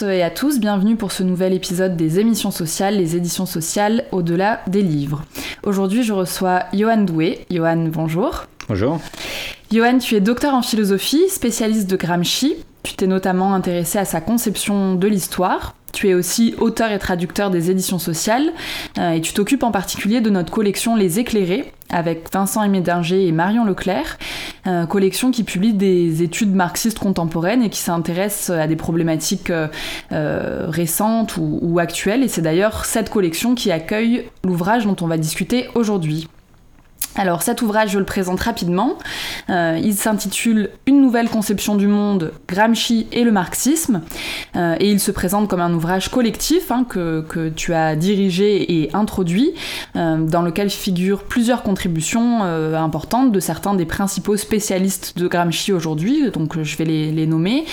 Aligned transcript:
toutes 0.00 0.08
et 0.08 0.22
à 0.22 0.30
tous, 0.30 0.60
bienvenue 0.60 0.96
pour 0.96 1.12
ce 1.12 1.22
nouvel 1.22 1.52
épisode 1.52 1.96
des 1.96 2.20
émissions 2.20 2.50
sociales, 2.50 2.96
les 2.96 3.16
éditions 3.16 3.44
sociales 3.44 4.04
au-delà 4.12 4.60
des 4.66 4.80
livres. 4.80 5.24
Aujourd'hui, 5.62 6.04
je 6.04 6.12
reçois 6.14 6.62
Johan 6.72 7.02
Doué. 7.02 7.44
Johan, 7.50 7.88
bonjour. 7.92 8.44
Bonjour. 8.68 8.98
Johan, 9.70 9.98
tu 9.98 10.14
es 10.14 10.20
docteur 10.20 10.54
en 10.54 10.62
philosophie, 10.62 11.28
spécialiste 11.28 11.90
de 11.90 11.96
Gramsci. 11.96 12.56
Tu 12.82 12.94
t'es 12.94 13.06
notamment 13.06 13.52
intéressé 13.52 13.98
à 13.98 14.06
sa 14.06 14.22
conception 14.22 14.94
de 14.94 15.06
l'histoire. 15.06 15.74
Tu 15.92 16.08
es 16.08 16.14
aussi 16.14 16.54
auteur 16.58 16.92
et 16.92 16.98
traducteur 16.98 17.50
des 17.50 17.70
éditions 17.70 17.98
sociales 17.98 18.52
euh, 18.96 19.12
et 19.12 19.20
tu 19.20 19.34
t'occupes 19.34 19.64
en 19.64 19.72
particulier 19.72 20.22
de 20.22 20.30
notre 20.30 20.52
collection 20.52 20.96
Les 20.96 21.18
Éclairés 21.18 21.72
avec 21.90 22.32
Vincent 22.32 22.62
Aimé-Dinger 22.62 23.26
et 23.26 23.32
Marion 23.32 23.64
Leclerc, 23.64 24.18
euh, 24.66 24.86
collection 24.86 25.30
qui 25.30 25.44
publie 25.44 25.72
des 25.72 26.22
études 26.22 26.54
marxistes 26.54 26.98
contemporaines 26.98 27.62
et 27.62 27.70
qui 27.70 27.80
s'intéresse 27.80 28.50
à 28.50 28.66
des 28.66 28.76
problématiques 28.76 29.50
euh, 29.50 29.68
récentes 30.68 31.36
ou, 31.36 31.58
ou 31.62 31.78
actuelles. 31.78 32.22
Et 32.22 32.28
c'est 32.28 32.42
d'ailleurs 32.42 32.84
cette 32.84 33.10
collection 33.10 33.54
qui 33.54 33.70
accueille 33.72 34.28
l'ouvrage 34.44 34.86
dont 34.86 34.96
on 35.00 35.06
va 35.06 35.18
discuter 35.18 35.68
aujourd'hui. 35.74 36.28
Alors 37.16 37.42
cet 37.42 37.60
ouvrage, 37.60 37.90
je 37.90 37.98
le 37.98 38.04
présente 38.04 38.40
rapidement. 38.40 38.96
Euh, 39.50 39.78
il 39.82 39.94
s'intitule 39.94 40.70
Une 40.86 41.00
nouvelle 41.00 41.28
conception 41.28 41.74
du 41.74 41.88
monde, 41.88 42.32
Gramsci 42.48 43.08
et 43.10 43.24
le 43.24 43.32
marxisme. 43.32 44.02
Euh, 44.54 44.76
et 44.78 44.90
il 44.90 45.00
se 45.00 45.10
présente 45.10 45.48
comme 45.48 45.60
un 45.60 45.74
ouvrage 45.74 46.08
collectif 46.08 46.70
hein, 46.70 46.84
que, 46.88 47.48
tu 47.56 47.74
as 47.74 47.96
dirigé 47.96 48.80
et 48.80 48.94
introduit, 48.94 49.52
euh, 49.96 50.24
dans 50.24 50.42
lequel 50.42 50.70
figurent 50.70 51.24
plusieurs 51.24 51.62
contributions 51.62 52.42
importantes 52.42 53.32
de 53.32 53.40
certains 53.40 53.74
des 53.74 53.86
principaux 53.86 54.36
spécialistes 54.36 55.18
de 55.18 55.26
Gramsci 55.26 55.72
aujourd'hui. 55.72 56.30
Donc 56.30 56.62
je 56.62 56.76
vais 56.76 56.84
les, 56.84 57.26
nommer. 57.26 57.64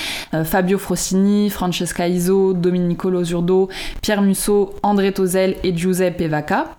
Fabio 0.44 0.78
Frossini, 0.78 1.50
Francesca 1.50 2.08
Iso, 2.08 2.54
Domenico 2.54 3.10
Losurdo, 3.10 3.70
Pierre 4.02 4.22
Musso, 4.22 4.76
André 4.84 5.14
Tozel 5.14 5.56
et 5.64 5.76
Giuseppe 5.76 6.24
Vaca. 6.24 6.78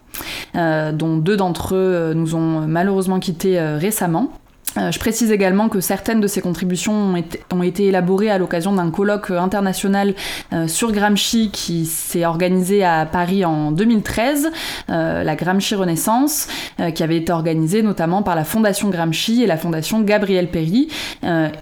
Euh, 0.56 0.92
dont 0.92 1.16
deux 1.16 1.36
d'entre 1.36 1.74
eux 1.74 1.78
euh, 1.78 2.14
nous 2.14 2.34
ont 2.34 2.66
malheureusement 2.66 3.20
quittés 3.20 3.58
euh, 3.58 3.76
récemment. 3.78 4.32
Euh, 4.78 4.92
je 4.92 4.98
précise 4.98 5.32
également 5.32 5.68
que 5.68 5.80
certaines 5.80 6.20
de 6.20 6.26
ces 6.26 6.40
contributions 6.40 7.14
ont 7.52 7.62
été, 7.62 7.86
élaborées 7.86 8.30
à 8.30 8.38
l'occasion 8.38 8.72
d'un 8.72 8.90
colloque 8.90 9.30
international 9.30 10.14
euh, 10.52 10.68
sur 10.68 10.92
Gramsci 10.92 11.50
qui 11.52 11.86
s'est 11.86 12.24
organisé 12.24 12.84
à 12.84 13.06
Paris 13.06 13.44
en 13.44 13.72
2013, 13.72 14.50
euh, 14.90 15.22
la 15.22 15.36
Gramsci 15.36 15.74
Renaissance, 15.74 16.48
qui 16.94 17.02
avait 17.02 17.16
été 17.16 17.32
organisée 17.32 17.82
notamment 17.82 18.22
par 18.22 18.36
la 18.36 18.44
Fondation 18.44 18.88
Gramsci 18.88 19.42
et 19.42 19.46
la 19.46 19.56
Fondation 19.56 20.00
Gabriel 20.00 20.48
Péry, 20.48 20.88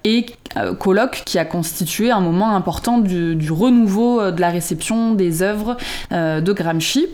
et 0.05 0.27
colloque 0.79 1.23
qui 1.25 1.39
a 1.39 1.45
constitué 1.45 2.11
un 2.11 2.21
moment 2.21 2.55
important 2.55 2.99
du, 2.99 3.35
du 3.35 3.51
renouveau 3.51 4.31
de 4.31 4.41
la 4.41 4.51
réception 4.51 5.15
des 5.15 5.43
œuvres 5.43 5.77
de 6.11 6.53
Gramsci. 6.53 7.07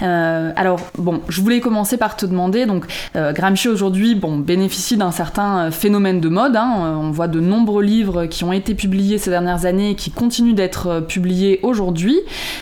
alors 0.00 0.80
bon, 0.98 1.22
je 1.28 1.40
voulais 1.40 1.60
commencer 1.60 1.96
par 1.96 2.16
te 2.16 2.26
demander, 2.26 2.66
donc 2.66 2.84
Gramsci 3.14 3.68
aujourd'hui 3.68 4.14
bon, 4.14 4.36
bénéficie 4.36 4.96
d'un 4.96 5.12
certain 5.12 5.37
certains 5.38 5.70
phénomènes 5.70 6.20
de 6.20 6.28
mode. 6.28 6.56
Hein. 6.56 6.98
On 7.00 7.12
voit 7.12 7.28
de 7.28 7.38
nombreux 7.38 7.84
livres 7.84 8.26
qui 8.26 8.42
ont 8.42 8.52
été 8.52 8.74
publiés 8.74 9.18
ces 9.18 9.30
dernières 9.30 9.66
années 9.66 9.90
et 9.90 9.94
qui 9.94 10.10
continuent 10.10 10.54
d'être 10.54 10.98
publiés 11.06 11.60
aujourd'hui. 11.62 12.16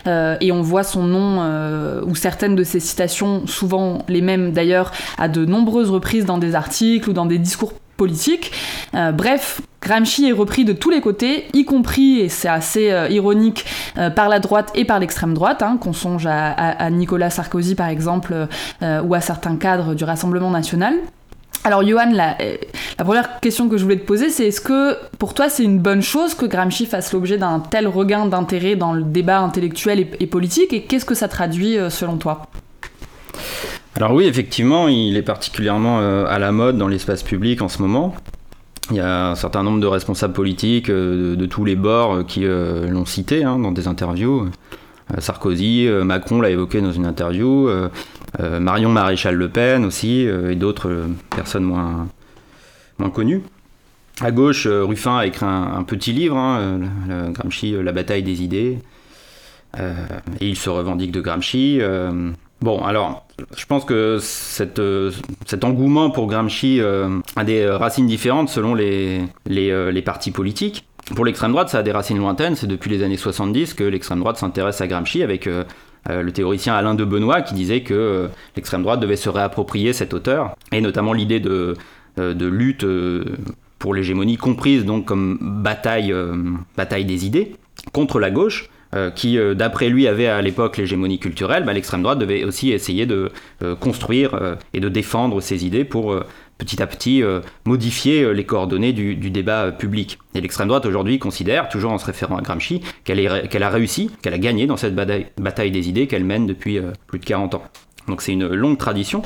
Euh, 0.07 0.37
et 0.43 0.53
on 0.53 0.61
voit 0.61 0.83
son 0.83 1.05
nom 1.05 1.39
euh, 1.41 2.03
ou 2.07 2.15
certaines 2.15 2.55
de 2.55 2.65
ses 2.65 2.81
citations, 2.81 3.47
souvent 3.47 4.05
les 4.09 4.21
mêmes 4.21 4.53
d'ailleurs, 4.53 4.93
à 5.17 5.29
de 5.29 5.47
nombreuses 5.47 5.89
reprises 5.89 6.27
dans 6.27 6.37
des 6.37 6.55
articles 6.55 7.09
ou 7.09 7.15
dans 7.15 7.25
des 7.25 7.39
discours 7.39 7.73
politiques. 7.97 8.53
Euh, 8.95 9.13
bref, 9.13 9.61
Gramsci 9.81 10.29
est 10.29 10.33
repris 10.33 10.65
de 10.65 10.73
tous 10.73 10.91
les 10.91 11.01
côtés, 11.01 11.47
y 11.55 11.65
compris, 11.65 12.21
et 12.21 12.29
c'est 12.29 12.49
assez 12.49 12.91
euh, 12.91 13.09
ironique, 13.09 13.65
euh, 13.99 14.11
par 14.11 14.29
la 14.29 14.41
droite 14.41 14.71
et 14.75 14.85
par 14.85 14.99
l'extrême 14.99 15.35
droite, 15.35 15.63
hein, 15.63 15.79
qu'on 15.81 15.93
songe 15.93 16.27
à, 16.27 16.91
Nicolas 16.91 17.31
Sarkozy 17.31 17.75
par 17.75 17.89
exemple, 17.89 18.49
ou 18.83 19.15
à 19.15 19.21
certains 19.21 19.57
cadres 19.57 19.95
du 19.95 20.05
Rassemblement 20.05 20.51
national. 20.51 20.95
Alors 21.67 21.83
Johan, 21.83 22.13
la, 22.13 22.37
la, 22.97 23.05
première 23.05 23.41
question 23.41 23.69
que 23.69 23.77
je 23.77 23.83
voulais 23.83 23.99
te 23.99 24.07
poser, 24.07 24.31
c'est 24.31 24.47
est-ce 24.47 24.61
que 24.61 24.97
pour 25.19 25.35
toi 25.35 25.49
c'est 25.49 25.65
une 25.65 25.81
bonne 25.81 26.01
chose 26.01 26.37
que 26.37 26.47
Gramsci 26.47 26.87
fasse 26.87 27.13
l'objet 27.13 27.39
d'un 27.39 27.59
tel 27.59 27.89
regain 27.89 28.27
d'intérêt 28.27 28.77
dans 28.77 28.93
le 28.93 29.03
débat 29.03 29.41
intellectuel 29.41 30.07
et, 30.21 30.27
politique 30.29 30.73
et 30.73 30.85
qu'est-ce 30.85 31.05
que 31.05 31.17
ça 31.17 31.27
traduit 31.27 31.77
selon 31.91 32.19
toi? 32.19 32.47
Alors 33.97 34.13
oui, 34.13 34.27
effectivement, 34.27 34.87
il 34.87 35.17
est 35.17 35.23
particulièrement 35.23 35.99
à 35.99 36.39
la 36.39 36.53
mode 36.53 36.79
dans 36.79 36.87
l'espace 36.87 37.25
public 37.25 37.61
en 37.63 37.69
ce 37.69 37.83
moment. 37.83 38.15
Il 38.91 38.99
y 38.99 39.01
a 39.01 39.31
un 39.31 39.35
certain 39.35 39.65
nombre 39.65 39.81
de 39.81 39.89
responsables 39.89 40.35
politiques 40.35 40.89
de, 40.89 41.47
tous 41.47 41.65
les 41.65 41.75
bords 41.75 42.25
qui 42.27 42.45
euh, 42.45 42.87
l'ont 42.87 43.07
cité 43.07 43.43
hein, 43.43 43.59
dans 43.59 43.73
des 43.73 43.89
interviews. 43.89 44.49
Sarkozy, 45.19 45.89
Macron 46.05 46.41
l'a 46.41 46.51
évoqué 46.51 46.81
dans 46.81 46.93
une 46.93 47.07
interview, 47.07 47.69
euh, 48.41 48.61
Marion 48.61 48.91
Maréchal 48.91 49.35
Le 49.35 49.49
Pen 49.49 49.85
aussi, 49.85 50.27
euh, 50.27 50.51
et 50.51 50.57
d'autres 50.57 50.89
euh, 50.89 51.07
personnes 51.35 51.65
moins, 51.65 52.09
moins 52.99 53.11
connues. 53.11 53.43
À 54.21 54.31
gauche, 54.31 54.67
Ruffin 54.67 55.19
a 55.19 55.27
écrit 55.27 55.45
un, 55.45 55.83
petit 55.83 56.13
livre, 56.13 56.39
hein, 56.39 56.81
Gramsci, 57.33 57.77
La 57.83 57.93
bataille 57.93 58.23
des 58.23 58.43
idées, 58.43 58.79
et 59.79 60.49
il 60.49 60.57
se 60.57 60.71
revendique 60.71 61.13
de 61.13 61.21
Gramsci. 61.21 61.83
Bon, 62.63 62.83
alors, 62.83 63.27
je 63.55 63.67
pense 63.67 63.85
que 63.85 64.17
cet 64.19 65.65
engouement 65.65 66.09
pour 66.09 66.29
Gramsci 66.29 66.81
a 66.81 67.45
des 67.45 67.69
racines 67.69 68.07
différentes 68.07 68.49
selon 68.49 68.75
les, 68.75 69.21
les 69.45 70.03
partis 70.03 70.31
politiques. 70.31 70.87
Pour 71.15 71.25
l'extrême 71.25 71.53
droite, 71.53 71.69
ça 71.69 71.79
a 71.79 71.83
des 71.83 71.93
racines 71.93 72.19
lointaines. 72.19 72.57
C'est 72.57 72.67
depuis 72.67 72.91
les 72.91 73.03
années 73.03 73.17
70 73.17 73.75
que 73.75 73.85
l'extrême 73.85 74.19
droite 74.19 74.39
s'intéresse 74.39 74.81
à 74.81 74.89
Gramsci 74.89 75.23
avec 75.23 75.47
euh, 75.47 75.63
euh, 76.11 76.23
le 76.23 76.33
théoricien 76.33 76.75
Alain 76.75 76.95
de 76.95 77.05
Benoît 77.05 77.43
qui 77.43 77.55
disait 77.55 77.83
que 77.83 77.95
euh, 77.95 78.29
l'extrême 78.57 78.83
droite 78.83 78.99
devait 78.99 79.17
se 79.17 79.29
réapproprier 79.29 79.93
cet 79.93 80.15
auteur 80.15 80.57
et 80.73 80.81
notamment 80.81 81.13
l'idée 81.13 81.39
de, 81.39 81.77
lutte 82.19 82.85
pour 83.79 83.95
l'hégémonie 83.95 84.37
comprise 84.37 84.85
donc 84.85 85.05
comme 85.05 85.39
bataille 85.63 86.13
des 87.05 87.27
idées 87.27 87.55
contre 87.93 88.19
la 88.19 88.31
gauche. 88.31 88.69
Qui, 89.15 89.39
d'après 89.55 89.89
lui, 89.89 90.07
avait 90.07 90.27
à 90.27 90.41
l'époque 90.41 90.79
l'hégémonie 90.79 91.19
culturelle, 91.19 91.65
bah, 91.65 91.73
l'extrême 91.73 92.03
droite 92.03 92.19
devait 92.19 92.45
aussi 92.45 92.73
essayer 92.73 93.05
de 93.05 93.31
construire 93.81 94.57
et 94.73 94.81
de 94.81 94.89
défendre 94.89 95.41
ses 95.41 95.67
idées 95.67 95.85
pour 95.85 96.15
petit 96.59 96.83
à 96.83 96.87
petit 96.87 97.23
euh, 97.23 97.41
modifier 97.65 98.23
euh, 98.23 98.33
les 98.33 98.45
coordonnées 98.45 98.93
du, 98.93 99.17
débat 99.31 99.65
euh, 99.65 99.71
public. 99.71 100.19
Et 100.35 100.41
l'extrême 100.41 100.69
droite 100.69 100.87
aujourd'hui 100.87 101.19
considère, 101.19 101.69
toujours 101.69 101.93
en 101.93 101.99
se 101.99 102.07
référant 102.07 102.37
à 102.37 102.43
Gramsci, 102.43 102.83
qu'elle 103.05 103.49
qu 103.49 103.63
a 103.63 103.69
réussi, 103.69 104.11
qu'elle 104.23 104.35
a 104.35 104.39
gagné 104.39 104.67
dans 104.67 104.77
cette 104.77 104.95
bataille, 104.95 105.71
des 105.71 105.89
idées 105.89 106.07
qu'elle 106.07 106.25
mène 106.25 106.47
depuis 106.47 106.79
euh, 106.79 106.93
plus 107.07 107.19
de 107.19 107.25
40 107.25 107.55
ans. 107.57 107.63
Donc 108.09 108.23
c'est 108.23 108.33
une 108.33 108.47
longue 108.47 108.79
tradition 108.79 109.23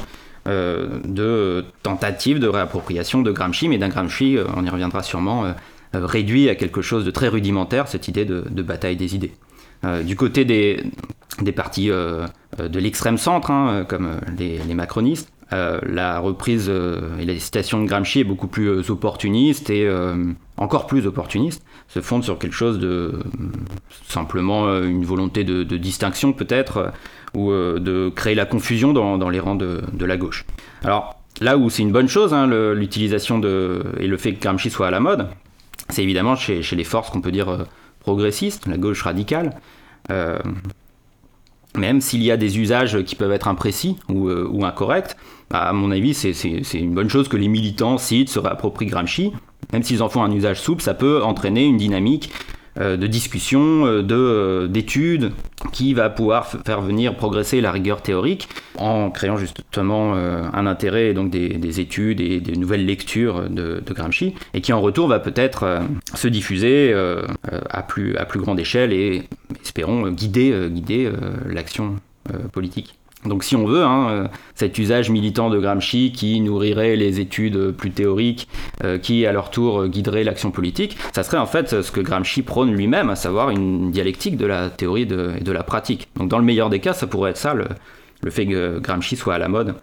euh, 0.49 1.01
de 1.05 1.65
tentative 1.83 2.39
de 2.39 2.49
réappropriation 2.49 3.23
de 3.23 3.31
Gramsci, 3.31 3.69
mais 3.69 3.79
d'un 3.79 3.89
Gramsci, 3.89 4.39
on 4.57 4.65
y 4.65 4.71
reviendra 4.71 5.03
sûrement, 5.03 5.45
réduit 5.93 6.49
à 6.49 6.55
quelque 6.55 6.81
chose 6.81 7.05
de 7.05 7.11
très 7.11 7.29
rudimentaire, 7.29 7.89
cette 7.89 8.09
idée 8.09 8.25
de 8.25 8.63
bataille 8.63 8.97
des 8.97 9.15
idées. 9.15 9.33
Du 10.05 10.17
côté 10.17 10.45
des, 10.45 10.83
des 11.41 11.53
partis 11.53 11.89
de 11.89 12.79
l'extrême 12.79 13.19
centre, 13.19 13.51
hein, 13.51 13.85
comme 13.89 14.21
les, 14.39 14.75
macronistes, 14.75 15.33
euh, 15.53 15.81
la 15.83 16.21
reprise 16.21 16.67
euh, 16.69 17.19
et 17.19 17.25
la 17.25 17.37
citation 17.39 17.83
de 17.83 17.89
Gramsci 17.89 18.21
est 18.21 18.25
beaucoup 18.25 18.47
plus 18.47 18.69
euh, 18.69 18.91
opportuniste 18.91 19.69
et 19.69 19.89
encore 20.57 20.87
plus 20.87 21.07
opportuniste, 21.07 21.65
se 21.89 22.01
fonde 22.01 22.23
sur 22.23 22.39
quelque 22.39 22.55
chose 22.55 22.79
de 22.79 23.21
simplement 24.07 24.81
une 24.83 25.05
volonté 25.05 25.43
de, 25.43 25.65
distinction 25.77 26.33
peut-être, 26.33 26.93
ou 27.35 27.51
de 27.51 28.11
créer 28.15 28.35
la 28.35 28.45
confusion 28.45 28.93
dans, 28.93 29.29
les 29.31 29.41
rangs 29.41 29.57
de, 29.57 30.05
la 30.05 30.17
gauche. 30.17 30.45
Alors 30.85 31.17
là 31.41 31.57
où 31.57 31.71
c'est 31.71 31.83
une 31.83 31.93
bonne 31.93 32.09
chose, 32.09 32.35
hein, 32.35 32.47
l'utilisation 32.75 33.39
de 33.39 33.83
et 33.99 34.07
le 34.07 34.17
fait 34.19 34.35
que 34.35 34.41
Gramsci 34.41 34.71
soit 34.71 34.89
à 34.89 34.91
la 34.91 35.01
mode, 35.01 35.29
c'est 35.89 36.03
évidemment 36.03 36.37
chez, 36.37 36.61
les 36.73 36.85
forces 36.85 37.11
qu'on 37.11 37.23
peut 37.23 37.33
dire 37.33 37.67
progressistes, 38.01 38.67
la 38.67 38.77
gauche 38.77 39.03
radicale. 39.03 39.57
Euh, 40.11 40.39
même 41.77 42.01
s'il 42.01 42.23
y 42.23 42.31
a 42.31 42.37
des 42.37 42.59
usages 42.59 43.03
qui 43.05 43.15
peuvent 43.15 43.33
être 43.33 43.47
imprécis 43.47 43.97
ou, 44.09 44.29
euh, 44.29 44.49
ou 44.51 44.65
incorrects, 44.65 45.17
bah, 45.51 45.61
à 45.61 45.73
mon 45.73 45.91
avis, 45.91 46.15
c'est 46.15 46.33
une 46.75 46.95
bonne 46.95 47.09
chose 47.09 47.29
que 47.29 47.37
les 47.37 47.49
militants 47.49 47.99
citent, 47.99 48.29
se 48.29 48.39
réapproprient 48.39 48.87
Gramsci. 48.87 49.33
Même 49.73 49.83
s'ils 49.83 50.03
en 50.03 50.09
font 50.09 50.23
un 50.23 50.33
usage 50.33 50.61
souple, 50.61 50.83
ça 50.83 50.95
peut 50.95 51.23
entraîner 51.23 51.65
une 51.65 51.77
dynamique 51.77 52.33
de 52.77 53.07
discussion, 53.07 53.87
euh, 53.87 54.67
d'études, 54.69 55.25
euh, 55.25 55.69
qui 55.73 55.95
va 55.95 56.11
pouvoir 56.11 56.47
faire 56.47 56.81
venir 56.81 57.17
progresser 57.17 57.61
la 57.61 57.71
rigueur 57.71 58.03
théorique 58.03 58.49
en 58.79 59.11
créant 59.11 59.37
justement 59.37 60.15
euh, 60.15 60.43
un 60.53 60.67
intérêt 60.67 61.13
donc 61.15 61.31
des, 61.31 61.49
des, 61.49 61.81
études 61.81 62.21
et 62.21 62.41
des 62.41 62.57
nouvelles 62.57 62.87
lectures 62.87 63.49
de, 63.49 63.83
de 63.85 63.93
Gramsci, 63.93 64.35
et 64.55 64.61
qui 64.61 64.73
en 64.73 64.81
retour 64.81 65.09
va 65.09 65.19
peut-être 65.19 65.63
euh, 65.65 65.81
se 66.15 66.29
diffuser 66.29 66.95
à, 67.71 67.83
plus, 67.83 68.17
à 68.17 68.25
grande 68.25 68.61
échelle 68.61 68.93
et 68.93 69.23
espérons 69.63 70.11
guider, 70.11 70.69
guider 70.71 71.11
l'action 71.47 71.97
politique. 72.53 73.00
Donc 73.25 73.45
si 73.45 73.55
on 73.55 73.67
veut, 73.67 73.85
hein, 73.85 74.31
cet 74.55 74.79
usage 74.79 75.11
militant 75.11 75.51
de 75.51 75.59
Gramsci 75.59 76.11
qui 76.13 76.41
nourrirait 76.41 76.97
les 76.97 77.21
études 77.21 77.73
plus 77.73 77.91
théoriques, 77.91 78.49
qui 79.03 79.27
à 79.27 79.33
leur 79.33 79.51
tour 79.51 79.89
guiderait 79.89 80.25
l'action 80.25 80.51
politique, 80.51 80.97
ça 81.13 81.23
serait 81.23 81.37
en 81.37 81.45
fait 81.45 81.83
ce 81.83 81.93
que 81.93 82.01
Gramsci 82.01 82.43
prône 82.43 82.73
lui-même, 82.73 83.11
à 83.11 83.17
savoir 83.17 83.51
une 83.51 83.91
dialectique 83.91 84.39
de 84.39 84.47
la 84.47 84.71
théorie 84.71 85.03
et 85.03 85.07
de 85.45 85.53
la 85.53 85.63
pratique. 85.63 86.09
Donc 86.17 86.29
dans 86.31 86.39
le 86.39 86.45
meilleur 86.45 86.71
des 86.71 86.81
cas, 86.81 86.95
ça 86.95 87.07
pourrait 87.07 87.33
être 87.33 87.37
ça, 87.37 87.53
le, 87.53 87.67
fait 88.31 88.47
que 88.47 88.79
Gramsci 88.79 89.17
soit 89.17 89.35
à 89.35 89.39
la 89.39 89.49
mode 89.49 89.75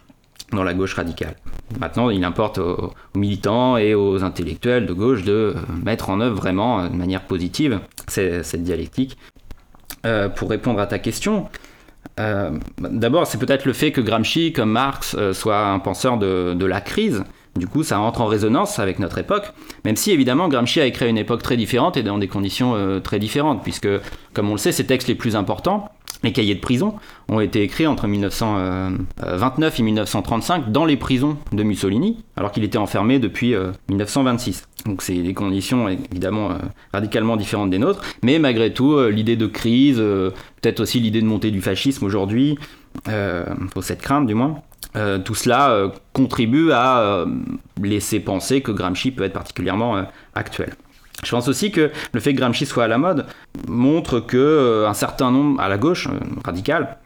dans 0.52 0.64
la 0.64 0.74
gauche 0.74 0.94
radicale. 0.94 1.36
Maintenant, 1.80 2.10
il 2.10 2.24
importe 2.24 2.58
aux, 2.58 2.94
militants 3.16 3.78
et 3.78 3.94
aux 3.94 4.24
intellectuels 4.24 4.86
de 4.86 4.94
gauche 4.94 5.24
de 5.24 5.54
euh, 5.56 5.62
mettre 5.84 6.10
en 6.10 6.22
œuvre 6.22 6.38
vraiment 6.38 6.80
euh, 6.80 6.88
de 6.88 6.96
manière 6.96 7.24
positive 7.24 7.80
cette 8.08 8.64
dialectique. 8.64 9.18
Euh, 10.06 10.30
pour 10.30 10.50
répondre 10.50 10.80
à 10.80 10.88
ta 10.88 11.00
question, 11.00 11.50
d'abord, 12.80 13.28
c'est 13.28 13.38
peut-être 13.38 13.66
le 13.66 13.74
fait 13.74 13.92
que 13.92 14.02
Gramsci, 14.02 14.54
comme 14.54 14.72
Marx, 14.72 15.16
soit 15.34 15.60
un 15.60 15.80
penseur 15.80 16.18
de, 16.18 16.66
la 16.66 16.82
crise. 16.82 17.24
Du 17.56 17.68
coup, 17.68 17.84
ça 17.84 18.00
entre 18.00 18.22
en 18.22 18.28
résonance 18.28 18.78
avec 18.78 19.00
notre 19.00 19.18
époque, 19.18 19.52
même 19.84 19.96
si 19.96 20.12
évidemment 20.12 20.48
Gramsci 20.48 20.80
a 20.80 20.86
écrit 20.86 21.10
une 21.10 21.18
époque 21.18 21.42
très 21.42 21.58
différente 21.58 21.98
et 21.98 22.04
dans 22.04 22.20
des 22.20 22.28
conditions 22.28 23.02
très 23.02 23.18
différentes, 23.20 23.64
puisque, 23.64 23.90
comme 24.34 24.50
on 24.50 24.54
le 24.54 24.60
sait, 24.60 24.72
ses 24.72 24.86
textes 24.86 25.08
les 25.08 25.16
plus 25.16 25.36
importants, 25.36 25.92
les 26.24 26.32
cahiers 26.32 26.56
de 26.56 26.60
prison 26.60 26.96
ont 27.30 27.40
été 27.40 27.62
écrits 27.62 27.88
entre 27.88 28.08
1929 28.08 29.80
et 29.80 29.84
1935 29.84 30.72
dans 30.72 30.86
les 30.86 30.98
prisons 30.98 31.38
de 31.52 31.64
Mussolini, 31.64 32.24
alors 32.36 32.52
qu'il 32.52 32.64
était 32.64 32.78
enfermé 32.78 33.20
depuis 33.20 33.56
1926. 33.90 34.62
Euh, 34.62 34.90
Donc 34.90 35.02
c'est 35.02 35.22
des 35.22 35.34
conditions 35.34 35.88
évidemment 35.90 36.52
euh, 36.52 36.56
radicalement 36.94 37.38
différentes 37.38 37.70
des 37.70 37.80
nôtres, 37.80 38.02
mais 38.24 38.40
malgré 38.40 38.74
tout, 38.74 38.94
euh, 38.94 39.10
l'idée 39.10 39.36
de 39.36 39.48
crise, 39.48 39.98
peut-être 39.98 40.80
aussi 40.80 41.00
l'idée 41.00 41.22
de 41.22 41.28
montée 41.28 41.52
du 41.52 41.62
fascisme 41.62 42.06
aujourd'hui, 42.06 42.58
faut 43.74 43.82
cette 43.82 44.02
crainte 44.02 44.26
du 44.26 44.34
moins, 44.34 44.62
tout 45.24 45.36
cela 45.36 45.92
contribue 46.14 46.72
à 46.72 47.26
laisser 47.82 48.20
penser 48.20 48.62
que 48.62 48.72
Gramsci 48.72 49.12
peut 49.12 49.24
être 49.24 49.34
particulièrement 49.34 50.04
actuel. 50.34 50.74
Je 51.24 51.32
pense 51.32 51.48
aussi 51.48 51.72
que 51.72 51.92
le 52.14 52.20
fait 52.20 52.34
que 52.34 52.40
Gramsci 52.40 52.66
soit 52.66 52.84
à 52.84 52.88
la 52.88 52.98
mode 52.98 53.26
montre 53.68 54.20
que 54.20 54.38
euh, 54.38 54.88
un 54.88 54.94
certain 54.94 55.32
nombre, 55.32 55.60
à 55.60 55.68
la 55.68 55.78
gauche 55.78 56.08
euh, 56.08 56.20
radicale, 56.46 56.98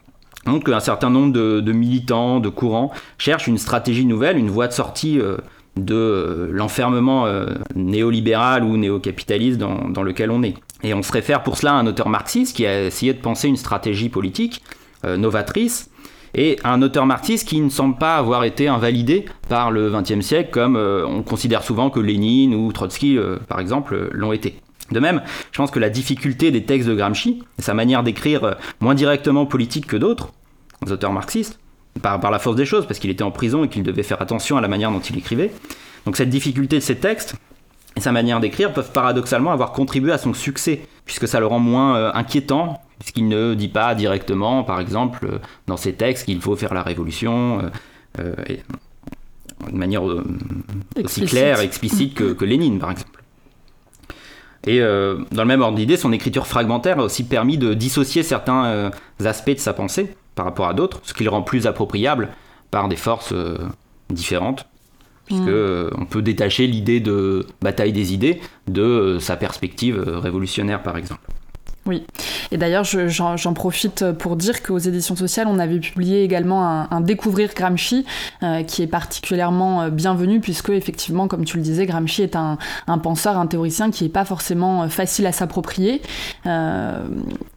montre 0.46 0.64
qu'un 0.64 0.80
certain 0.80 1.08
nombre 1.08 1.32
de, 1.32 1.72
militants, 1.72 2.40
de 2.40 2.48
courants 2.48 2.90
cherchent 3.16 3.46
une 3.46 3.58
stratégie 3.58 4.04
nouvelle, 4.04 4.36
une 4.36 4.50
voie 4.50 4.68
de 4.68 4.72
sortie 4.72 5.18
euh, 5.18 5.36
de 5.76 6.50
l'enfermement 6.52 7.26
néolibéral 7.74 8.62
ou 8.62 8.76
néocapitaliste 8.76 9.56
dans, 9.56 9.88
dans, 9.88 10.02
lequel 10.02 10.30
on 10.30 10.42
est. 10.42 10.54
Et 10.82 10.92
on 10.92 11.02
se 11.02 11.10
réfère 11.10 11.42
pour 11.42 11.56
cela 11.56 11.72
à 11.72 11.76
un 11.76 11.86
auteur 11.86 12.10
marxiste 12.10 12.54
qui 12.54 12.66
a 12.66 12.84
essayé 12.84 13.14
de 13.14 13.20
penser 13.20 13.48
une 13.48 13.56
stratégie 13.56 14.10
politique 14.10 14.62
novatrice 15.02 15.90
et 16.34 16.58
un 16.64 16.80
auteur 16.82 17.06
marxiste 17.06 17.48
qui 17.48 17.60
ne 17.60 17.68
semble 17.68 17.96
pas 17.96 18.16
avoir 18.16 18.44
été 18.44 18.68
invalidé 18.68 19.26
par 19.48 19.70
le 19.70 19.90
XXe 19.90 20.24
siècle, 20.24 20.50
comme 20.50 20.76
euh, 20.76 21.06
on 21.06 21.22
considère 21.22 21.62
souvent 21.62 21.90
que 21.90 22.00
Lénine 22.00 22.54
ou 22.54 22.72
Trotsky, 22.72 23.18
euh, 23.18 23.36
par 23.48 23.60
exemple, 23.60 24.08
l'ont 24.12 24.32
été. 24.32 24.56
De 24.90 25.00
même, 25.00 25.22
je 25.52 25.58
pense 25.58 25.70
que 25.70 25.78
la 25.78 25.90
difficulté 25.90 26.50
des 26.50 26.64
textes 26.64 26.88
de 26.88 26.94
Gramsci, 26.94 27.42
sa 27.58 27.74
manière 27.74 28.02
d'écrire 28.02 28.44
euh, 28.44 28.54
moins 28.80 28.94
directement 28.94 29.46
politique 29.46 29.86
que 29.86 29.96
d'autres, 29.96 30.32
auteurs 30.90 31.12
marxistes, 31.12 31.58
par, 32.00 32.30
la 32.30 32.38
force 32.38 32.56
des 32.56 32.64
choses, 32.64 32.86
parce 32.86 32.98
qu'il 32.98 33.10
était 33.10 33.22
en 33.22 33.30
prison 33.30 33.64
et 33.64 33.68
qu'il 33.68 33.82
devait 33.82 34.02
faire 34.02 34.22
attention 34.22 34.56
à 34.56 34.62
la 34.62 34.68
manière 34.68 34.90
dont 34.90 35.00
il 35.00 35.18
écrivait. 35.18 35.52
Donc 36.06 36.16
cette 36.16 36.30
difficulté 36.30 36.76
de 36.76 36.82
ces 36.82 36.96
textes 36.96 37.34
et 37.96 38.00
sa 38.00 38.12
manière 38.12 38.40
d'écrire 38.40 38.72
peuvent 38.72 38.92
paradoxalement 38.92 39.52
avoir 39.52 39.72
contribué 39.72 40.10
à 40.12 40.18
son 40.18 40.32
succès, 40.32 40.80
puisque 41.04 41.28
ça 41.28 41.38
le 41.38 41.46
rend 41.46 41.58
moins 41.58 42.12
inquiétant 42.14 42.80
puisqu'il 43.02 43.26
ne 43.26 43.54
dit 43.54 43.68
pas 43.68 43.96
directement, 43.96 44.62
par 44.62 44.78
exemple, 44.78 45.26
euh, 45.26 45.38
dans 45.66 45.76
ses 45.76 45.92
textes 45.92 46.24
qu'il 46.24 46.40
faut 46.40 46.54
faire 46.54 46.72
la 46.72 46.84
révolution 46.84 47.58
euh, 47.58 48.20
euh, 48.20 48.56
de 49.72 49.76
manière 49.76 50.04
aussi 51.02 51.24
claire, 51.24 51.58
explicite 51.58 52.14
que, 52.14 52.32
que, 52.32 52.44
Lénine, 52.44 52.78
par 52.78 52.92
exemple. 52.92 53.24
Et 54.68 54.78
dans 54.78 55.42
le 55.42 55.44
même 55.44 55.60
ordre 55.60 55.76
d'idée, 55.76 55.96
son 55.96 56.12
écriture 56.12 56.46
fragmentaire 56.46 57.00
a 57.00 57.04
aussi 57.04 57.24
permis 57.24 57.58
de 57.58 57.74
dissocier 57.74 58.22
certains 58.22 58.90
aspects 59.24 59.50
de 59.50 59.58
sa 59.58 59.72
pensée 59.72 60.14
par 60.34 60.44
rapport 60.44 60.68
à 60.68 60.74
d'autres, 60.74 61.00
ce 61.04 61.14
qui 61.14 61.24
le 61.24 61.30
rend 61.30 61.42
plus 61.42 61.66
appropriable 61.66 62.28
par 62.70 62.88
des 62.88 62.96
forces 62.96 63.34
différentes 64.10 64.66
puisque 65.26 65.42
mm. 65.42 65.90
on 65.96 66.06
peut 66.06 66.22
détacher 66.22 66.66
l'idée 66.66 66.98
de 66.98 67.46
bataille 67.60 67.92
des 67.92 68.14
idées 68.14 68.40
de 68.66 69.18
sa 69.20 69.36
perspective 69.36 70.00
révolutionnaire 70.00 70.82
par 70.82 70.96
exemple. 70.96 71.22
Oui, 71.84 72.04
et 72.52 72.58
d'ailleurs 72.58 72.84
j'en 72.84 73.54
profite 73.54 74.12
pour 74.12 74.36
dire 74.36 74.62
qu'aux 74.62 74.78
éditions 74.78 75.16
sociales 75.16 75.48
on 75.48 75.58
avait 75.58 75.80
publié 75.80 76.22
également 76.22 76.86
un, 76.88 77.00
Découvrir 77.00 77.52
Gramsci 77.54 78.04
euh, 78.44 78.62
qui 78.62 78.82
est 78.82 78.86
particulièrement 78.86 79.82
euh, 79.82 79.90
bienvenu 79.90 80.38
puisque 80.38 80.68
effectivement 80.68 81.26
comme 81.26 81.44
tu 81.44 81.56
le 81.56 81.62
disais 81.64 81.86
Gramsci 81.86 82.22
est 82.22 82.36
un, 82.36 82.58
penseur, 83.02 83.36
un 83.36 83.48
théoricien 83.48 83.90
qui 83.90 84.04
n'est 84.04 84.10
pas 84.10 84.24
forcément 84.24 84.84
euh, 84.84 84.88
facile 84.88 85.26
à 85.26 85.32
s'approprier, 85.32 86.02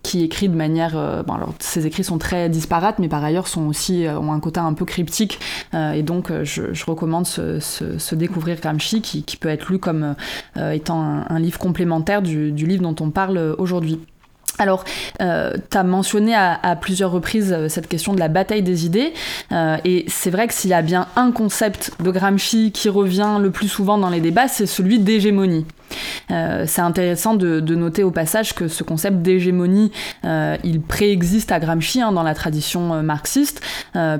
qui 0.01 0.23
écrit 0.23 0.49
de 0.49 0.55
manière... 0.55 0.97
alors 0.97 1.53
ses 1.59 1.85
écrits 1.85 2.03
sont 2.03 2.17
très 2.17 2.49
disparates 2.49 2.97
mais 2.97 3.07
par 3.07 3.23
ailleurs 3.23 3.47
sont 3.47 3.67
aussi, 3.67 4.05
ont 4.07 4.31
un 4.31 4.39
côté 4.39 4.59
un 4.59 4.73
peu 4.73 4.85
cryptique 4.85 5.39
et 5.73 6.03
donc 6.03 6.31
je, 6.43 6.85
recommande 6.85 7.27
ce, 7.27 8.15
Découvrir 8.15 8.59
Gramsci 8.59 9.01
qui, 9.01 9.37
peut 9.37 9.49
être 9.49 9.69
lu 9.69 9.79
comme 9.79 10.15
étant 10.55 11.25
un, 11.27 11.39
livre 11.39 11.59
complémentaire 11.59 12.21
du 12.21 12.51
livre 12.51 12.81
dont 12.81 12.95
on 12.99 13.09
parle 13.09 13.55
aujourd'hui. 13.57 13.99
Alors, 14.57 14.83
euh, 15.21 15.53
tu 15.69 15.77
mentionné 15.83 16.33
à, 16.35 16.77
plusieurs 16.79 17.11
reprises 17.11 17.51
euh, 17.51 17.67
cette 17.69 17.87
question 17.87 18.13
de 18.13 18.19
la 18.19 18.29
bataille 18.29 18.63
des 18.63 18.85
idées, 18.85 19.13
euh, 19.51 19.77
et 19.83 20.05
c'est 20.07 20.29
vrai 20.29 20.47
que 20.47 20.53
s'il 20.53 20.69
y 20.69 20.73
a 20.73 20.81
bien 20.81 21.07
un 21.15 21.31
concept 21.31 21.91
de 22.01 22.11
Gramsci 22.11 22.71
qui 22.71 22.89
revient 22.89 23.37
le 23.41 23.51
plus 23.51 23.67
souvent 23.67 23.97
dans 23.97 24.09
les 24.09 24.21
débats, 24.21 24.47
c'est 24.47 24.65
celui 24.65 24.99
d'hégémonie. 24.99 25.65
Euh, 26.31 26.63
c'est 26.67 26.81
intéressant 26.81 27.35
de, 27.35 27.75
noter 27.75 28.03
au 28.03 28.11
passage 28.11 28.55
que 28.55 28.67
ce 28.67 28.83
concept 28.83 29.17
d'hégémonie, 29.17 29.91
euh, 30.23 30.55
il 30.63 30.81
préexiste 30.81 31.51
à 31.51 31.59
Gramsci 31.59 32.01
hein, 32.01 32.13
dans 32.13 32.23
la 32.23 32.33
tradition 32.33 32.93
euh, 32.93 33.01
marxiste, 33.01 33.61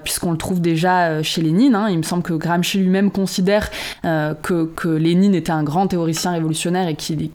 puisqu'on 0.04 0.32
le 0.32 0.38
trouve 0.38 0.62
déjà 0.62 1.22
chez 1.24 1.42
Lénine. 1.42 1.76
Hein. 1.76 1.88
Il 1.90 1.98
me 1.98 2.04
semble 2.04 2.24
que 2.24 2.34
Gramsci 2.34 2.78
lui-même 2.78 3.12
considère 3.12 3.70
que, 4.04 4.66
que, 4.66 4.88
Lénine 4.88 5.36
était 5.36 5.52
un 5.52 5.64
grand 5.64 5.88
théoricien 5.88 6.32
révolutionnaire 6.32 6.88
et 6.88 6.96
qu'il 6.96 7.30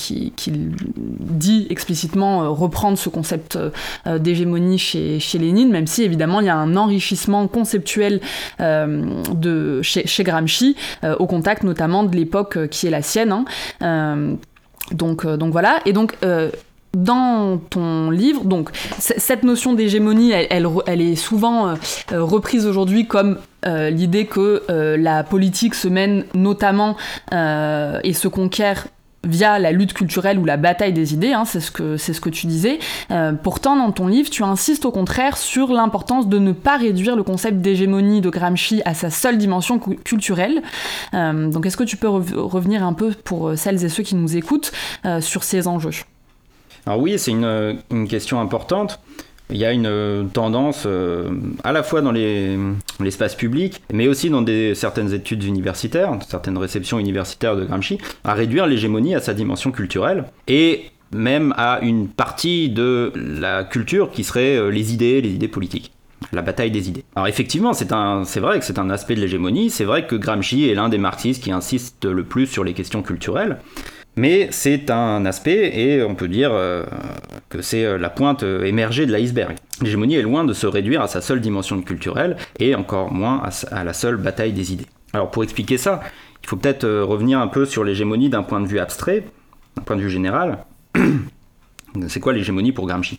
dit 0.96 1.66
explicitement 1.70 2.52
reprendre 2.52 2.98
ce 2.98 3.08
concept 3.08 3.58
d'hégémonie 4.06 4.78
chez, 4.78 5.20
chez, 5.20 5.38
Lénine, 5.38 5.70
même 5.70 5.86
si 5.86 6.02
évidemment 6.02 6.40
il 6.40 6.46
y 6.46 6.50
a 6.50 6.56
un 6.56 6.76
enrichissement 6.76 7.46
conceptuel 7.46 8.20
de, 8.58 9.80
chez, 9.82 10.24
Gramsci, 10.24 10.76
au 11.18 11.26
contact 11.26 11.62
notamment 11.62 12.04
de 12.04 12.16
l'époque 12.16 12.68
qui 12.68 12.86
est 12.86 12.90
la 12.90 13.02
sienne. 13.02 13.32
Hein. 13.32 13.44
Donc, 14.92 15.24
euh, 15.24 15.36
donc 15.36 15.52
voilà. 15.52 15.80
Et 15.86 15.92
donc 15.92 16.16
euh, 16.24 16.50
dans 16.92 17.58
ton 17.58 18.10
livre, 18.10 18.44
donc 18.44 18.70
cette 18.98 19.44
notion 19.44 19.74
d'hégémonie, 19.74 20.32
elle, 20.32 21.00
est 21.00 21.14
souvent 21.14 21.76
reprise 22.10 22.66
aujourd'hui 22.66 23.06
comme 23.06 23.38
l'idée 23.64 24.26
que 24.26 24.64
la 24.98 25.22
politique 25.22 25.76
se 25.76 25.86
mène 25.86 26.24
notamment 26.34 26.96
et 27.30 28.12
se 28.12 28.26
conquiert 28.26 28.88
via 29.24 29.58
la 29.58 29.72
lutte 29.72 29.92
culturelle 29.92 30.38
ou 30.38 30.44
la 30.44 30.56
bataille 30.56 30.92
des 30.92 31.12
idées, 31.12 31.32
hein, 31.32 31.44
c'est 31.44 31.60
ce, 31.60 31.70
que, 31.70 32.28
tu 32.28 32.46
disais. 32.46 32.78
Euh, 33.10 33.32
pourtant, 33.32 33.76
dans 33.76 33.92
ton 33.92 34.06
livre, 34.06 34.30
tu 34.30 34.42
insistes 34.42 34.84
au 34.86 34.92
contraire 34.92 35.36
sur 35.36 35.72
l'importance 35.72 36.28
de 36.28 36.38
ne 36.38 36.52
pas 36.52 36.76
réduire 36.76 37.16
le 37.16 37.22
concept 37.22 37.58
d'hégémonie 37.58 38.20
de 38.20 38.30
Gramsci 38.30 38.82
à 38.84 38.94
sa 38.94 39.10
seule 39.10 39.38
dimension 39.38 39.78
culturelle. 39.78 40.62
Euh, 41.14 41.48
donc, 41.48 41.66
est-ce 41.66 41.76
que 41.76 41.84
tu 41.84 41.96
peux 41.96 42.08
revenir 42.08 42.84
un 42.84 42.94
peu 42.94 43.12
pour 43.12 43.52
celles 43.56 43.84
et 43.84 43.88
ceux 43.88 44.02
qui 44.02 44.14
nous 44.14 44.36
écoutent 44.36 44.72
euh, 45.04 45.20
sur 45.20 45.44
ces 45.44 45.68
enjeux? 45.68 45.90
Alors 46.86 46.98
oui, 46.98 47.18
c'est 47.18 47.32
une 47.32 48.08
question 48.08 48.40
importante 48.40 49.00
il 49.50 49.58
y 49.58 49.64
a 49.64 49.72
une 49.72 49.86
euh, 49.86 50.24
tendance 50.24 50.84
euh, 50.86 51.30
à 51.64 51.72
la 51.72 51.82
fois 51.82 52.00
dans 52.02 52.12
l'espace 52.12 53.34
public, 53.34 53.82
mais 53.92 54.08
aussi 54.08 54.30
dans 54.30 54.44
certaines 54.74 55.12
études 55.12 55.44
universitaires, 55.44 56.12
certaines 56.28 56.58
réceptions 56.58 56.98
universitaires 56.98 57.56
de 57.56 57.64
Gramsci, 57.64 57.98
à 58.24 58.34
réduire 58.34 58.66
l'hégémonie 58.66 59.14
à 59.14 59.20
sa 59.20 59.34
dimension 59.34 59.70
culturelle 59.70 60.24
et 60.48 60.84
même 61.12 61.52
à 61.56 61.80
une 61.82 62.08
partie 62.08 62.68
de 62.68 63.12
la 63.16 63.64
culture 63.64 64.10
qui 64.10 64.24
serait 64.24 64.56
euh, 64.56 64.68
les 64.68 64.92
idées, 64.92 65.20
les 65.20 65.30
idées 65.30 65.48
politiques 65.48 65.92
la 66.32 66.42
bataille 66.42 66.70
des 66.70 66.88
idées. 66.88 67.02
Alors 67.16 67.28
effectivement, 67.28 67.72
c'est 67.72 68.40
vrai 68.40 68.58
que 68.58 68.64
c'est 68.64 68.78
un 68.78 68.90
aspect 68.90 69.14
de 69.14 69.20
l'hégémonie, 69.20 69.70
c'est 69.70 69.84
vrai 69.84 70.06
que 70.06 70.14
Gramsci 70.14 70.68
est 70.68 70.74
l'un 70.74 70.88
des 70.90 70.98
marxistes 70.98 71.42
qui 71.42 71.50
insiste 71.50 72.04
le 72.04 72.24
plus 72.24 72.46
sur 72.46 72.62
les 72.62 72.74
questions 72.74 73.02
culturelles, 73.02 73.58
mais 74.16 74.48
c'est 74.50 74.90
un 74.90 75.24
aspect, 75.24 75.78
et 75.78 76.02
on 76.02 76.14
peut 76.14 76.28
dire 76.28 76.50
euh, 76.52 76.84
que 77.48 77.62
c'est 77.62 77.84
euh, 77.84 77.98
la 77.98 78.10
pointe 78.10 78.42
euh, 78.42 78.64
émergée 78.64 79.06
de 79.06 79.12
l'iceberg. 79.12 79.56
L'hégémonie 79.80 80.16
est 80.16 80.22
loin 80.22 80.44
de 80.44 80.52
se 80.52 80.66
réduire 80.66 81.00
à 81.00 81.08
sa 81.08 81.20
seule 81.20 81.40
dimension 81.40 81.80
culturelle, 81.82 82.36
et 82.58 82.74
encore 82.74 83.12
moins 83.12 83.42
à, 83.70 83.84
la 83.84 83.92
seule 83.92 84.16
bataille 84.16 84.52
des 84.52 84.72
idées. 84.72 84.86
Alors 85.12 85.30
pour 85.30 85.42
expliquer 85.44 85.78
ça, 85.78 86.00
il 86.42 86.48
faut 86.48 86.56
peut-être 86.56 86.86
revenir 86.88 87.40
un 87.40 87.48
peu 87.48 87.64
sur 87.64 87.84
l'hégémonie 87.84 88.28
d'un 88.28 88.42
point 88.42 88.60
de 88.60 88.66
vue 88.66 88.78
abstrait, 88.78 89.24
d'un 89.76 89.82
point 89.82 89.96
de 89.96 90.02
vue 90.02 90.10
général. 90.10 90.64
c'est 92.08 92.20
quoi 92.20 92.32
l'hégémonie 92.32 92.72
pour 92.72 92.86
Gramsci? 92.86 93.18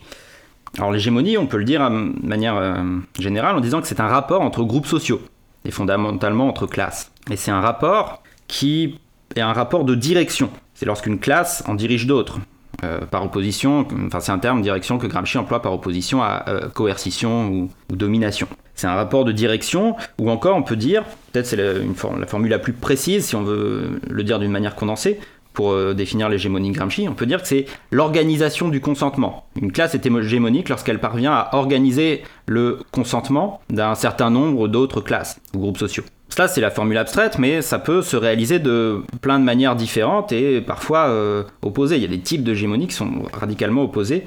Alors 0.77 0.91
l'hégémonie, 0.91 1.37
on 1.37 1.47
peut 1.47 1.57
le 1.57 1.65
dire 1.65 1.89
de 1.89 2.25
manière 2.25 2.83
générale 3.19 3.57
en 3.57 3.59
disant 3.59 3.81
que 3.81 3.87
c'est 3.87 3.99
un 3.99 4.07
rapport 4.07 4.41
entre 4.41 4.63
groupes 4.63 4.87
sociaux, 4.87 5.21
et 5.65 5.71
fondamentalement 5.71 6.47
entre 6.47 6.65
classes. 6.65 7.11
Et 7.29 7.35
c'est 7.35 7.51
un 7.51 7.61
rapport 7.61 8.23
qui 8.47 8.99
est 9.35 9.41
un 9.41 9.53
rapport 9.53 9.83
de 9.85 9.95
direction. 9.95 10.49
C'est 10.81 10.87
lorsqu'une 10.87 11.19
classe 11.19 11.63
en 11.67 11.75
dirige 11.75 12.07
d'autres. 12.07 12.39
Euh, 12.83 13.01
par 13.01 13.23
opposition, 13.23 13.85
enfin 14.07 14.19
c'est 14.19 14.31
un 14.31 14.39
terme 14.39 14.63
direction 14.63 14.97
que 14.97 15.05
Gramsci 15.05 15.37
emploie 15.37 15.61
par 15.61 15.73
opposition 15.73 16.23
à 16.23 16.45
euh, 16.47 16.69
coercition 16.69 17.49
ou, 17.49 17.69
domination. 17.95 18.47
C'est 18.73 18.87
un 18.87 18.95
rapport 18.95 19.23
de 19.23 19.31
direction, 19.31 19.95
ou 20.17 20.31
encore 20.31 20.57
on 20.57 20.63
peut 20.63 20.75
dire, 20.75 21.03
peut-être 21.31 21.45
c'est 21.45 21.55
la, 21.55 21.73
formule 22.25 22.49
la 22.49 22.57
plus 22.57 22.73
précise 22.73 23.27
si 23.27 23.35
on 23.35 23.43
veut 23.43 24.01
le 24.09 24.23
dire 24.23 24.39
d'une 24.39 24.49
manière 24.49 24.73
condensée, 24.73 25.19
pour 25.53 25.71
euh, 25.73 25.93
définir 25.93 26.29
l'hégémonie 26.29 26.71
Gramsci, 26.71 27.07
on 27.07 27.13
peut 27.13 27.27
dire 27.27 27.43
que 27.43 27.47
c'est 27.47 27.67
l'organisation 27.91 28.67
du 28.69 28.81
consentement. 28.81 29.45
Une 29.61 29.71
classe 29.71 29.93
est 29.93 30.03
hégémonique 30.03 30.67
lorsqu'elle 30.69 30.97
parvient 30.97 31.33
à 31.33 31.51
organiser 31.53 32.23
le 32.47 32.79
consentement 32.89 33.61
d'un 33.69 33.93
certain 33.93 34.31
nombre 34.31 34.67
d'autres 34.67 35.01
classes 35.01 35.39
ou 35.53 35.59
groupes 35.59 35.77
sociaux. 35.77 36.05
Cela, 36.33 36.47
c'est 36.47 36.61
la 36.61 36.71
formule 36.71 36.97
abstraite, 36.97 37.39
mais 37.39 37.61
ça 37.61 37.77
peut 37.77 38.01
se 38.01 38.15
réaliser 38.15 38.59
de 38.59 39.01
plein 39.21 39.37
de 39.37 39.43
manières 39.43 39.75
différentes 39.75 40.31
et 40.31 40.61
parfois 40.61 41.09
euh, 41.09 41.43
opposées. 41.61 41.97
Il 41.97 42.01
y 42.01 42.05
a 42.05 42.07
des 42.07 42.21
types 42.21 42.43
d'hégémonie 42.43 42.87
qui 42.87 42.95
sont 42.95 43.23
radicalement 43.33 43.83
opposés. 43.83 44.25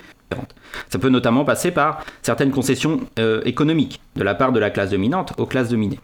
Ça 0.90 0.99
peut 0.99 1.08
notamment 1.08 1.46
passer 1.46 1.70
par 1.70 2.04
certaines 2.20 2.50
concessions 2.50 3.00
euh, 3.18 3.40
économiques 3.46 4.00
de 4.16 4.23
la 4.23 4.34
part 4.34 4.52
de 4.52 4.61
la 4.61 4.68
classe 4.68 4.90
dominante 4.90 5.32
aux 5.38 5.46
classes 5.46 5.70
dominées. 5.70 5.99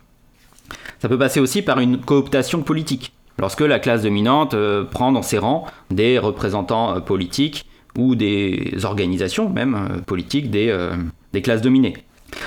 Ça 1.01 1.09
peut 1.09 1.19
passer 1.19 1.39
aussi 1.39 1.61
par 1.61 1.81
une 1.81 1.99
cooptation 1.99 2.63
politique 2.63 3.13
lorsque 3.39 3.61
la 3.61 3.79
classe 3.79 4.03
dominante 4.03 4.55
euh, 4.55 4.85
prend 4.85 5.13
dans 5.13 5.23
ses 5.23 5.37
rangs 5.37 5.67
des 5.91 6.19
représentants 6.19 6.99
politiques 7.03 7.67
ou 7.99 8.15
des 8.15 8.73
organisations 8.85 9.51
même 9.51 10.03
politiques 10.07 10.51
des, 10.51 10.73
classes 11.43 11.61
dominées. 11.61 11.95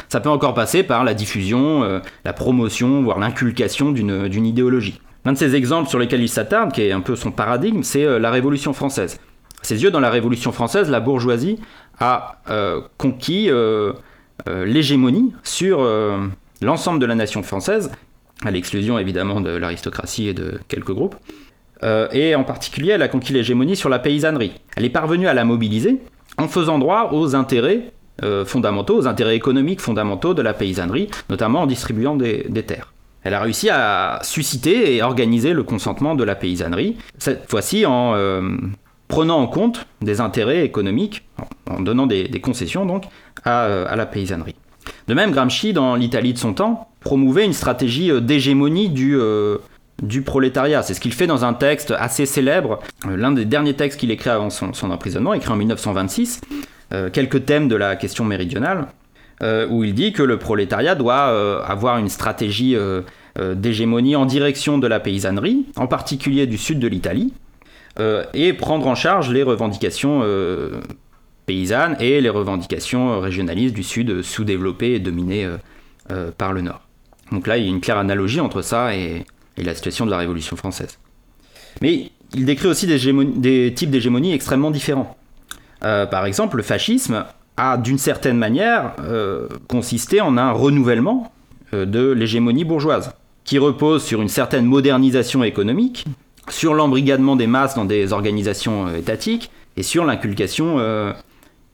Ça 0.09 0.19
peut 0.19 0.29
encore 0.29 0.53
passer 0.53 0.83
par 0.83 1.03
la 1.03 1.13
diffusion, 1.13 2.01
la 2.25 2.33
promotion, 2.33 3.01
voire 3.03 3.19
l'inculcation 3.19 3.91
d'une 3.91 4.45
idéologie. 4.45 4.99
L'un 5.25 5.33
de 5.33 5.37
ces 5.37 5.55
exemples 5.55 5.89
sur 5.89 5.99
lesquels 5.99 6.21
il 6.21 6.29
s'attarde, 6.29 6.71
qui 6.71 6.81
est 6.81 6.91
un 6.91 7.01
peu 7.01 7.15
son 7.15 7.31
paradigme, 7.31 7.83
c'est 7.83 8.19
la 8.19 8.31
Révolution 8.31 8.73
française. 8.73 9.19
Ses 9.61 9.81
yeux, 9.83 9.91
dans 9.91 9.99
la 9.99 10.09
Révolution 10.09 10.51
française, 10.51 10.89
la 10.89 10.99
bourgeoisie 10.99 11.59
a 11.99 12.39
conquis 12.97 13.49
l'hégémonie 14.47 15.33
sur 15.43 15.87
l'ensemble 16.61 16.99
de 16.99 17.05
la 17.05 17.15
nation 17.15 17.43
française 17.43 17.91
à 18.45 18.51
l'exclusion 18.51 18.99
évidemment 18.99 19.41
de 19.41 19.51
l'aristocratie 19.51 20.27
et 20.27 20.33
de 20.33 20.59
quelques 20.67 20.91
groupes. 20.91 21.15
Euh, 21.83 22.07
et 22.11 22.35
en 22.35 22.43
particulier, 22.43 22.91
elle 22.91 23.01
a 23.01 23.07
conquis 23.07 23.33
l'hégémonie 23.33 23.75
sur 23.75 23.89
la 23.89 23.99
paysannerie. 23.99 24.53
Elle 24.77 24.85
est 24.85 24.89
parvenue 24.89 25.27
à 25.27 25.33
la 25.33 25.43
mobiliser 25.43 25.99
en 26.37 26.47
faisant 26.47 26.79
droit 26.79 27.09
aux 27.11 27.35
intérêts 27.35 27.91
euh, 28.22 28.46
fondamentaux, 28.46 28.98
aux 28.98 29.08
intérêts 29.08 29.36
économiques 29.36 29.82
fondamentaux 29.82 30.34
de 30.34 30.41
la 30.41 30.53
paysannerie, 30.53 31.10
notamment 31.29 31.62
en 31.62 31.65
distribuant 31.65 32.15
des, 32.15 32.43
terres. 32.65 32.93
Elle 33.24 33.34
a 33.34 33.39
réussi 33.39 33.70
à 33.70 34.20
susciter 34.22 34.96
et 34.96 35.01
organiser 35.01 35.53
le 35.53 35.63
consentement 35.63 36.13
de 36.15 36.24
la 36.24 36.36
paysannerie, 36.36 36.98
cette 37.17 37.50
fois-ci 37.50 37.86
en 37.86 38.13
euh, 38.15 38.41
prenant 39.08 39.39
en 39.39 39.48
compte 39.48 39.86
des 40.01 40.20
intérêts 40.20 40.65
économiques, 40.65 41.25
en 41.70 41.79
donnant 41.79 42.05
des, 42.05 42.29
concessions 42.41 42.86
donc 42.86 43.05
à 43.46 43.96
la 43.96 44.05
paysannerie. 44.05 44.55
De 45.08 45.13
même, 45.13 45.32
Gramsci, 45.32 45.74
dans 45.74 45.96
l'Italie 45.96 46.34
de 46.34 46.38
son 46.38 46.53
temps, 46.53 46.89
promouvait 47.01 47.46
une 47.46 47.53
stratégie 47.53 48.12
euh, 48.12 48.20
d'hégémonie 48.20 48.89
du, 48.89 49.17
euh, 49.17 49.58
prolétariat. 50.25 50.82
C'est 50.84 50.93
ce 50.93 51.00
qu'il 51.00 51.13
fait 51.13 51.27
dans 51.27 51.46
un 51.46 51.53
texte 51.53 51.93
assez 51.98 52.25
célèbre, 52.25 52.79
euh, 53.08 53.17
l'un 53.17 53.32
des 53.32 53.46
derniers 53.46 53.75
textes 53.75 54.00
qu'il 54.00 54.12
écrit 54.12 54.29
avant 54.29 54.50
son, 54.50 54.91
emprisonnement, 54.91 55.34
écrit 55.34 55.51
en 55.51 55.55
1926, 55.55 56.41
quelques 57.12 57.45
thèmes 57.45 57.67
de 57.67 57.75
la 57.75 57.95
question 57.95 58.25
méridionale, 58.25 58.88
où 59.41 59.83
il 59.83 59.93
dit 59.93 60.13
que 60.13 60.23
le 60.23 60.38
prolétariat 60.38 60.95
doit 60.95 61.65
avoir 61.65 61.97
une 61.97 62.09
stratégie 62.09 62.77
d'hégémonie 63.38 64.15
en 64.15 64.25
direction 64.25 64.77
de 64.77 64.88
la 64.88 65.00
paysannerie, 65.00 65.65
en 65.75 65.88
particulier 65.88 66.45
du 66.45 66.57
sud 66.57 66.79
de 66.79 66.88
l'Italie, 66.88 67.33
et 68.33 68.53
prendre 68.53 68.88
en 68.88 68.95
charge 68.95 69.31
les 69.31 69.43
revendications 69.43 70.23
paysannes 71.45 71.97
et 72.00 72.21
les 72.21 72.29
revendications 72.29 73.19
régionalistes 73.19 73.75
du 73.75 73.83
sud 73.83 74.21
sous-développées 74.21 74.93
et 74.93 75.00
dominées 75.00 75.50
par 76.38 76.53
le 76.53 76.62
nord. 76.62 76.81
Donc 77.33 77.47
là, 77.47 77.57
il 77.57 77.63
y 77.63 77.67
a 77.67 77.69
une 77.69 77.81
claire 77.81 77.97
analogie 77.97 78.39
entre 78.39 78.62
ça 78.62 78.95
et, 78.95 79.25
la 79.57 79.75
situation 79.75 80.05
de 80.05 80.12
la 80.12 80.17
Révolution 80.17 80.55
française. 80.55 80.97
Mais 81.81 82.12
il 82.33 82.45
décrit 82.45 82.67
aussi 82.67 82.88
des, 82.88 83.73
types 83.75 83.89
d'hégémonie 83.89 84.33
extrêmement 84.33 84.71
différents. 84.71 85.17
Euh, 85.85 86.05
par 86.05 86.25
exemple, 86.25 86.57
le 86.57 86.63
fascisme 86.63 87.25
a 87.57 87.77
d'une 87.77 87.97
certaine 87.97 88.37
manière 88.37 88.93
euh, 88.99 89.47
consisté 89.67 90.21
en 90.21 90.37
un 90.37 90.51
renouvellement 90.51 91.31
euh, 91.73 91.85
de 91.85 92.11
l'hégémonie 92.11 92.63
bourgeoise, 92.63 93.11
qui 93.43 93.59
repose 93.59 94.03
sur 94.03 94.21
une 94.21 94.29
certaine 94.29 94.65
modernisation 94.65 95.43
économique, 95.43 96.05
sur 96.49 96.73
l'embrigadement 96.73 97.35
des 97.35 97.47
masses 97.47 97.75
dans 97.75 97.85
des 97.85 98.13
organisations 98.13 98.93
étatiques 98.95 99.51
et 99.77 99.83
sur 99.83 100.05
l'inculcation 100.05 100.77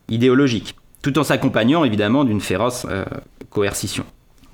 idéologique, 0.10 0.76
tout 1.02 1.18
en 1.18 1.24
s'accompagnant 1.24 1.84
évidemment 1.84 2.24
d'une 2.24 2.40
féroce 2.40 2.86
coercition. 3.50 4.06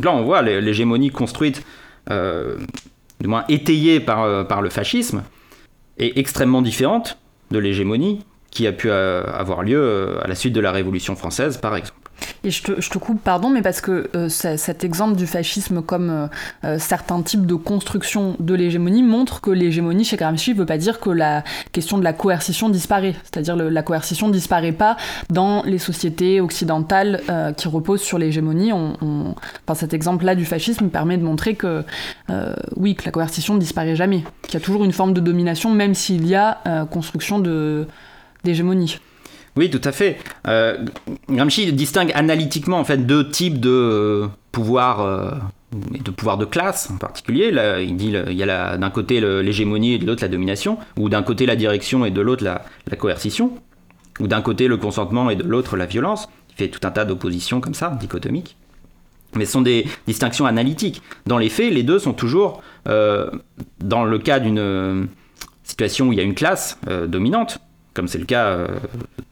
Là, 0.02 0.14
on 0.14 0.24
voit 0.24 0.42
l'hégémonie 0.42 1.10
construite, 1.10 1.66
du 2.10 3.28
moins 3.28 3.44
étayée 3.50 4.00
par, 4.00 4.48
par 4.48 4.62
le 4.62 4.70
fascisme, 4.70 5.24
est 5.98 6.18
extrêmement 6.18 6.62
différente 6.62 7.18
de 7.52 7.60
l'hégémonie 7.60 8.22
qui 8.56 8.66
a 8.66 8.72
pu 8.72 8.90
euh, 8.90 9.24
avoir 9.26 9.62
lieu 9.62 10.18
à 10.24 10.28
la 10.28 10.34
suite 10.34 10.54
de 10.54 10.62
la 10.62 10.72
Révolution 10.72 11.16
française, 11.16 11.58
par 11.58 11.76
exemple. 11.76 12.06
Et 12.44 12.52
je 12.52 12.62
te, 12.62 12.98
coupe, 12.98 13.22
pardon, 13.22 13.50
mais 13.50 13.62
parce 13.62 13.82
que 13.82 14.10
euh, 14.16 14.30
cet 14.30 14.84
exemple 14.84 15.16
du 15.16 15.28
fascisme 15.28 15.82
comme 15.82 16.10
euh, 16.10 16.28
euh, 16.64 16.80
certains 16.80 17.22
types 17.22 17.46
de 17.46 17.56
construction 17.56 18.36
de 18.40 18.54
l'hégémonie 18.54 19.04
montre 19.04 19.42
que 19.42 19.52
l'hégémonie 19.52 20.06
chez 20.06 20.16
Gramsci 20.16 20.54
ne 20.54 20.60
veut 20.60 20.66
pas 20.66 20.78
dire 20.78 21.00
que 21.00 21.10
la 21.10 21.44
question 21.72 21.98
de 21.98 22.04
la 22.04 22.14
coercition 22.14 22.70
disparaît. 22.70 23.16
C'est-à-dire 23.24 23.56
la 23.56 23.82
coercition 23.82 24.30
disparaît 24.30 24.72
pas 24.72 24.96
dans 25.30 25.64
les 25.64 25.78
sociétés 25.78 26.40
occidentales 26.40 27.22
qui 27.58 27.68
reposent 27.68 28.02
sur 28.02 28.18
l'hégémonie. 28.18 28.72
On, 28.74 29.36
Enfin, 29.66 29.76
cet 29.76 29.94
exemple-là 29.94 30.36
du 30.36 30.46
fascisme 30.46 30.90
permet 30.90 31.18
de 31.18 31.24
montrer 31.24 31.56
que 31.56 31.84
oui, 32.76 32.96
que 32.96 33.06
la 33.06 33.12
coercition 33.12 33.56
ne 33.56 33.60
disparaît 33.60 33.96
jamais, 33.96 34.24
qu'il 34.44 34.54
y 34.54 34.58
a 34.58 34.60
toujours 34.60 34.84
une 34.84 34.92
forme 34.92 35.14
de 35.14 35.22
domination, 35.22 35.72
même 35.72 35.94
s'il 35.94 36.28
y 36.28 36.36
a 36.36 36.86
construction 36.92 37.40
d'hégémonie. 38.46 39.00
Oui, 39.58 39.70
tout 39.70 39.82
à 39.84 39.92
fait. 39.92 40.18
Euh, 40.48 40.78
Gramsci 41.30 41.72
distingue 41.72 42.12
analytiquement 42.14 42.78
en 42.78 42.84
fait 42.84 42.98
deux 42.98 43.30
types 43.30 43.60
de 43.60 43.70
euh, 43.70 44.28
pouvoir 44.52 45.02
euh, 45.02 45.32
de 45.72 46.12
pouvoir 46.12 46.38
de 46.38 46.46
classe 46.46 46.90
en 46.92 46.98
particulier. 46.98 47.54
Il 47.82 47.96
dit 47.96 48.14
il 48.28 48.34
y 48.34 48.44
a 48.44 48.78
d'un 48.78 48.90
côté 48.90 49.22
l'hégémonie 49.22 49.94
et 49.94 49.98
de 49.98 50.06
l'autre 50.06 50.24
la 50.24 50.30
domination, 50.30 50.78
ou 50.98 51.10
d'un 51.10 51.24
côté 51.24 51.46
la 51.46 51.56
direction 51.56 52.06
et 52.06 52.12
de 52.12 52.22
l'autre 52.22 52.44
la, 52.44 52.62
coercition, 52.98 53.54
ou 54.20 54.28
d'un 54.28 54.42
côté 54.42 54.68
le 54.68 54.78
consentement 54.78 55.30
et 55.30 55.36
de 55.36 55.44
l'autre 55.44 55.76
la 55.78 55.86
violence. 55.86 56.30
Il 56.52 56.56
fait 56.56 56.68
tout 56.70 56.86
un 56.88 56.92
tas 56.92 57.04
d'oppositions 57.04 57.60
comme 57.60 57.74
ça, 57.74 57.98
dichotomiques. 58.00 58.56
Mais 59.36 59.46
ce 59.46 59.54
sont 59.54 59.62
des 59.62 59.86
distinctions 60.08 60.46
analytiques. 60.46 61.02
Dans 61.26 61.38
les 61.38 61.50
faits, 61.50 61.74
les 61.74 61.84
deux 61.84 62.00
sont 62.00 62.14
toujours, 62.14 62.62
dans 62.86 64.06
le 64.06 64.20
cas 64.20 64.40
d'une 64.40 65.10
situation 65.64 66.08
où 66.08 66.14
il 66.14 66.18
y 66.18 66.22
a 66.22 66.24
une 66.24 66.36
classe 66.36 66.80
dominante, 67.08 67.60
comme 67.96 68.08
c'est 68.08 68.20
le 68.20 68.26
cas 68.26 68.46
euh, 68.46 68.68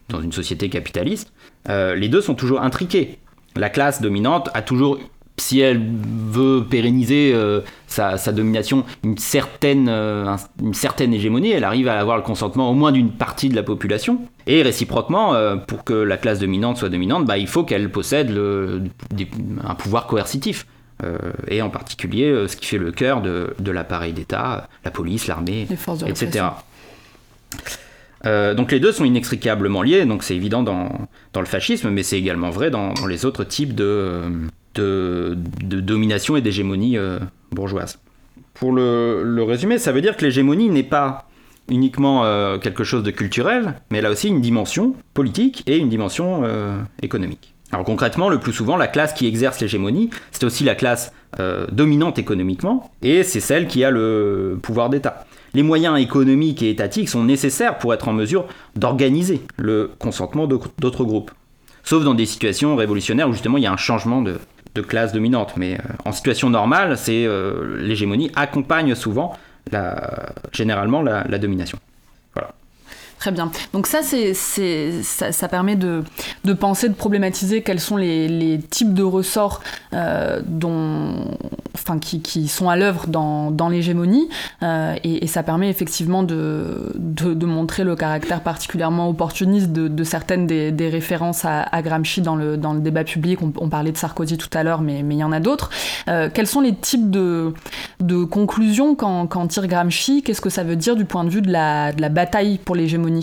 dans 0.08 0.20
une 0.20 0.32
société 0.32 0.68
capitaliste, 0.68 1.32
euh, 1.68 1.94
les 1.94 2.08
deux 2.08 2.20
sont 2.20 2.34
toujours 2.34 2.60
intriqués. 2.62 3.18
La 3.54 3.70
classe 3.70 4.00
dominante 4.00 4.48
a 4.54 4.62
toujours, 4.62 4.98
si 5.36 5.60
elle 5.60 5.80
veut 5.80 6.64
pérenniser 6.68 7.32
euh, 7.34 7.60
sa, 7.86 8.16
domination, 8.32 8.84
une 9.04 9.18
certaine, 9.18 9.88
une 9.88 10.74
certaine 10.74 11.14
hégémonie, 11.14 11.50
elle 11.50 11.62
arrive 11.62 11.86
à 11.86 12.00
avoir 12.00 12.16
le 12.16 12.24
consentement 12.24 12.68
au 12.68 12.74
moins 12.74 12.90
d'une 12.90 13.12
partie 13.12 13.48
de 13.48 13.54
la 13.54 13.62
population. 13.62 14.22
Et 14.48 14.62
réciproquement, 14.62 15.34
pour 15.68 15.84
que 15.84 15.94
la 15.94 16.16
classe 16.16 16.40
dominante 16.40 16.78
soit 16.78 16.88
dominante, 16.88 17.26
bah, 17.26 17.38
il 17.38 17.46
faut 17.46 17.62
qu'elle 17.62 17.90
possède 17.90 18.36
un 18.36 19.74
pouvoir 19.76 20.08
coercitif. 20.08 20.66
et 21.48 21.62
en 21.62 21.70
particulier 21.70 22.46
ce 22.48 22.56
qui 22.56 22.66
fait 22.66 22.78
le 22.78 22.90
cœur 22.90 23.22
de, 23.22 23.54
de 23.60 23.70
l'appareil 23.70 24.12
d'État, 24.12 24.68
la 24.84 24.90
police, 24.90 25.28
l'armée, 25.28 25.68
etc. 26.08 26.46
Euh, 28.26 28.54
donc 28.54 28.72
les 28.72 28.80
deux 28.80 28.92
sont 28.92 29.04
inextricablement 29.04 29.82
liés, 29.82 30.04
donc 30.06 30.22
c'est 30.22 30.36
évident 30.36 30.62
dans, 30.62 30.90
le 31.36 31.44
fascisme, 31.44 31.90
mais 31.90 32.02
c'est 32.02 32.18
également 32.18 32.50
vrai 32.50 32.70
dans, 32.70 32.94
les 33.06 33.24
autres 33.24 33.44
types 33.44 33.74
de, 33.74 34.22
domination 34.74 36.36
et 36.36 36.40
d'hégémonie 36.40 36.96
euh, 36.96 37.18
bourgeoise. 37.52 37.98
Pour 38.54 38.72
le, 38.72 39.42
résumer, 39.42 39.78
ça 39.78 39.92
veut 39.92 40.00
dire 40.00 40.16
que 40.16 40.24
l'hégémonie 40.24 40.68
n'est 40.68 40.82
pas 40.82 41.28
uniquement 41.68 42.24
euh, 42.24 42.58
quelque 42.58 42.84
chose 42.84 43.02
de 43.02 43.10
culturel, 43.10 43.74
mais 43.90 43.98
elle 43.98 44.06
a 44.06 44.10
aussi 44.10 44.28
une 44.28 44.40
dimension 44.40 44.94
politique 45.14 45.62
et 45.66 45.78
une 45.78 45.88
dimension 45.88 46.44
économique. 47.02 47.54
Alors 47.72 47.84
concrètement, 47.84 48.28
le 48.28 48.38
plus 48.38 48.52
souvent, 48.52 48.76
la 48.76 48.86
classe 48.86 49.12
qui 49.12 49.26
exerce 49.26 49.60
l'hégémonie, 49.60 50.10
c'est 50.30 50.44
aussi 50.44 50.64
la 50.64 50.74
classe 50.74 51.12
dominante 51.72 52.18
économiquement, 52.18 52.92
et 53.02 53.22
c'est 53.22 53.40
celle 53.40 53.66
qui 53.66 53.82
a 53.82 53.90
le 53.90 54.58
pouvoir 54.62 54.88
d'État 54.88 55.26
les 55.54 55.62
moyens 55.62 55.98
économiques 55.98 56.62
et 56.62 56.70
étatiques 56.70 57.08
sont 57.08 57.24
nécessaires 57.24 57.78
pour 57.78 57.94
être 57.94 58.08
en 58.08 58.12
mesure 58.12 58.46
d'organiser 58.76 59.40
le 59.56 59.90
consentement 59.98 60.46
d'autres 60.46 61.04
groupes. 61.04 61.30
sauf 61.82 62.04
dans 62.04 62.14
des 62.14 62.26
situations 62.26 62.76
révolutionnaires 62.76 63.28
où 63.28 63.32
justement 63.32 63.58
il 63.58 63.64
y 63.64 63.66
a 63.66 63.72
un 63.72 63.76
changement 63.76 64.22
de, 64.22 64.38
classe 64.88 65.12
dominante. 65.12 65.56
Mais 65.56 65.78
en 66.04 66.10
situation 66.10 66.50
normale, 66.50 66.98
c'est 66.98 67.28
l'hégémonie 67.78 68.32
accompagne 68.34 68.94
souvent 68.96 69.32
généralement 70.52 71.02
la 71.02 71.38
domination. 71.38 71.78
Très 73.24 73.32
bien. 73.32 73.50
Donc 73.72 73.86
ça, 73.86 74.00
ça, 74.02 75.48
permet 75.48 75.76
de, 75.76 76.04
penser, 76.60 76.90
de 76.90 76.94
problématiser 76.94 77.62
quels 77.62 77.80
sont 77.80 77.96
les, 77.96 78.60
types 78.68 78.92
de 78.92 79.02
ressorts 79.02 79.62
euh, 79.94 80.42
dont, 80.44 81.24
enfin, 81.74 81.98
qui, 81.98 82.48
sont 82.48 82.68
à 82.68 82.76
l'œuvre 82.76 83.06
dans, 83.06 83.68
l'hégémonie. 83.70 84.28
Euh, 84.62 84.94
et, 85.04 85.26
ça 85.26 85.42
permet 85.42 85.70
effectivement 85.70 86.22
de, 86.22 86.92
montrer 87.46 87.82
le 87.82 87.96
caractère 87.96 88.42
particulièrement 88.42 89.08
opportuniste 89.08 89.72
de, 89.72 90.04
certaines 90.04 90.46
des, 90.46 90.88
références 90.90 91.46
à, 91.46 91.80
Gramsci 91.80 92.20
dans 92.20 92.36
le, 92.36 92.58
débat 92.80 93.04
public. 93.04 93.38
On, 93.40 93.70
parlait 93.70 93.92
de 93.92 93.96
Sarkozy 93.96 94.36
tout 94.36 94.50
à 94.52 94.62
l'heure, 94.62 94.82
mais, 94.82 94.98
il 95.00 95.16
y 95.16 95.24
en 95.24 95.32
a 95.32 95.40
d'autres. 95.40 95.70
Euh, 96.08 96.28
quels 96.30 96.46
sont 96.46 96.60
les 96.60 96.74
types 96.74 97.08
de, 97.08 97.54
conclusions 98.30 98.94
quand 98.94 99.46
tire 99.46 99.66
Gramsci? 99.66 100.22
Qu'est-ce 100.22 100.42
que 100.42 100.50
ça 100.50 100.62
veut 100.62 100.76
dire 100.76 100.94
du 100.94 101.06
point 101.06 101.24
de 101.24 101.30
vue 101.30 101.40
de 101.40 101.50
la 101.50 102.08
bataille 102.10 102.58
pour 102.58 102.76
l'hégémonie? 102.76 103.13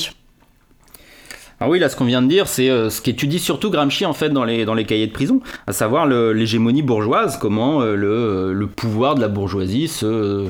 Ah 1.64 1.70
oui, 1.70 1.78
là, 1.78 1.90
ce 1.90 1.96
qu'on 1.96 2.06
vient 2.06 2.24
de 2.24 2.28
dire, 2.28 2.48
c'est 2.48 2.72
euh, 2.72 2.90
ce 2.90 3.04
qu'étudie 3.04 3.38
surtout 3.38 3.70
Gramsci 3.70 4.04
en 4.08 4.14
fait 4.14 4.32
dans 4.32 4.44
les, 4.44 4.66
cahiers 4.84 5.06
de 5.06 5.12
prison, 5.12 5.42
à 5.68 5.74
savoir 5.74 6.08
l'hégémonie 6.08 6.82
bourgeoise, 6.82 7.38
comment 7.38 7.84
euh, 7.84 7.96
le, 7.96 8.52
le, 8.52 8.68
pouvoir 8.68 9.14
de 9.14 9.22
la 9.22 9.28
bourgeoisie 9.28 9.88
se, 9.88 10.48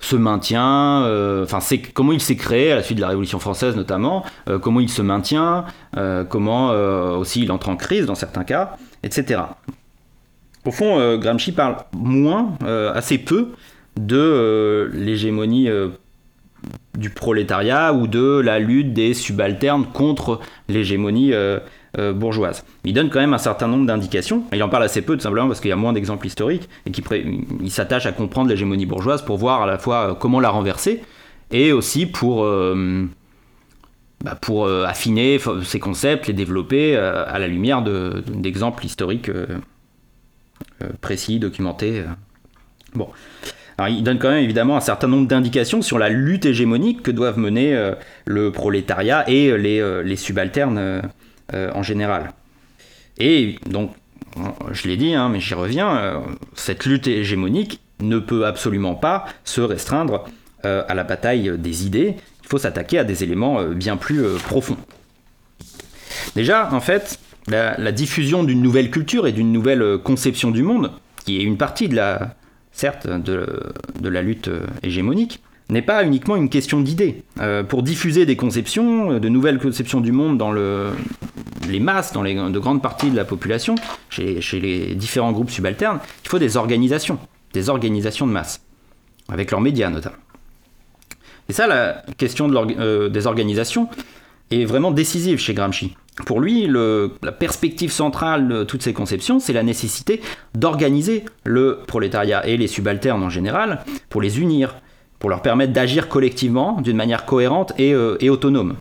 se 0.00 0.16
maintient, 0.16 1.04
euh, 1.04 1.44
enfin, 1.44 1.60
comment 1.94 2.10
il 2.10 2.20
s'est 2.20 2.34
créé 2.34 2.72
à 2.72 2.74
la 2.74 2.82
suite 2.82 2.96
de 2.96 3.02
la 3.02 3.08
Révolution 3.08 3.38
française 3.38 3.76
notamment, 3.76 4.24
comment 4.62 4.80
il 4.80 4.88
se 4.88 5.00
maintient, 5.00 5.64
comment 6.28 6.70
aussi 7.18 7.42
il 7.42 7.52
entre 7.52 7.68
en 7.68 7.76
crise 7.76 8.06
dans 8.06 8.16
certains 8.16 8.42
cas, 8.42 8.76
etc. 9.04 9.42
Au 10.64 10.72
fond, 10.72 11.16
Gramsci 11.18 11.52
parle 11.52 11.76
moins, 11.92 12.54
assez 12.94 13.18
peu, 13.18 13.50
de 13.96 14.90
l'hégémonie 14.92 15.68
du 16.96 17.10
prolétariat 17.10 17.92
ou 17.92 18.06
de 18.06 18.40
la 18.40 18.58
lutte 18.58 18.92
des 18.92 19.14
subalternes 19.14 19.86
contre 19.92 20.40
l'hégémonie 20.68 21.32
euh, 21.32 21.60
euh, 21.98 22.12
bourgeoise. 22.12 22.64
Il 22.84 22.94
donne 22.94 23.10
quand 23.10 23.20
même 23.20 23.34
un 23.34 23.38
certain 23.38 23.68
nombre 23.68 23.86
d'indications. 23.86 24.44
Il 24.52 24.62
en 24.62 24.68
parle 24.68 24.84
assez 24.84 25.02
peu, 25.02 25.16
tout 25.16 25.22
simplement 25.22 25.46
parce 25.46 25.60
qu'il 25.60 25.68
y 25.68 25.72
a 25.72 25.76
moins 25.76 25.92
d'exemples 25.92 26.26
historiques 26.26 26.68
et 26.86 26.90
qu'il 26.90 27.70
s'attache 27.70 28.06
à 28.06 28.12
comprendre 28.12 28.48
l'hégémonie 28.48 28.86
bourgeoise 28.86 29.22
pour 29.22 29.36
voir 29.36 29.62
à 29.62 29.66
la 29.66 29.78
fois 29.78 30.10
euh, 30.10 30.14
comment 30.14 30.40
la 30.40 30.50
renverser 30.50 31.02
et 31.52 31.70
aussi 31.70 32.06
pour, 32.06 32.44
bah, 34.24 34.38
affiner 34.88 35.38
ces 35.62 35.78
concepts, 35.78 36.26
les 36.26 36.32
développer 36.32 36.96
à 36.96 37.38
la 37.38 37.46
lumière 37.46 37.82
d'exemples 37.82 38.84
historiques 38.84 39.30
précis, 41.00 41.38
documentés. 41.38 42.02
Bon 42.96 43.08
il 43.84 44.02
donne 44.02 44.18
quand 44.18 44.30
même 44.30 44.42
évidemment 44.42 44.76
un 44.76 44.80
certain 44.80 45.06
nombre 45.06 45.28
d'indications 45.28 45.82
sur 45.82 45.98
la 45.98 46.08
lutte 46.08 46.46
hégémonique 46.46 47.02
que 47.02 47.10
doivent 47.10 47.38
mener 47.38 47.74
euh, 47.74 47.94
le 48.24 48.50
prolétariat 48.50 49.28
et 49.28 49.48
euh, 49.48 49.56
les, 49.56 49.80
euh, 49.80 50.02
les, 50.02 50.16
subalternes 50.16 51.02
en 51.52 51.82
général. 51.82 52.32
Et 53.18 53.56
donc, 53.66 53.92
je 54.72 54.88
l'ai 54.88 54.96
dit, 54.96 55.14
hein, 55.14 55.28
mais 55.28 55.38
j'y 55.38 55.54
reviens, 55.54 56.22
cette 56.54 56.86
lutte 56.86 57.06
hégémonique 57.06 57.80
ne 58.00 58.18
peut 58.18 58.46
absolument 58.46 58.96
pas 58.96 59.26
se 59.44 59.60
restreindre 59.60 60.24
à 60.64 60.92
la 60.92 61.04
bataille 61.04 61.52
des 61.56 61.86
idées. 61.86 62.16
Il 62.42 62.48
faut 62.48 62.58
s'attaquer 62.58 62.98
à 62.98 63.04
des 63.04 63.22
éléments 63.22 63.62
bien 63.62 63.96
plus 63.96 64.24
profonds. 64.44 64.76
Déjà, 66.34 66.68
en 66.72 66.80
fait, 66.80 67.20
la 67.46 67.92
diffusion 67.92 68.42
d'une 68.42 68.60
nouvelle 68.60 68.90
culture 68.90 69.28
et 69.28 69.32
d'une 69.32 69.52
nouvelle 69.52 69.98
conception 69.98 70.50
du 70.50 70.64
monde, 70.64 70.90
qui 71.24 71.38
est 71.38 71.44
une 71.44 71.56
partie 71.58 71.88
de 71.88 71.94
la, 71.94 72.34
certes, 72.76 73.08
de, 73.08 74.08
la 74.08 74.22
lutte 74.22 74.50
hégémonique, 74.82 75.40
n'est 75.70 75.82
pas 75.82 76.04
uniquement 76.04 76.36
une 76.36 76.48
question 76.48 76.80
d'idées. 76.80 77.24
Euh, 77.40 77.64
pour 77.64 77.82
diffuser 77.82 78.26
des 78.26 78.36
conceptions, 78.36 79.18
de 79.18 79.28
nouvelles 79.28 79.58
conceptions 79.58 80.00
du 80.00 80.12
monde 80.12 80.38
dans 80.38 80.52
les 80.52 81.80
masses, 81.80 82.12
dans 82.12 82.22
de 82.22 82.58
grandes 82.58 82.82
parties 82.82 83.10
de 83.10 83.16
la 83.16 83.24
population, 83.24 83.74
chez, 84.08 84.40
les 84.52 84.94
différents 84.94 85.32
groupes 85.32 85.50
subalternes, 85.50 85.98
il 86.24 86.28
faut 86.28 86.38
des 86.38 86.56
organisations, 86.56 87.18
des 87.52 87.68
organisations 87.68 88.26
de 88.26 88.32
masse, 88.32 88.60
avec 89.28 89.50
leurs 89.50 89.60
médias 89.60 89.90
notamment. 89.90 90.16
Et 91.48 91.52
ça, 91.52 91.66
la 91.66 92.02
question 92.18 92.50
euh, 92.52 93.08
des 93.08 93.26
organisations 93.26 93.88
est 94.50 94.64
vraiment 94.64 94.90
décisive 94.90 95.38
chez 95.38 95.54
Gramsci. 95.54 95.96
Pour 96.24 96.40
lui, 96.40 96.66
la 96.66 97.32
perspective 97.32 97.92
centrale 97.92 98.48
de 98.48 98.64
toutes 98.64 98.82
ces 98.82 98.94
conceptions, 98.94 99.38
c'est 99.38 99.52
la 99.52 99.62
nécessité 99.62 100.22
d'organiser 100.54 101.24
le 101.44 101.80
prolétariat 101.86 102.46
et 102.46 102.56
les 102.56 102.68
subalternes 102.68 103.22
en 103.22 103.28
général 103.28 103.84
pour 104.08 104.22
les 104.22 104.40
unir, 104.40 104.76
pour 105.18 105.28
leur 105.28 105.42
permettre 105.42 105.74
d'agir 105.74 106.08
collectivement 106.08 106.80
d'une 106.80 106.96
manière 106.96 107.26
cohérente 107.26 107.74
et, 107.78 107.92
euh, 107.92 108.16
autonome. 108.30 108.76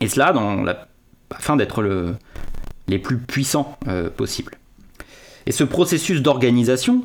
Et 0.00 0.08
cela 0.08 0.34
afin 1.30 1.56
d'être 1.56 1.82
les 2.86 2.98
plus 2.98 3.16
puissants 3.16 3.78
euh, 3.88 4.10
possibles. 4.10 4.58
Et 5.46 5.52
ce 5.52 5.64
processus 5.64 6.20
d'organisation 6.20 7.02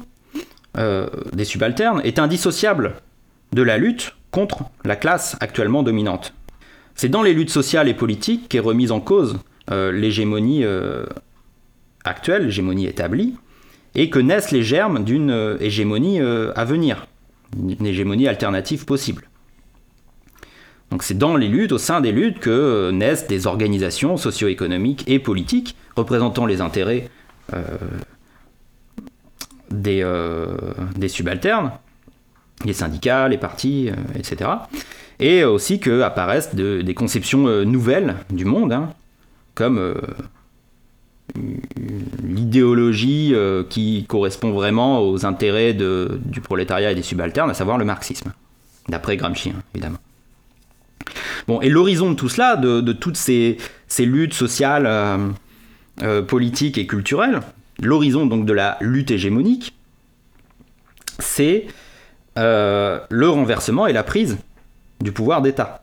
euh, 0.77 1.07
des 1.31 1.45
subalternes 1.45 2.01
est 2.03 2.19
indissociable 2.19 2.95
de 3.53 3.61
la 3.61 3.77
lutte 3.77 4.15
contre 4.31 4.65
la 4.83 4.97
classe 4.97 5.37
actuellement 5.39 5.83
dominante. 5.83 6.33
C'est 6.95 7.09
dans 7.09 7.21
les 7.21 7.33
luttes 7.33 7.49
sociales 7.49 7.87
et 7.87 7.93
politiques 7.93 8.49
qu'est 8.49 8.59
remise 8.59 8.91
en 8.91 8.99
cause 8.99 9.39
l'hégémonie 9.69 10.63
euh, 10.63 11.05
actuelle, 12.03 12.45
l'hégémonie 12.45 12.87
établie, 12.87 13.35
et 13.95 14.09
que 14.09 14.19
naissent 14.19 14.51
les 14.51 14.63
germes 14.63 15.03
d'une 15.03 15.31
euh, 15.31 15.57
hégémonie 15.59 16.19
à 16.19 16.65
venir, 16.65 17.07
une 17.57 17.85
hégémonie 17.85 18.27
alternative 18.27 18.85
possible. 18.85 19.29
Donc 20.91 21.03
c'est 21.03 21.17
dans 21.17 21.35
les 21.35 21.47
luttes, 21.47 21.71
au 21.71 21.77
sein 21.77 22.01
des 22.01 22.11
luttes, 22.11 22.39
que 22.39 22.91
naissent 22.91 23.27
des 23.27 23.47
organisations 23.47 24.17
socio-économiques 24.17 25.03
et 25.07 25.19
politiques 25.19 25.75
représentant 25.95 26.45
les 26.45 26.61
intérêts 26.61 27.09
des, 29.71 30.05
subalternes, 31.07 31.71
les 32.63 32.73
syndicats, 32.73 33.27
les 33.27 33.39
partis, 33.39 33.89
etc. 34.15 34.51
Et 35.19 35.43
aussi 35.43 35.79
que 35.79 36.01
apparaissent 36.01 36.53
des 36.53 36.93
conceptions 36.93 37.65
nouvelles 37.65 38.15
du 38.29 38.45
monde, 38.45 38.73
hein, 38.73 38.93
comme 39.55 39.77
euh, 39.77 39.93
l'idéologie 42.23 43.31
euh, 43.33 43.63
qui 43.63 44.05
correspond 44.07 44.51
vraiment 44.51 45.01
aux 45.01 45.25
intérêts 45.25 45.73
du 45.73 46.41
prolétariat 46.41 46.91
et 46.91 46.95
des 46.95 47.01
subalternes, 47.01 47.49
à 47.49 47.53
savoir 47.53 47.77
le 47.77 47.85
marxisme, 47.85 48.33
d'après 48.89 49.17
Gramsci, 49.17 49.49
hein, 49.49 49.61
évidemment. 49.73 49.99
Bon, 51.47 51.61
et 51.61 51.69
l'horizon 51.69 52.11
de 52.11 52.15
tout 52.15 52.29
cela, 52.29 52.55
de, 52.55 52.93
toutes 52.93 53.17
ces, 53.17 53.57
luttes 53.99 54.33
sociales, 54.33 54.87
euh, 56.01 56.21
politiques 56.21 56.77
et 56.77 56.87
culturelles, 56.87 57.41
l'horizon 57.81 58.25
donc 58.25 58.45
de 58.45 58.53
la 58.53 58.77
lutte 58.79 59.11
hégémonique, 59.11 59.73
c'est 61.19 61.67
le 62.37 63.25
renversement 63.27 63.85
et 63.85 63.93
la 63.93 64.03
prise 64.03 64.37
du 65.01 65.11
pouvoir 65.11 65.41
d'État. 65.41 65.82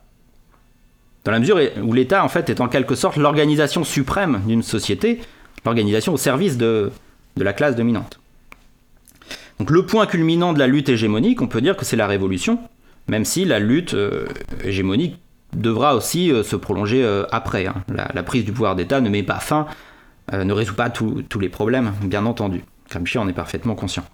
Dans 1.24 1.33
la 1.33 1.38
mesure 1.38 1.61
où 1.83 1.92
l'État, 1.92 2.24
en 2.24 2.28
fait, 2.28 2.48
est 2.48 2.61
en 2.61 2.68
quelque 2.68 2.94
sorte 2.94 3.16
l'organisation 3.16 3.85
suprême 3.85 4.40
d'une 4.46 4.62
société, 4.62 5.20
l'organisation 5.64 6.14
au 6.14 6.16
service 6.16 6.56
de, 6.56 6.90
la 7.37 7.52
classe 7.52 7.76
dominante. 7.76 8.20
Donc 9.59 9.70
le 9.70 9.85
point 9.85 10.06
culminant 10.06 10.52
de 10.52 10.59
la 10.59 10.66
lutte 10.66 10.88
hégémonique, 10.88 11.42
on 11.42 11.46
peut 11.46 11.61
dire 11.61 11.76
que 11.76 11.85
c'est 11.85 11.96
la 11.96 12.06
révolution, 12.06 12.59
même 13.09 13.24
si 13.24 13.44
la 13.44 13.59
lutte 13.59 13.94
euh, 13.94 14.26
hégémonique 14.64 15.18
devra 15.54 15.94
aussi 15.94 16.33
euh, 16.33 16.42
se 16.42 16.56
prolonger 16.56 17.04
euh, 17.04 17.24
après. 17.30 17.66
Hein. 17.66 17.74
La, 17.88 18.22
prise 18.22 18.44
du 18.44 18.52
pouvoir 18.52 18.76
d'État 18.76 19.00
ne 19.00 19.11
met 19.11 19.22
pas 19.22 19.38
fin, 19.38 19.66
ne 20.33 20.52
résout 20.52 20.74
pas 20.74 20.90
tous 20.90 21.40
les 21.40 21.48
problèmes, 21.48 21.92
bien 22.02 22.24
entendu. 22.24 22.62
Gramsci 22.88 23.18
en 23.18 23.28
est 23.28 23.33
parfaitement 23.33 23.74
conscient. 23.74 24.04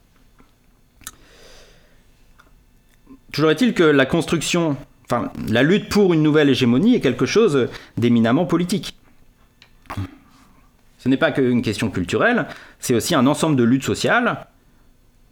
Toujours 3.32 3.50
est-il 3.50 3.74
que 3.74 3.82
la 3.82 4.06
construction 4.06 4.76
Enfin, 5.06 5.30
la 5.48 5.62
lutte 5.62 5.88
pour 5.88 6.12
une 6.12 6.22
nouvelle 6.22 6.48
hégémonie 6.48 6.96
est 6.96 7.00
quelque 7.00 7.26
chose 7.26 7.68
d'éminemment 7.96 8.44
politique. 8.44 8.96
Ce 10.98 11.08
n'est 11.08 11.16
pas 11.16 11.30
qu'une 11.30 11.62
question 11.62 11.90
culturelle, 11.90 12.46
c'est 12.80 12.94
aussi 12.94 13.14
un 13.14 13.26
ensemble 13.28 13.54
de 13.54 13.62
luttes 13.62 13.84
sociales, 13.84 14.46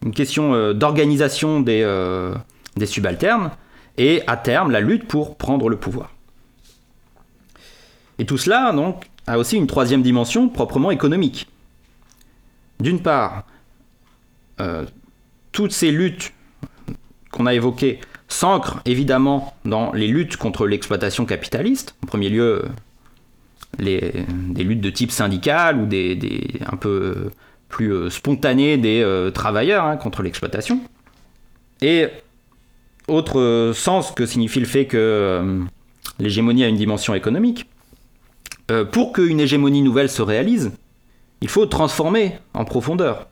une 0.05 0.13
question 0.13 0.55
euh, 0.55 0.73
d'organisation 0.73 1.61
des, 1.61 1.83
euh, 1.83 2.35
des 2.77 2.87
subalternes, 2.87 3.51
et 3.97 4.23
à 4.29 4.37
terme 4.37 4.71
la 4.71 4.81
lutte 4.81 5.09
pour 5.09 5.37
prendre 5.37 5.69
le 5.69 5.77
pouvoir. 5.77 6.13
Et 8.19 8.27
tout 8.27 8.39
cela, 8.39 8.73
donc, 8.73 9.09
a 9.27 9.39
aussi 9.39 9.57
une 9.57 9.67
troisième 9.67 10.03
dimension 10.03 10.49
proprement 10.49 10.91
économique. 10.91 11.49
D'une 12.81 13.01
part, 13.01 13.45
euh, 14.61 14.85
toutes 15.53 15.73
ces 15.73 15.91
luttes 15.91 16.33
qu'on 17.31 17.47
a 17.47 17.55
évoquées 17.55 18.01
s'ancre 18.35 18.81
évidemment 18.85 19.55
dans 19.64 19.92
les 19.92 20.09
luttes 20.09 20.37
contre 20.37 20.66
l'exploitation 20.66 21.25
capitaliste, 21.25 21.94
en 22.03 22.07
premier 22.07 22.29
lieu 22.29 22.64
des 23.79 24.25
luttes 24.57 24.81
de 24.81 24.90
type 24.90 25.11
syndical 25.11 25.81
ou 25.81 25.87
des, 25.87 26.61
un 26.66 26.77
peu 26.77 27.31
plus 27.68 28.11
spontanées 28.11 28.77
des 28.77 29.31
travailleurs 29.35 29.85
hein, 29.85 29.97
contre 29.97 30.23
l'exploitation. 30.23 30.81
Et 31.81 32.09
autre 33.09 33.73
sens 33.75 34.12
que 34.12 34.27
signifie 34.27 34.61
le 34.61 34.66
fait 34.66 34.87
que 34.87 35.61
l'hégémonie 36.18 36.64
a 36.64 36.68
une 36.68 36.77
dimension 36.77 37.14
économique, 37.14 37.66
pour 38.92 39.12
qu'une 39.12 39.40
hégémonie 39.40 39.83
nouvelle 39.83 40.09
se 40.09 40.23
réalise, 40.23 40.73
il 41.40 41.49
faut 41.49 41.66
transformer 41.66 42.38
en 42.55 42.64
profondeur 42.64 43.29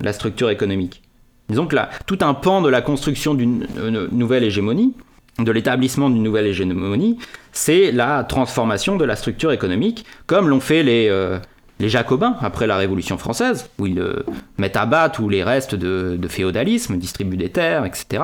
la 0.00 0.12
structure 0.12 0.50
économique. 0.50 1.03
Disons 1.48 1.66
que 1.66 1.76
là, 1.76 1.90
tout 2.06 2.18
un 2.22 2.34
pan 2.34 2.62
de 2.62 2.68
la 2.68 2.80
construction 2.80 3.34
d'une 3.34 3.66
nouvelle 4.12 4.44
hégémonie, 4.44 4.94
de 5.38 5.50
l'établissement 5.50 6.10
d'une 6.10 6.22
nouvelle 6.22 6.46
hégémonie, 6.46 7.18
c'est 7.52 7.90
la 7.92 8.24
transformation 8.24 8.96
de 8.96 9.04
la 9.04 9.16
structure 9.16 9.52
économique, 9.52 10.04
comme 10.26 10.48
l'ont 10.48 10.60
fait 10.60 10.82
les, 10.82 11.08
euh, 11.08 11.38
Jacobins 11.80 12.36
après 12.40 12.66
la 12.66 12.76
Révolution 12.76 13.18
française, 13.18 13.68
où 13.78 13.86
ils 13.86 13.98
euh, 13.98 14.24
mettent 14.58 14.76
à 14.76 14.86
bas 14.86 15.08
tous 15.08 15.28
les 15.28 15.42
restes 15.42 15.74
de, 15.74 16.28
féodalisme, 16.28 16.96
distribuent 16.96 17.36
des 17.36 17.50
terres, 17.50 17.84
etc. 17.84 18.22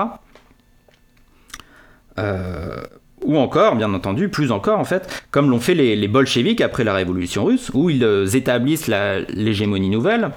Euh, 2.19 2.77
ou 3.23 3.37
encore, 3.37 3.77
bien 3.77 3.93
entendu, 3.93 4.29
plus 4.29 4.51
encore 4.51 4.79
en 4.79 4.85
fait, 4.85 5.27
comme 5.31 5.51
l'ont 5.51 5.61
fait 5.61 5.75
les, 5.75 5.95
les 5.97 6.09
bolcheviks 6.09 6.63
après 6.63 6.85
la 6.85 6.95
Révolution 6.95 7.45
russe, 7.45 7.71
où 7.75 7.91
ils 7.91 8.03
établissent 8.35 8.89
l'hégémonie 9.29 9.91
nouvelle 9.91 10.31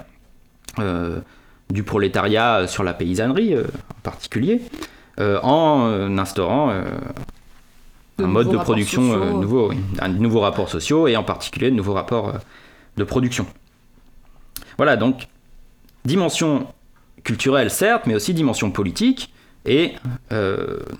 du 1.70 1.82
prolétariat 1.82 2.66
sur 2.66 2.82
la 2.82 2.94
paysannerie 2.94 3.54
euh, 3.54 3.64
en 3.90 4.00
particulier, 4.02 4.60
euh, 5.20 5.38
en 5.42 5.86
euh, 5.86 6.08
instaurant 6.18 6.72
un 8.18 8.26
mode 8.26 8.50
de 8.50 8.56
production 8.56 9.34
nouveau, 9.34 9.72
un 9.98 10.08
nouveau 10.08 10.40
rapport 10.40 10.68
sociaux 10.68 11.08
et 11.08 11.16
en 11.16 11.24
particulier 11.24 11.70
de 11.70 11.76
nouveaux 11.76 11.94
rapports 11.94 12.34
de 12.96 13.04
production. 13.04 13.46
Voilà, 14.76 14.96
donc 14.96 15.26
dimension 16.04 16.68
culturelle 17.24 17.70
certes, 17.70 18.06
mais 18.06 18.14
aussi 18.14 18.32
dimension 18.34 18.70
politique 18.70 19.32
et 19.64 19.94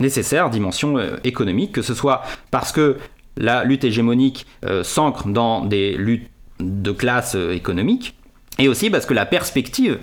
nécessaire 0.00 0.50
dimension 0.50 0.98
économique, 1.22 1.70
que 1.70 1.82
ce 1.82 1.94
soit 1.94 2.22
parce 2.50 2.72
que 2.72 2.96
la 3.36 3.62
lutte 3.62 3.84
hégémonique 3.84 4.46
s'ancre 4.82 5.28
dans 5.28 5.64
des 5.64 5.92
luttes 5.96 6.30
de 6.58 6.90
classe 6.90 7.36
économique, 7.36 8.16
et 8.58 8.66
aussi 8.66 8.90
parce 8.90 9.06
que 9.06 9.14
la 9.14 9.26
perspective 9.26 10.00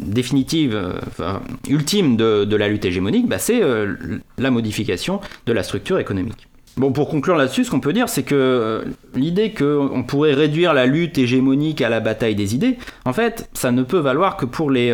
définitive, 0.00 0.74
euh, 0.74 1.38
ultime 1.68 2.16
de, 2.16 2.56
la 2.56 2.68
lutte 2.68 2.84
hégémonique, 2.84 3.28
bah, 3.28 3.38
c'est 3.38 3.62
euh, 3.62 3.94
la 4.38 4.50
modification 4.50 5.20
de 5.46 5.52
la 5.52 5.62
structure 5.62 5.98
économique. 5.98 6.48
Bon, 6.76 6.90
pour 6.90 7.08
conclure 7.08 7.36
là-dessus, 7.36 7.64
ce 7.64 7.70
qu'on 7.70 7.80
peut 7.80 7.92
dire, 7.92 8.08
c'est 8.08 8.24
que 8.24 8.34
euh, 8.34 8.84
l'idée 9.14 9.52
qu'on 9.52 10.02
pourrait 10.02 10.34
réduire 10.34 10.74
la 10.74 10.86
lutte 10.86 11.18
hégémonique 11.18 11.80
à 11.82 11.88
la 11.88 12.00
bataille 12.00 12.34
des 12.34 12.54
idées, 12.54 12.78
en 13.04 13.12
fait, 13.12 13.48
ça 13.52 13.70
ne 13.70 13.82
peut 13.82 13.98
valoir 13.98 14.36
que 14.36 14.44
pour 14.44 14.70
les, 14.70 14.92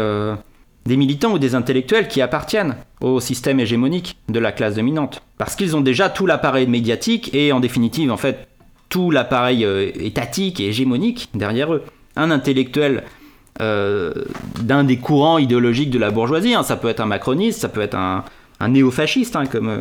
des 0.85 0.97
militants 0.97 1.33
ou 1.33 1.39
des 1.39 1.55
intellectuels 1.55 2.07
qui 2.07 2.21
appartiennent 2.21 2.77
au 3.01 3.19
système 3.21 3.61
hégémonique 3.61 4.19
de 4.29 4.39
la 4.39 4.53
classe 4.53 4.75
dominante. 4.75 5.23
Parce 5.39 5.57
qu'ils 5.57 5.75
ont 5.75 5.81
déjà 5.81 6.11
tout 6.11 6.27
l'appareil 6.27 6.67
médiatique 6.67 7.35
et, 7.35 7.51
en 7.53 7.61
définitive, 7.61 8.13
en 8.13 8.19
fait, 8.19 8.47
tout 8.91 9.11
l'appareil 9.11 9.67
étatique 9.95 10.61
et 10.61 10.69
hégémonique 10.69 11.31
derrière 11.33 11.73
eux. 11.73 11.83
Un 12.17 12.31
intellectuel 12.31 13.05
d'un 13.61 14.85
des 14.85 14.97
courants 14.97 15.39
idéologiques 15.39 15.91
de 15.91 15.99
la 15.99 16.11
bourgeoisie. 16.11 16.55
Hein. 16.55 16.63
Ça 16.63 16.77
peut 16.77 16.89
être 16.89 17.01
un 17.01 17.07
macroniste, 17.07 17.61
ça 17.61 17.69
peut 17.69 17.81
être 17.81 17.97
un, 17.97 18.25
néofasciste, 18.69 19.37
hein, 19.37 19.47
comme. 19.47 19.69
Euh, 19.69 19.79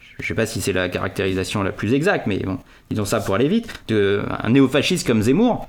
je 0.00 0.22
ne 0.22 0.26
sais 0.28 0.34
pas 0.34 0.46
si 0.46 0.60
c'est 0.60 0.72
la 0.72 0.88
caractérisation 0.88 1.62
la 1.64 1.72
plus 1.72 1.92
exacte, 1.92 2.26
mais 2.28 2.38
bon, 2.38 2.58
disons 2.90 3.04
ça 3.04 3.20
pour 3.20 3.34
aller 3.34 3.48
vite. 3.48 3.68
De, 3.88 4.22
un 4.42 4.50
néofasciste 4.50 5.06
comme 5.06 5.22
Zemmour. 5.22 5.68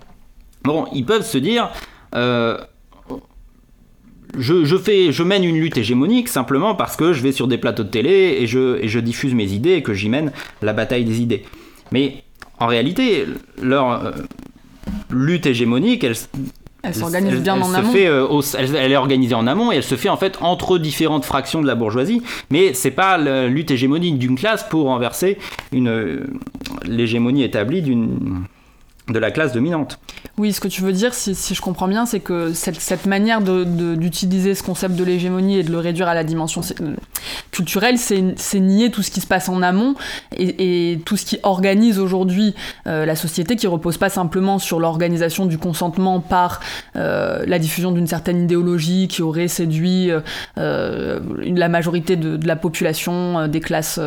Bon, 0.63 0.85
ils 0.93 1.05
peuvent 1.05 1.25
se 1.25 1.37
dire. 1.37 1.71
Euh, 2.13 2.57
je, 4.37 4.77
fais, 4.77 5.11
je 5.11 5.23
mène 5.23 5.43
une 5.45 5.57
lutte 5.57 5.77
hégémonique 5.77 6.27
simplement 6.27 6.75
parce 6.75 6.97
que 6.97 7.13
je 7.13 7.21
vais 7.21 7.31
sur 7.31 7.47
des 7.47 7.57
plateaux 7.57 7.83
de 7.83 7.89
télé 7.89 8.37
et 8.39 8.47
je, 8.47 8.77
et 8.83 8.89
je 8.89 8.99
diffuse 8.99 9.33
mes 9.33 9.45
idées 9.45 9.75
et 9.75 9.83
que 9.83 9.93
j'y 9.93 10.09
mène 10.09 10.33
la 10.61 10.73
bataille 10.73 11.05
des 11.05 11.21
idées. 11.21 11.43
Mais 11.91 12.23
en 12.59 12.67
réalité, 12.67 13.25
leur 13.61 14.13
lutte 15.09 15.45
hégémonique, 15.45 16.03
elle, 16.03 16.15
elle 16.85 16.95
s'organise 16.95 17.41
bien 17.41 17.61
en 17.61 17.73
amont. 17.73 17.93
Euh, 17.95 18.41
elle, 18.57 18.91
est 18.91 18.95
organisée 18.95 19.35
en 19.35 19.47
amont 19.47 19.71
et 19.71 19.77
elle 19.77 19.83
se 19.83 19.95
fait 19.95 20.09
en 20.09 20.17
fait 20.17 20.37
entre 20.41 20.77
différentes 20.77 21.25
fractions 21.25 21.61
de 21.61 21.67
la 21.67 21.75
bourgeoisie, 21.75 22.21
mais 22.49 22.73
c'est 22.73 22.91
pas 22.91 23.17
la 23.17 23.47
lutte 23.47 23.71
hégémonique 23.71 24.17
d'une 24.19 24.37
classe 24.37 24.63
pour 24.67 24.85
renverser 24.85 25.37
une 25.71 25.89
euh, 25.89 26.25
l'hégémonie 26.85 27.43
établie 27.43 27.81
d'une 27.81 28.45
de 29.07 29.19
la 29.19 29.31
classe 29.31 29.53
dominante. 29.53 29.99
Oui, 30.37 30.51
ce 30.51 30.59
que 30.59 30.67
tu 30.67 30.81
veux 30.81 30.91
dire, 30.91 31.13
si, 31.13 31.35
je 31.35 31.61
comprends 31.61 31.87
bien, 31.87 32.05
c'est 32.05 32.19
que 32.19 32.53
cette, 32.53 33.05
manière 33.05 33.41
d'utiliser 33.41 34.55
ce 34.55 34.63
concept 34.63 34.95
de 34.95 35.03
l'hégémonie 35.03 35.59
et 35.59 35.63
de 35.63 35.71
le 35.71 35.77
réduire 35.77 36.07
à 36.07 36.13
la 36.13 36.23
dimension 36.23 36.61
culturelle, 37.51 37.97
c'est 37.97 38.59
nier 38.59 38.89
tout 38.89 39.03
ce 39.03 39.11
qui 39.11 39.21
se 39.21 39.27
passe 39.27 39.47
en 39.47 39.61
amont 39.61 39.95
et, 40.35 40.99
tout 41.05 41.17
ce 41.17 41.25
qui 41.25 41.37
organise 41.43 41.99
aujourd'hui 41.99 42.55
euh, 42.87 43.05
la 43.05 43.15
société, 43.15 43.55
qui 43.55 43.67
repose 43.67 43.97
pas 43.97 44.09
simplement 44.09 44.59
sur 44.59 44.79
l'organisation 44.79 45.45
du 45.45 45.57
consentement 45.57 46.19
par 46.19 46.59
euh, 46.95 47.43
la 47.45 47.59
diffusion 47.59 47.91
d'une 47.91 48.07
certaine 48.07 48.43
idéologie 48.43 49.07
qui 49.07 49.21
aurait 49.21 49.47
séduit 49.47 50.09
euh, 50.57 51.19
la 51.37 51.69
majorité 51.69 52.15
de, 52.15 52.45
la 52.45 52.55
population 52.55 53.47
des 53.47 53.59
classes, 53.59 53.99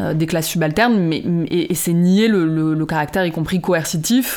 des 0.00 0.26
classes 0.26 0.48
subalternes, 0.48 0.98
mais, 0.98 1.22
et, 1.50 1.74
c'est 1.74 1.92
nier 1.92 2.28
le 2.28 2.86
caractère, 2.86 3.24
y 3.24 3.30
compris 3.30 3.60
coercitif, 3.60 4.29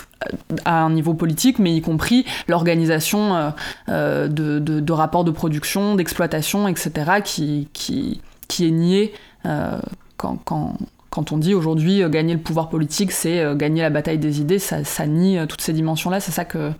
à 0.65 0.81
un 0.81 0.89
niveau 0.91 1.13
politique, 1.13 1.59
mais 1.59 1.75
y 1.75 1.81
compris 1.81 2.25
l'organisation 2.47 3.35
euh, 3.35 3.49
euh, 3.89 4.27
de, 4.27 4.91
rapports 4.91 5.23
de 5.23 5.31
production, 5.31 5.95
d'exploitation, 5.95 6.67
etc., 6.67 7.21
qui, 7.23 7.67
qui, 7.73 8.21
qui, 8.47 8.67
est 8.67 8.71
niée 8.71 9.13
euh, 9.45 9.79
quand, 10.17 10.37
quand, 10.43 10.77
quand, 11.09 11.31
on 11.31 11.37
dit 11.37 11.53
aujourd'hui 11.53 12.03
gagner 12.09 12.33
le 12.33 12.39
pouvoir 12.39 12.69
politique, 12.69 13.11
c'est 13.11 13.55
gagner 13.55 13.81
la 13.81 13.89
bataille 13.89 14.19
des 14.19 14.41
idées, 14.41 14.59
ça, 14.59 14.83
ça 14.83 15.05
nie 15.05 15.37
toutes 15.47 15.61
ces 15.61 15.73
dimensions-là, 15.73 16.19
c'est 16.19 16.31
ça 16.31 16.45
que, 16.45 16.71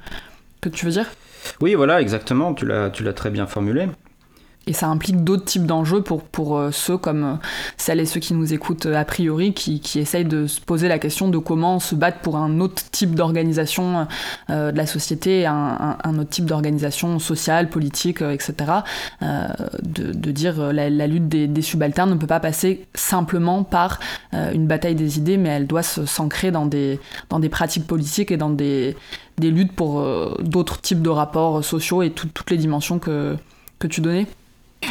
que 0.61 0.69
tu 0.69 0.85
veux 0.85 0.91
dire? 0.91 1.11
Oui, 1.59 1.75
voilà, 1.75 2.01
exactement, 2.01 2.53
tu 2.53 2.65
l'as 2.65 3.13
très 3.13 3.29
bien 3.29 3.47
formulé. 3.47 3.87
Et 4.65 4.71
ça 4.71 4.87
implique 4.87 5.25
d'autres 5.25 5.43
types 5.43 5.65
d'enjeux 5.65 6.01
pour, 6.01 6.23
pour 6.23 6.57
euh, 6.57 6.71
ceux 6.71 6.97
comme 6.97 7.23
euh, 7.23 7.35
celles 7.75 7.99
et 7.99 8.05
ceux 8.05 8.21
qui 8.21 8.33
nous 8.33 8.53
écoutent 8.53 8.85
euh, 8.85 8.95
a 8.95 9.03
priori, 9.03 9.53
qui, 9.53 9.81
qui, 9.81 9.99
essayent 9.99 10.23
de 10.23 10.47
se 10.47 10.61
poser 10.61 10.87
la 10.87 10.99
question 10.99 11.27
de 11.27 11.37
comment 11.37 11.79
se 11.79 11.95
battre 11.95 12.19
pour 12.19 12.37
un 12.37 12.61
autre 12.61 12.81
type 12.91 13.13
d'organisation 13.13 14.07
de 14.49 14.75
la 14.75 14.85
société, 14.85 15.45
un, 15.45 15.97
un, 16.03 16.19
autre 16.19 16.29
type 16.29 16.45
d'organisation 16.45 17.19
sociale, 17.19 17.69
politique, 17.69 18.21
etc. 18.21 18.71
de, 19.21 20.11
de, 20.13 20.31
dire 20.31 20.73
la, 20.73 20.89
la 20.89 21.07
lutte 21.07 21.27
des, 21.27 21.47
des, 21.47 21.61
subalternes 21.61 22.11
ne 22.11 22.15
peut 22.15 22.27
pas 22.27 22.39
passer 22.39 22.85
simplement 22.93 23.63
par 23.63 23.99
une 24.31 24.67
bataille 24.67 24.95
des 24.95 25.17
idées, 25.17 25.37
mais 25.37 25.49
elle 25.49 25.67
doit 25.67 25.83
s'ancrer 25.83 26.51
dans 26.51 26.65
des, 26.65 26.99
dans 27.29 27.39
des 27.39 27.49
pratiques 27.49 27.87
politiques 27.87 28.31
et 28.31 28.37
dans 28.37 28.49
des, 28.49 28.95
des 29.37 29.51
luttes 29.51 29.73
pour 29.73 30.05
d'autres 30.39 30.81
types 30.81 31.01
de 31.01 31.09
rapports 31.09 31.63
sociaux 31.63 32.01
et 32.03 32.11
toutes 32.11 32.49
les 32.51 32.57
dimensions 32.57 32.99
que, 32.99 33.35
que 33.79 33.87
tu 33.87 34.01
donnais. 34.01 34.27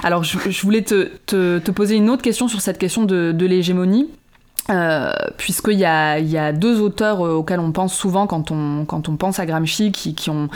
Alors, 0.03 0.25
je, 0.25 0.63
voulais 0.63 0.83
te, 0.83 1.71
poser 1.71 1.97
une 1.97 2.11
autre 2.11 2.23
question 2.23 2.49
sur 2.49 2.61
cette 2.61 2.79
question 2.79 3.05
de 3.05 3.47
l'hégémonie. 3.47 4.09
Euh, 4.71 5.13
puisqu'il 5.39 5.79
y 5.79 5.85
a, 5.85 6.21
y 6.21 6.39
a 6.39 6.53
deux 6.53 6.81
auteurs 6.81 7.27
euh, 7.27 7.33
auxquels 7.33 7.59
on 7.59 7.73
pense 7.73 7.93
souvent 7.93 8.29
quand 8.29 8.53
on, 8.53 8.85
quand 8.85 9.09
on 9.09 9.17
pense 9.17 9.41
à 9.41 9.47
Gramsci, 9.47 9.91
qui, 9.91 10.15
qui, 10.15 10.31
ont, 10.31 10.49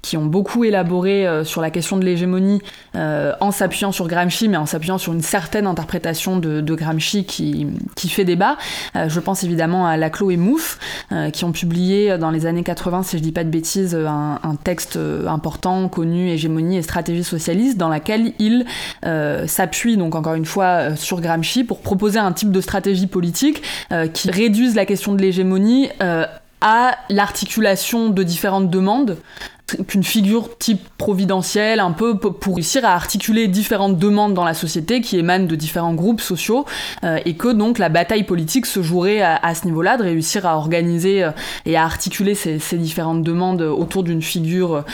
qui 0.00 0.16
ont 0.16 0.24
beaucoup 0.24 0.64
élaboré 0.64 1.26
euh, 1.26 1.44
sur 1.44 1.60
la 1.60 1.70
question 1.70 1.98
de 1.98 2.04
l'hégémonie 2.04 2.62
en 2.94 3.50
s'appuyant 3.50 3.92
sur 3.92 4.08
Gramsci, 4.08 4.48
mais 4.48 4.56
en 4.56 4.66
s'appuyant 4.66 4.98
sur 4.98 5.12
une 5.12 5.20
certaine 5.20 5.66
interprétation 5.66 6.38
de, 6.38 6.74
Gramsci 6.74 7.24
qui, 7.24 7.66
qui 7.96 8.08
fait 8.08 8.24
débat. 8.24 8.56
je 8.94 9.20
pense 9.20 9.42
évidemment 9.44 9.86
à 9.86 9.96
Laclos 9.96 10.30
et 10.30 10.36
Mouffe, 10.36 10.78
qui 11.32 11.44
ont 11.44 11.52
publié 11.52 12.16
dans 12.18 12.30
les 12.30 12.46
années 12.46 12.62
80, 12.62 13.02
si 13.02 13.18
je 13.18 13.22
dis 13.22 13.32
pas 13.32 13.44
de 13.44 13.48
bêtises, 13.48 13.94
un, 13.94 14.38
un 14.42 14.54
texte 14.56 14.98
important, 15.26 15.88
connu, 15.88 16.30
Hégémonie 16.30 16.76
et 16.76 16.82
stratégie 16.82 17.24
socialiste, 17.24 17.76
dans 17.76 17.88
laquelle 17.88 18.32
ils 18.38 18.64
s'appuient 19.46 19.96
donc 19.96 20.14
encore 20.14 20.34
une 20.34 20.46
fois 20.46 20.96
sur 20.96 21.20
Gramsci 21.20 21.64
pour 21.64 21.80
proposer 21.80 22.18
un 22.18 22.32
type 22.32 22.50
de 22.50 22.60
stratégie 22.60 23.06
politique 23.06 23.49
euh, 23.92 24.06
qui 24.06 24.30
réduisent 24.30 24.74
la 24.74 24.86
question 24.86 25.12
de 25.12 25.20
l'hégémonie 25.20 25.88
euh, 26.02 26.26
à 26.60 26.96
l'articulation 27.08 28.10
de 28.10 28.22
différentes 28.22 28.70
demandes 28.70 29.16
qu'une 29.86 30.04
figure 30.04 30.56
type 30.58 30.80
providentielle, 30.98 31.80
un 31.80 31.92
peu 31.92 32.18
pour 32.18 32.54
réussir 32.54 32.84
à 32.84 32.94
articuler 32.94 33.48
différentes 33.48 33.98
demandes 33.98 34.34
dans 34.34 34.44
la 34.44 34.54
société 34.54 35.00
qui 35.00 35.18
émanent 35.18 35.46
de 35.46 35.56
différents 35.56 35.94
groupes 35.94 36.20
sociaux, 36.20 36.64
euh, 37.04 37.18
et 37.24 37.34
que 37.34 37.48
donc 37.48 37.78
la 37.78 37.88
bataille 37.88 38.24
politique 38.24 38.66
se 38.66 38.82
jouerait 38.82 39.20
à, 39.20 39.54
ce 39.54 39.66
niveau-là, 39.66 39.96
de 39.96 40.02
réussir 40.02 40.46
à 40.46 40.56
organiser 40.56 41.28
et 41.66 41.76
à 41.76 41.84
articuler 41.84 42.34
ces, 42.34 42.58
différentes 42.78 43.22
demandes 43.22 43.62
autour 43.62 44.02
d'une 44.02 44.22
figure 44.22 44.84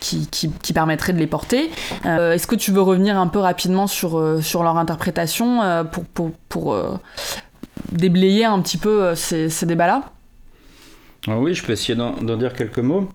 qui, 0.00 0.28
qui, 0.28 0.72
permettrait 0.72 1.12
de 1.12 1.18
les 1.18 1.26
porter. 1.26 1.70
Est-ce 2.04 2.46
que 2.46 2.56
tu 2.56 2.72
veux 2.72 2.82
revenir 2.82 3.18
un 3.18 3.28
peu 3.28 3.38
rapidement 3.38 3.86
sur, 3.86 4.18
leur 4.18 4.76
interprétation 4.76 5.60
pour 6.48 6.76
déblayer 7.92 8.44
un 8.44 8.60
petit 8.60 8.78
peu 8.78 9.14
ces, 9.14 9.48
débats-là? 9.66 10.02
Ah 11.26 11.38
Oui, 11.38 11.54
je 11.54 11.64
peux 11.64 11.72
essayer 11.72 11.94
d'en 11.94 12.36
dire 12.36 12.52
quelques 12.52 12.78
mots. 12.78 13.08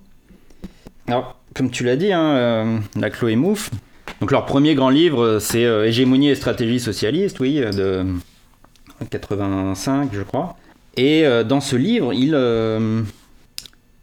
Alors, 1.09 1.35
comme 1.55 1.71
tu 1.71 1.83
l'as 1.83 1.95
dit, 1.95 2.13
hein, 2.13 2.81
la 2.95 3.09
Chloé 3.09 3.35
Mouffe, 3.35 3.71
donc 4.21 4.31
leur 4.31 4.45
premier 4.45 4.75
grand 4.75 4.89
livre, 4.89 5.39
c'est 5.39 5.63
Hégémonie 5.63 6.29
et 6.29 6.35
stratégie 6.35 6.79
socialiste, 6.79 7.39
oui, 7.39 7.59
de 7.59 8.05
85, 9.09 10.09
je 10.13 10.21
crois. 10.21 10.55
Et 10.97 11.25
dans 11.45 11.61
ce 11.61 11.75
livre, 11.75 12.13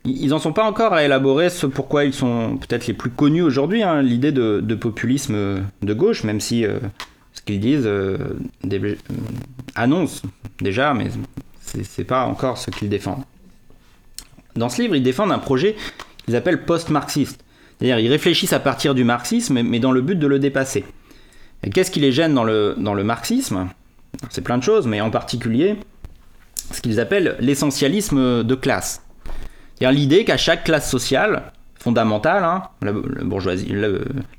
ils 0.06 0.28
n'en 0.28 0.38
sont 0.38 0.52
pas 0.52 0.64
encore 0.64 0.92
à 0.92 1.04
élaborer 1.04 1.50
ce 1.50 1.66
pourquoi 1.66 2.04
ils 2.04 2.14
sont 2.14 2.58
peut-être 2.58 2.86
les 2.86 2.94
plus 2.94 3.10
connus 3.10 3.42
aujourd'hui, 3.42 3.82
hein, 3.82 4.02
l'idée 4.02 4.32
de, 4.32 4.74
populisme 4.74 5.62
de 5.82 5.94
gauche, 5.94 6.24
même 6.24 6.40
si 6.40 6.64
euh, 6.64 6.78
ce 7.32 7.42
qu'ils 7.42 7.60
disent 7.60 7.86
euh, 7.86 8.18
euh, 8.72 8.94
annonce 9.74 10.22
déjà, 10.60 10.94
mais 10.94 11.10
c'est 11.60 12.04
pas 12.04 12.24
encore 12.24 12.58
ce 12.58 12.70
qu'ils 12.70 12.88
défendent. 12.88 13.24
Dans 14.54 14.68
ce 14.68 14.82
livre, 14.82 14.96
ils 14.96 15.02
défendent 15.02 15.32
un 15.32 15.38
projet 15.38 15.76
qu'ils 16.26 16.36
appellent 16.36 16.64
post-marxiste. 16.64 17.44
C'est-à-dire, 17.78 17.98
ils 17.98 18.10
réfléchissent 18.10 18.52
à 18.52 18.60
partir 18.60 18.94
du 18.94 19.04
marxisme, 19.04 19.62
mais 19.62 19.78
dans 19.80 19.92
le 19.92 20.02
but 20.02 20.18
de 20.18 20.26
le 20.26 20.38
dépasser. 20.38 20.84
Et 21.62 21.70
qu'est-ce 21.70 21.90
qui 21.90 22.00
les 22.00 22.12
gêne 22.12 22.34
dans 22.34 22.44
le, 22.44 22.74
dans 22.78 22.94
le 22.94 23.04
marxisme? 23.04 23.68
C'est 24.30 24.42
plein 24.42 24.58
de 24.58 24.62
choses, 24.62 24.86
mais 24.86 25.00
en 25.00 25.10
particulier, 25.10 25.76
ce 26.72 26.80
qu'ils 26.80 27.00
appellent 27.00 27.36
l'essentialisme 27.40 28.44
de 28.44 28.54
classe. 28.54 29.02
C'est-à-dire 29.74 29.98
l'idée 29.98 30.24
qu'à 30.24 30.36
chaque 30.36 30.64
classe 30.64 30.90
sociale 30.90 31.52
fondamentale, 31.78 32.44
hein, 32.44 32.62
la, 32.82 32.92
bourgeoisie, 32.92 33.72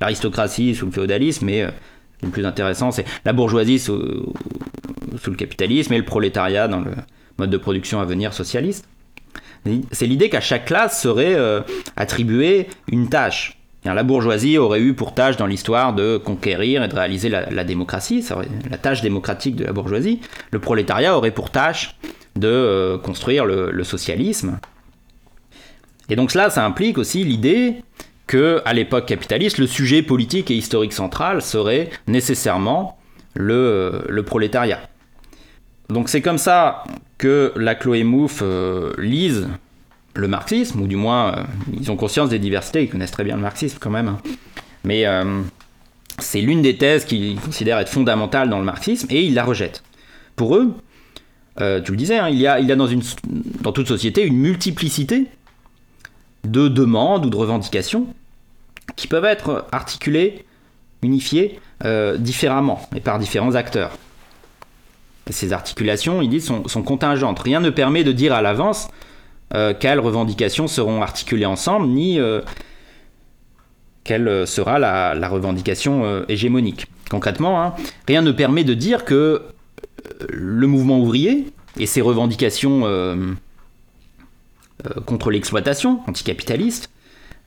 l'aristocratie 0.02 0.76
sous 0.76 0.88
le 0.88 0.92
féodalisme, 0.92 1.46
mais 1.46 1.64
euh, 1.64 1.70
le 2.24 2.30
plus 2.30 2.46
intéressant, 2.46 2.92
c'est 2.92 3.06
la 3.24 3.34
bourgeoisie 3.34 3.80
sous, 3.80 3.98
le 3.98 5.36
capitalisme 5.36 5.94
et 5.94 5.98
le 5.98 6.06
prolétariat 6.06 6.68
dans 6.68 6.80
le 6.80 6.92
mode 7.38 7.50
de 7.50 7.58
production 7.58 8.00
à 8.00 8.06
venir 8.06 8.34
socialiste. 8.34 8.88
C'est 9.92 10.06
l'idée 10.06 10.30
qu'à 10.30 10.42
chaque 10.42 10.66
classe 10.66 11.02
serait 11.02 11.36
euh, 11.36 11.62
attribuée 11.96 12.68
une 12.92 13.10
tâche. 13.10 13.58
La 13.86 14.04
bourgeoisie 14.04 14.58
aurait 14.58 14.82
eu 14.82 14.94
pour 14.94 15.14
tâche 15.14 15.38
dans 15.38 15.46
l'histoire 15.46 15.94
de 15.94 16.18
conquérir 16.18 16.84
et 16.84 16.90
de 16.90 16.96
réaliser 16.96 17.30
la, 17.30 17.64
démocratie, 17.64 18.26
la 18.70 18.78
tâche 18.78 19.02
démocratique 19.02 19.56
de 19.56 19.64
la 19.64 19.72
bourgeoisie. 19.72 20.20
Le 20.52 20.60
prolétariat 20.60 21.16
aurait 21.16 21.32
pour 21.32 21.52
tâche 21.52 21.96
de 22.36 22.50
euh, 22.50 22.98
construire 22.98 23.46
le 23.46 23.84
socialisme. 23.86 24.60
Et 26.10 26.18
donc 26.18 26.32
cela, 26.32 26.50
ça 26.50 26.66
implique 26.66 26.98
aussi 26.98 27.24
l'idée 27.24 27.76
que, 28.26 28.62
à 28.66 28.74
l'époque 28.74 29.06
capitaliste, 29.06 29.58
le 29.58 29.68
sujet 29.68 30.02
politique 30.02 30.52
et 30.52 30.56
historique 30.56 30.92
central 30.92 31.42
serait 31.42 31.90
nécessairement 32.08 32.98
le 33.36 34.22
prolétariat. 34.26 34.80
Donc 35.90 36.10
c'est 36.10 36.22
comme 36.22 36.38
ça 36.38 36.84
que 37.18 37.54
la 37.56 37.76
Chloé 37.76 38.04
Mouffe 38.04 38.42
euh, 38.42 38.94
lise 38.98 39.48
le 40.14 40.28
marxisme, 40.28 40.82
ou 40.82 40.88
du 40.88 40.96
moins 40.96 41.34
euh, 41.34 41.44
ils 41.80 41.92
ont 41.92 41.96
conscience 41.96 42.30
des 42.30 42.40
diversités, 42.40 42.84
ils 42.84 42.90
connaissent 42.90 43.12
très 43.12 43.24
bien 43.24 43.36
le 43.36 43.42
marxisme 43.42 43.78
quand 43.80 43.90
même. 43.90 44.08
Hein. 44.08 44.20
Mais 44.84 45.06
euh, 45.06 45.42
c'est 46.20 46.42
l'une 46.42 46.62
des 46.62 46.78
thèses 46.78 47.06
qu'ils 47.06 47.40
considèrent 47.40 47.80
être 47.80 47.90
fondamentale 47.90 48.50
dans 48.50 48.60
le 48.60 48.66
marxisme, 48.66 49.08
et 49.10 49.24
ils 49.24 49.34
la 49.34 49.44
rejettent. 49.44 49.84
Pour 50.36 50.56
eux, 50.56 50.74
tu 51.58 51.92
le 51.92 51.98
disais, 51.98 52.20
hein, 52.20 52.30
il, 52.30 52.38
y 52.38 52.46
a, 52.46 52.62
dans, 52.76 52.88
dans 53.62 53.72
toute 53.72 53.88
société 53.88 54.24
une 54.24 54.38
multiplicité 54.38 55.26
de 56.44 56.68
demandes 56.68 57.26
ou 57.26 57.30
de 57.30 57.36
revendications 57.36 58.08
qui 58.96 59.08
peuvent 59.08 59.26
être 59.26 59.66
articulées, 59.72 60.46
unifiées 61.02 61.60
euh, 61.86 62.18
différemment 62.18 62.82
et 62.96 63.00
par 63.00 63.20
différents 63.20 63.56
acteurs. 63.56 63.92
Ces 65.34 65.54
articulations, 65.54 66.22
ils 66.22 66.30
disent, 66.30 66.46
sont, 66.46 66.84
contingentes. 66.84 67.40
Rien 67.40 67.60
ne 67.60 67.70
permet 67.70 68.04
de 68.04 68.12
dire 68.12 68.34
à 68.34 68.42
l'avance 68.42 68.90
euh, 69.54 69.74
quelles 69.78 70.00
revendications 70.00 70.68
seront 70.68 71.02
articulées 71.02 71.46
ensemble, 71.46 71.88
ni 71.88 72.20
euh, 72.20 72.42
quelle 74.04 74.48
sera 74.48 74.80
la, 74.80 75.28
revendication 75.28 76.24
hégémonique. 76.28 76.88
Concrètement, 77.10 77.62
hein, 77.62 77.74
rien 78.08 78.22
ne 78.22 78.32
permet 78.32 78.64
de 78.64 78.74
dire 78.74 79.06
que 79.06 79.42
le 80.30 80.68
mouvement 80.68 81.00
ouvrier 81.00 81.48
et 81.78 81.86
ses 81.86 82.02
revendications 82.02 82.84
euh, 84.86 85.02
contre 85.02 85.32
l'exploitation 85.32 86.02
anticapitaliste, 86.08 86.92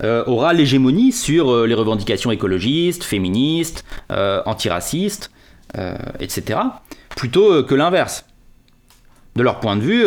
euh, 0.02 0.24
aura 0.26 0.52
l'hégémonie 0.52 1.12
sur 1.12 1.50
euh, 1.50 1.66
les 1.66 1.74
revendications 1.74 2.32
écologistes, 2.32 3.04
féministes, 3.04 3.84
antiracistes, 4.08 5.30
etc., 6.18 6.58
plutôt 7.20 7.62
que 7.64 7.74
l'inverse. 7.74 8.24
De 9.36 9.42
leur 9.42 9.60
point 9.60 9.76
de 9.76 9.82
vue, 9.82 10.04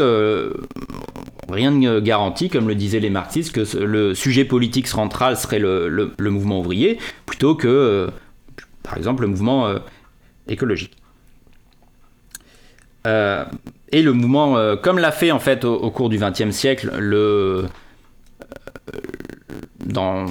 rien 1.47 1.71
ne 1.71 1.99
garantit, 1.99 2.49
comme 2.49 2.67
le 2.67 2.73
disaient 2.75 2.99
les 2.99 3.11
marxistes, 3.11 3.51
que 3.53 3.77
le 3.77 4.15
sujet 4.15 4.45
politique 4.45 4.87
central 4.87 5.37
serait 5.37 5.59
le, 5.59 6.11
mouvement 6.19 6.59
ouvrier, 6.59 6.97
plutôt 7.27 7.53
que, 7.55 8.09
par 8.81 8.97
exemple, 8.97 9.21
le 9.21 9.27
mouvement 9.29 9.75
écologique. 10.47 10.97
Et 13.93 14.01
le 14.01 14.11
mouvement, 14.11 14.57
euh, 14.57 14.75
comme 14.75 14.97
l'a 14.97 15.11
fait 15.11 15.31
en 15.31 15.39
fait 15.39 15.65
au, 15.65 15.91
cours 15.91 16.09
du 16.09 16.17
XXe 16.17 16.49
siècle, 16.49 16.91
le, 16.97 17.67
euh, 18.91 18.99
dans 19.85 20.25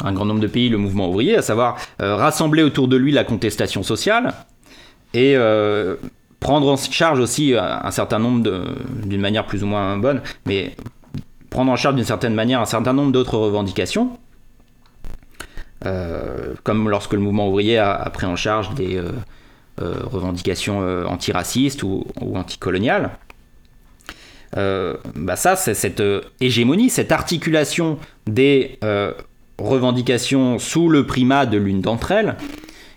un 0.00 0.12
grand 0.12 0.24
nombre 0.24 0.40
de 0.40 0.48
pays, 0.48 0.68
le 0.68 0.76
mouvement 0.76 1.08
ouvrier, 1.08 1.36
à 1.36 1.42
savoir 1.42 1.76
euh, 2.02 2.16
rassembler 2.16 2.64
autour 2.64 2.88
de 2.88 2.96
lui 2.96 3.12
la 3.12 3.22
contestation 3.22 3.84
sociale 3.84 4.34
et 5.14 5.36
prendre 6.40 6.68
en 6.68 6.76
charge 6.76 7.20
aussi 7.20 7.54
un 7.56 7.90
certain 7.90 8.18
nombre, 8.18 8.66
d'une 9.02 9.20
manière 9.20 9.46
plus 9.46 9.64
ou 9.64 9.66
moins 9.66 9.96
bonne, 9.96 10.20
mais 10.44 10.76
prendre 11.48 11.72
en 11.72 11.76
charge 11.76 11.94
d'une 11.94 12.04
certaine 12.04 12.34
manière 12.34 12.60
un 12.60 12.66
certain 12.66 12.92
nombre 12.92 13.12
d'autres 13.12 13.38
revendications, 13.38 14.18
comme 16.62 16.90
lorsque 16.90 17.14
le 17.14 17.20
mouvement 17.20 17.48
ouvrier 17.48 17.78
a 17.78 18.10
pris 18.12 18.26
en 18.26 18.36
charge 18.36 18.74
des 18.74 19.00
euh, 19.82 19.94
revendications 20.04 20.82
euh, 20.82 21.04
antiracistes 21.04 21.82
ou, 21.82 22.06
ou 22.20 22.36
anticoloniales. 22.38 23.10
Euh, 24.56 24.94
bah 25.16 25.34
ça, 25.34 25.56
c'est 25.56 25.74
cette 25.74 26.00
hégémonie, 26.40 26.90
cette 26.90 27.10
articulation 27.10 27.98
des 28.28 28.78
revendications 29.58 30.60
sous 30.60 30.88
le 30.88 31.06
primat 31.06 31.44
de 31.46 31.58
l'une 31.58 31.80
d'entre 31.80 32.12
elles, 32.12 32.36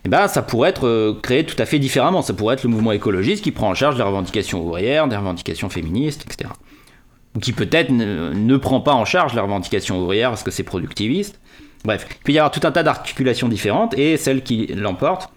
eh 0.08 0.10
ben, 0.10 0.30
ça 0.30 0.42
pourrait 0.42 0.70
être 0.70 1.18
créé 1.22 1.46
tout 1.46 1.62
à 1.62 1.66
fait 1.66 1.80
différemment. 1.80 2.22
Ça 2.22 2.34
pourrait 2.34 2.54
être 2.54 2.64
le 2.64 2.70
mouvement 2.70 2.94
écologiste 2.94 3.44
qui 3.44 3.52
prend 3.52 3.70
en 3.70 3.74
charge 3.76 3.98
les 3.98 4.04
revendications 4.04 4.66
ouvrières, 4.66 5.10
des 5.10 5.18
revendications 5.18 5.68
féministes, 5.70 6.26
etc. 6.26 6.50
Ou 7.36 7.40
qui 7.40 7.52
peut-être 7.52 7.90
ne, 7.90 8.32
ne, 8.34 8.58
prend 8.58 8.80
pas 8.80 8.94
en 8.94 9.04
charge 9.04 9.34
les 9.34 9.42
revendications 9.42 10.00
ouvrières 10.00 10.30
parce 10.30 10.44
que 10.44 10.52
c'est 10.52 10.64
productiviste. 10.64 11.42
Bref, 11.84 12.08
il 12.10 12.24
peut 12.24 12.32
y 12.32 12.40
avoir 12.40 12.52
tout 12.52 12.62
un 12.64 12.72
tas 12.72 12.84
d'articulations 12.84 13.50
différentes 13.50 13.98
et 13.98 14.16
celle 14.16 14.44
qui 14.44 14.68
l'emporte, 14.68 15.30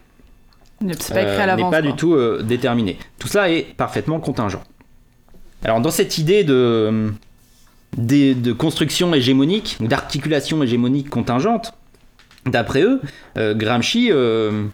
n'est 0.81 0.95
pas, 0.95 1.57
pas 1.71 1.83
du 1.83 1.93
tout 1.95 2.15
euh, 2.15 2.43
déterminé. 2.43 2.97
Tout 3.19 3.29
ça 3.29 3.51
est 3.51 3.75
parfaitement 3.77 4.21
contingent. 4.21 4.63
Alors 5.65 5.81
dans 5.81 5.91
cette 5.91 6.17
idée 6.17 6.45
de, 6.45 7.13
de, 7.99 8.53
construction 8.53 9.13
hégémonique, 9.13 9.79
d'articulation 9.81 10.63
hégémonique 10.63 11.11
contingente, 11.11 11.75
d'après 12.47 12.83
eux, 12.83 13.01
euh, 13.37 13.55
Gramsci 13.55 14.09
euh, 14.11 14.67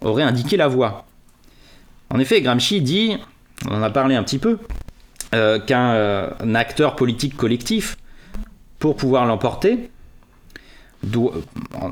aurait 0.00 0.22
indiqué 0.22 0.56
la 0.56 0.68
voie. 0.68 1.06
En 2.10 2.18
effet, 2.18 2.40
Gramsci 2.40 2.80
dit, 2.80 3.16
on 3.68 3.76
en 3.76 3.82
a 3.82 3.90
parlé 3.90 4.14
un 4.14 4.22
petit 4.22 4.38
peu, 4.38 4.58
qu'un 5.66 6.54
acteur 6.54 6.96
politique 6.96 7.36
collectif, 7.36 7.98
pour 8.78 8.96
pouvoir 8.96 9.26
l'emporter, 9.26 9.90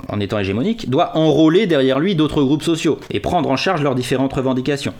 en 0.08 0.20
étant 0.20 0.38
hégémonique, 0.38 0.88
doit 0.88 1.16
enrôler 1.16 1.66
derrière 1.66 2.00
lui 2.00 2.14
d'autres 2.14 2.42
groupes 2.42 2.62
sociaux 2.62 2.98
et 3.10 3.20
prendre 3.20 3.50
en 3.50 3.56
charge 3.56 3.82
leurs 3.82 3.94
différentes 3.94 4.32
revendications. 4.32 4.94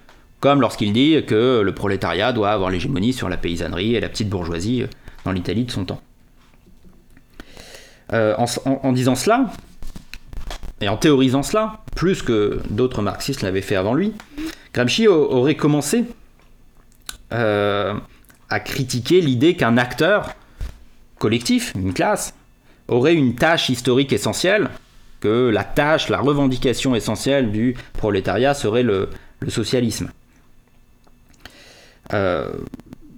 Comme 0.44 0.61
lorsqu'il 0.61 0.92
dit 0.92 1.24
que 1.27 1.62
le 1.64 1.74
prolétariat 1.74 2.33
doit 2.35 2.50
avoir 2.50 2.68
l'hégémonie 2.68 3.14
sur 3.14 3.31
la 3.31 3.38
paysannerie 3.38 3.94
et 3.94 4.00
la 4.00 4.11
petite 4.11 4.29
bourgeoisie 4.29 4.83
euh, 4.83 4.87
dans 5.24 5.33
l'Italie 5.33 5.64
de 5.64 5.70
son 5.70 5.87
temps. 5.87 6.03
Euh, 8.12 8.37
en, 8.37 8.92
disant 8.92 9.14
cela, 9.14 9.46
et 10.81 10.89
en 10.89 10.97
théorisant 10.97 11.43
cela, 11.43 11.85
plus 11.95 12.23
que 12.23 12.61
d'autres 12.71 13.03
marxistes 13.03 13.43
l'avaient 13.43 13.63
fait 13.63 13.77
avant 13.77 13.95
lui, 13.95 14.13
Gramsci 14.73 15.07
aurait 15.07 15.55
commencé 15.55 16.05
euh, 17.33 17.95
à 18.51 18.61
critiquer 18.61 19.21
l'idée 19.21 19.55
qu'un 19.55 19.77
acteur 19.77 20.35
collectif, 21.19 21.73
une 21.77 21.95
classe, 21.95 22.35
aurait 22.89 23.15
une 23.15 23.35
tâche 23.35 23.71
historique 23.71 24.13
essentielle, 24.13 24.69
que 25.21 25.49
la 25.49 25.65
tâche, 25.65 26.11
la 26.11 26.19
revendication 26.19 26.95
essentielle 26.95 27.51
du 27.51 27.77
prolétariat 27.95 28.53
serait 28.53 28.83
le, 28.83 29.09
socialisme. 29.49 30.11
Euh, 32.13 32.51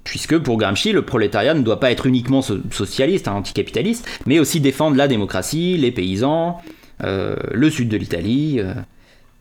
puisque 0.04 0.38
pour 0.38 0.56
Gramsci, 0.56 0.92
le 0.92 1.02
prolétariat 1.02 1.54
ne 1.54 1.62
doit 1.62 1.80
pas 1.80 1.90
être 1.90 2.06
uniquement 2.06 2.42
socialiste, 2.42 3.26
hein, 3.26 3.32
anticapitaliste, 3.32 4.08
mais 4.24 4.38
aussi 4.38 4.60
défendre 4.60 4.96
la 4.96 5.08
démocratie, 5.08 5.76
les 5.76 5.90
paysans, 5.90 6.62
le 7.00 7.70
sud 7.70 7.88
de 7.88 7.96
l'Italie, 7.96 8.60
euh, 8.60 8.74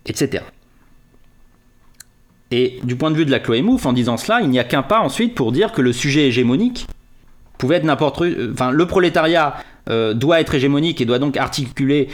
etc. 0.05 0.43
Et 2.51 2.79
du 2.83 2.95
point 2.95 3.11
de 3.11 3.15
vue 3.15 3.25
de 3.25 3.31
la 3.31 3.39
Chloé 3.39 3.61
Mouffe, 3.61 3.85
en 3.85 3.93
disant 3.93 4.17
cela, 4.17 4.41
il 4.41 4.49
n'y 4.49 4.59
a 4.59 4.63
qu'un 4.63 4.83
pas 4.83 4.99
ensuite 4.99 5.35
pour 5.35 5.51
dire 5.51 5.71
que 5.71 5.81
le 5.81 5.91
sujet 5.93 6.27
hégémonique 6.27 6.87
pouvait 7.57 7.77
être 7.77 7.85
n'importe 7.85 8.23
enfin 8.51 8.71
le 8.71 8.85
prolétariat 8.85 9.55
euh, 9.89 10.13
doit 10.13 10.41
être 10.41 10.53
hégémonique 10.53 10.99
et 11.01 11.05
doit 11.05 11.19
donc 11.19 11.37
articuler 11.37 12.09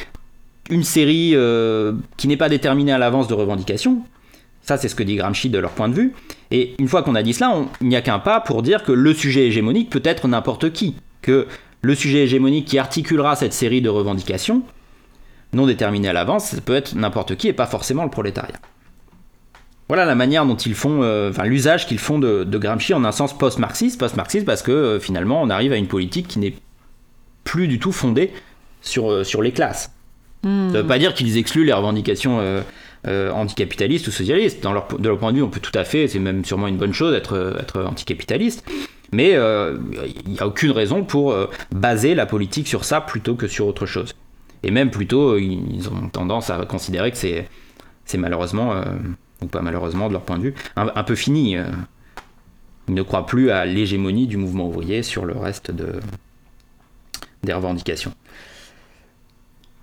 une 0.70 0.84
série 0.84 1.32
euh, 1.34 1.94
qui 2.18 2.28
n'est 2.28 2.38
pas 2.38 2.50
déterminée 2.50 2.92
à 2.92 2.98
l'avance 2.98 3.28
de 3.28 3.34
revendications. 3.34 4.04
Ça, 4.62 4.78
c'est 4.78 4.88
ce 4.88 4.96
que 4.96 5.04
dit 5.04 5.16
Gramsci 5.16 5.50
de 5.50 5.58
leur 5.58 5.72
point 5.72 5.90
de 5.90 5.96
vue. 5.96 6.14
Et 6.52 6.76
une 6.80 6.88
fois 6.88 7.02
qu'on 7.02 7.16
a 7.16 7.24
dit 7.24 7.34
cela, 7.34 7.56
il 7.82 7.88
n'y 7.88 7.96
a 7.96 8.02
qu'un 8.02 8.20
pas 8.20 8.40
pour 8.40 8.62
dire 8.62 8.84
que 8.84 8.92
le 8.92 9.14
sujet 9.14 9.48
hégémonique 9.48 9.90
peut 9.90 10.04
être 10.04 10.28
n'importe 10.28 10.72
qui. 10.72 10.96
Que 11.22 11.48
le 11.82 11.96
sujet 11.96 12.24
hégémonique 12.24 12.68
qui 12.68 12.78
articulera 12.78 13.36
cette 13.36 13.54
série 13.54 13.82
de 13.82 13.90
revendications, 13.90 14.62
non 15.54 15.66
déterminées 15.66 16.10
à 16.10 16.14
l'avance, 16.14 16.46
ça 16.46 16.62
peut 16.62 16.76
être 16.76 16.96
n'importe 16.96 17.36
qui 17.36 17.48
et 17.48 17.54
pas 17.54 17.68
forcément 17.68 18.04
le 18.04 18.10
prolétariat. 18.10 18.60
Voilà 19.92 20.06
la 20.06 20.16
manière 20.16 20.46
dont 20.46 20.56
ils 20.56 20.74
font, 20.74 21.04
euh, 21.04 21.32
enfin 21.32 21.44
l'usage 21.44 21.86
qu'ils 21.86 22.00
font 22.00 22.18
de, 22.18 22.46
Gramsci 22.46 22.94
en 22.94 23.04
un 23.04 23.12
sens 23.12 23.38
post-marxiste, 23.38 24.00
post-marxiste 24.00 24.46
parce 24.46 24.62
que 24.62 24.72
euh, 24.72 25.00
finalement 25.02 25.42
on 25.42 25.50
arrive 25.50 25.74
à 25.74 25.76
une 25.76 25.88
politique 25.88 26.30
qui 26.30 26.40
n'est 26.40 26.54
plus 27.44 27.68
du 27.68 27.78
tout 27.78 27.92
fondée 27.92 28.32
sur, 28.82 29.12
euh, 29.12 29.26
sur 29.26 29.42
les 29.42 29.52
classes. 29.52 29.92
Hmm. 30.44 30.70
Ça 30.70 30.78
ne 30.78 30.82
veut 30.84 30.88
pas 30.88 30.98
dire 30.98 31.14
qu'ils 31.14 31.38
excluent 31.38 31.66
les 31.66 31.74
revendications 31.74 32.40
anticapitalistes 33.06 34.08
ou 34.08 34.12
socialistes. 34.12 34.64
Dans 34.64 34.72
leur, 34.72 34.88
de 34.98 35.10
leur 35.10 35.18
point 35.18 35.34
de 35.34 35.38
vue, 35.40 35.44
on 35.44 35.50
peut 35.50 35.60
tout 35.60 35.78
à 35.78 35.84
fait, 35.84 36.08
c'est 36.08 36.20
même 36.20 36.46
sûrement 36.46 36.68
une 36.68 36.78
bonne 36.78 36.94
chose 36.94 37.12
d'être 37.12 37.58
être 37.60 37.84
anticapitaliste. 37.84 38.64
Mais 39.12 39.32
il 39.32 40.32
n'y 40.32 40.40
a 40.40 40.48
aucune 40.48 40.72
raison 40.72 41.04
pour 41.04 41.36
baser 41.72 42.16
la 42.16 42.26
politique 42.26 42.70
sur 42.70 42.86
ça 42.86 43.02
plutôt 43.02 43.36
que 43.36 43.48
sur 43.48 43.68
autre 43.68 43.86
chose. 43.86 44.16
Et 44.64 44.72
même 44.72 44.92
plutôt, 44.92 45.38
ils 45.38 45.90
ont 45.90 46.10
tendance 46.10 46.50
à 46.50 46.64
considérer 46.66 47.12
que 47.12 47.18
c'est 47.18 48.18
malheureusement 48.18 48.84
ou 49.42 49.48
pas 49.48 49.62
malheureusement 49.62 50.08
de 50.08 50.14
leur 50.14 50.22
point 50.22 50.38
de 50.38 50.44
vue, 50.44 50.56
un, 50.76 51.04
peu 51.04 51.16
fini. 51.16 51.58
Euh. 51.58 51.66
Ils 52.88 52.94
ne 52.94 53.02
croient 53.04 53.26
plus 53.26 53.52
à 53.52 53.66
l'hégémonie 53.66 54.28
du 54.28 54.38
mouvement 54.38 54.68
ouvrier 54.68 55.04
sur 55.04 55.26
le 55.26 55.38
reste 55.38 55.72
de, 55.72 56.00
des 57.44 57.54
revendications. 57.54 58.14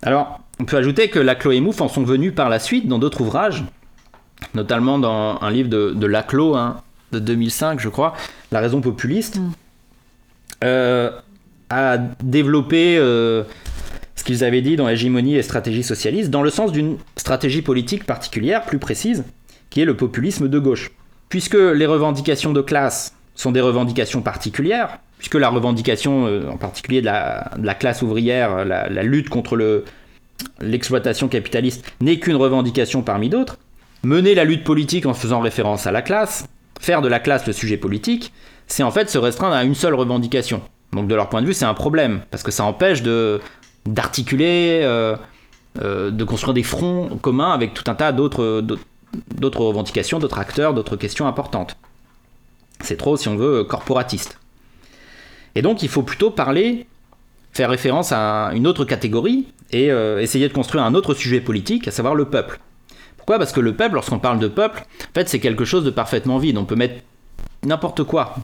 Alors, 0.01 0.41
on 0.59 0.65
peut 0.65 0.77
ajouter 0.77 1.09
que 1.09 1.19
Laclos 1.19 1.51
et 1.51 1.61
Mouffe 1.61 1.81
en 1.81 1.87
sont 1.87 2.03
venus 2.03 2.33
par 2.33 2.49
la 2.49 2.59
suite 2.59 2.87
dans 2.87 2.99
d'autres 2.99 3.21
ouvrages, 3.21 3.63
notamment 4.53 4.99
dans 4.99 5.39
un 5.41 5.49
livre 5.49 5.69
de, 5.69 5.93
de 5.95 6.05
Laclos 6.05 6.55
hein, 6.55 6.81
de 7.11 7.19
2005, 7.19 7.79
je 7.79 7.89
crois, 7.89 8.13
La 8.51 8.59
raison 8.59 8.81
populiste, 8.81 9.37
mm. 9.37 9.51
euh, 10.65 11.11
à 11.69 11.97
développer 11.97 12.97
euh, 12.97 13.43
ce 14.19 14.25
qu'ils 14.25 14.43
avaient 14.43 14.61
dit 14.61 14.75
dans 14.75 14.89
Hégémonie 14.89 15.37
et 15.37 15.41
stratégie 15.41 15.81
socialiste, 15.81 16.29
dans 16.29 16.41
le 16.41 16.49
sens 16.49 16.73
d'une 16.73 16.97
stratégie 17.15 17.61
politique 17.61 18.03
particulière, 18.03 18.63
plus 18.63 18.77
précise, 18.77 19.23
qui 19.69 19.79
est 19.79 19.85
le 19.85 19.95
populisme 19.95 20.49
de 20.49 20.59
gauche. 20.59 20.91
Puisque 21.29 21.53
les 21.53 21.85
revendications 21.85 22.51
de 22.51 22.59
classe 22.59 23.13
sont 23.35 23.53
des 23.53 23.61
revendications 23.61 24.21
particulières, 24.21 24.99
puisque 25.19 25.35
la 25.35 25.47
revendication 25.47 26.27
euh, 26.27 26.49
en 26.49 26.57
particulier 26.57 26.99
de 26.99 27.05
la, 27.05 27.75
classe 27.79 28.01
ouvrière, 28.01 28.65
la, 28.65 29.03
lutte 29.03 29.29
contre 29.29 29.85
l'exploitation 30.59 31.29
capitaliste 31.29 31.89
n'est 32.01 32.19
qu'une 32.19 32.35
revendication 32.35 33.03
parmi 33.03 33.29
d'autres, 33.29 33.57
mener 34.03 34.35
la 34.35 34.43
lutte 34.43 34.65
politique 34.65 35.05
en 35.05 35.13
faisant 35.13 35.39
référence 35.39 35.87
à 35.87 35.93
la 35.93 36.01
classe, 36.01 36.45
faire 36.81 37.01
de 37.01 37.07
la 37.07 37.21
classe 37.21 37.47
le 37.47 37.53
sujet 37.53 37.77
politique, 37.77 38.33
c'est 38.67 38.83
en 38.83 38.91
fait 38.91 39.09
se 39.09 39.17
restreindre 39.17 39.55
à 39.55 39.63
une 39.63 39.75
seule 39.75 39.95
revendication. 39.95 40.61
Donc 40.91 41.07
de 41.07 41.15
leur 41.15 41.29
point 41.29 41.41
de 41.41 41.47
vue, 41.47 41.53
c'est 41.53 41.63
un 41.63 41.73
problème, 41.73 42.21
parce 42.31 42.43
que 42.43 42.51
ça 42.51 42.65
empêche 42.65 43.01
d'articuler, 43.93 44.81
euh, 44.83 45.15
euh, 45.81 46.11
de 46.11 46.23
construire 46.23 46.53
des 46.53 46.63
fronts 46.63 47.17
communs 47.21 47.51
avec 47.51 47.73
tout 47.73 47.83
un 47.87 47.95
tas 47.95 48.11
d'autres 48.11 48.63
revendications, 49.41 50.19
d'autres 50.19 50.39
acteurs, 50.39 50.73
d'autres 50.73 50.95
questions 50.95 51.27
importantes. 51.27 51.77
C'est 52.81 52.97
trop, 52.97 53.17
si 53.17 53.27
on 53.27 53.35
veut, 53.35 53.63
corporatiste. 53.63 54.39
Et 55.55 55.61
donc 55.61 55.83
il 55.83 55.89
faut 55.89 56.03
plutôt 56.03 56.31
parler, 56.31 56.87
faire 57.51 57.69
référence 57.69 58.11
à 58.11 58.51
une 58.53 58.67
autre 58.67 58.85
catégorie 58.85 59.47
et 59.71 59.91
euh, 59.91 60.21
essayer 60.21 60.47
de 60.47 60.53
construire 60.53 60.83
un 60.83 60.93
autre 60.93 61.13
sujet 61.13 61.41
politique, 61.41 61.87
à 61.87 61.91
savoir 61.91 62.15
le 62.15 62.25
peuple. 62.25 62.59
Pourquoi? 63.17 63.37
Parce 63.37 63.51
que 63.51 63.59
le 63.59 63.75
peuple, 63.75 63.95
lorsqu'on 63.95 64.19
parle 64.19 64.39
de 64.39 64.47
peuple, 64.47 64.85
en 65.01 65.13
fait 65.13 65.27
c'est 65.27 65.39
quelque 65.39 65.65
chose 65.65 65.83
de 65.83 65.89
parfaitement 65.89 66.37
vide. 66.37 66.57
On 66.57 66.65
peut 66.65 66.75
mettre 66.75 67.03
n'importe 67.63 68.03
quoi 68.03 68.35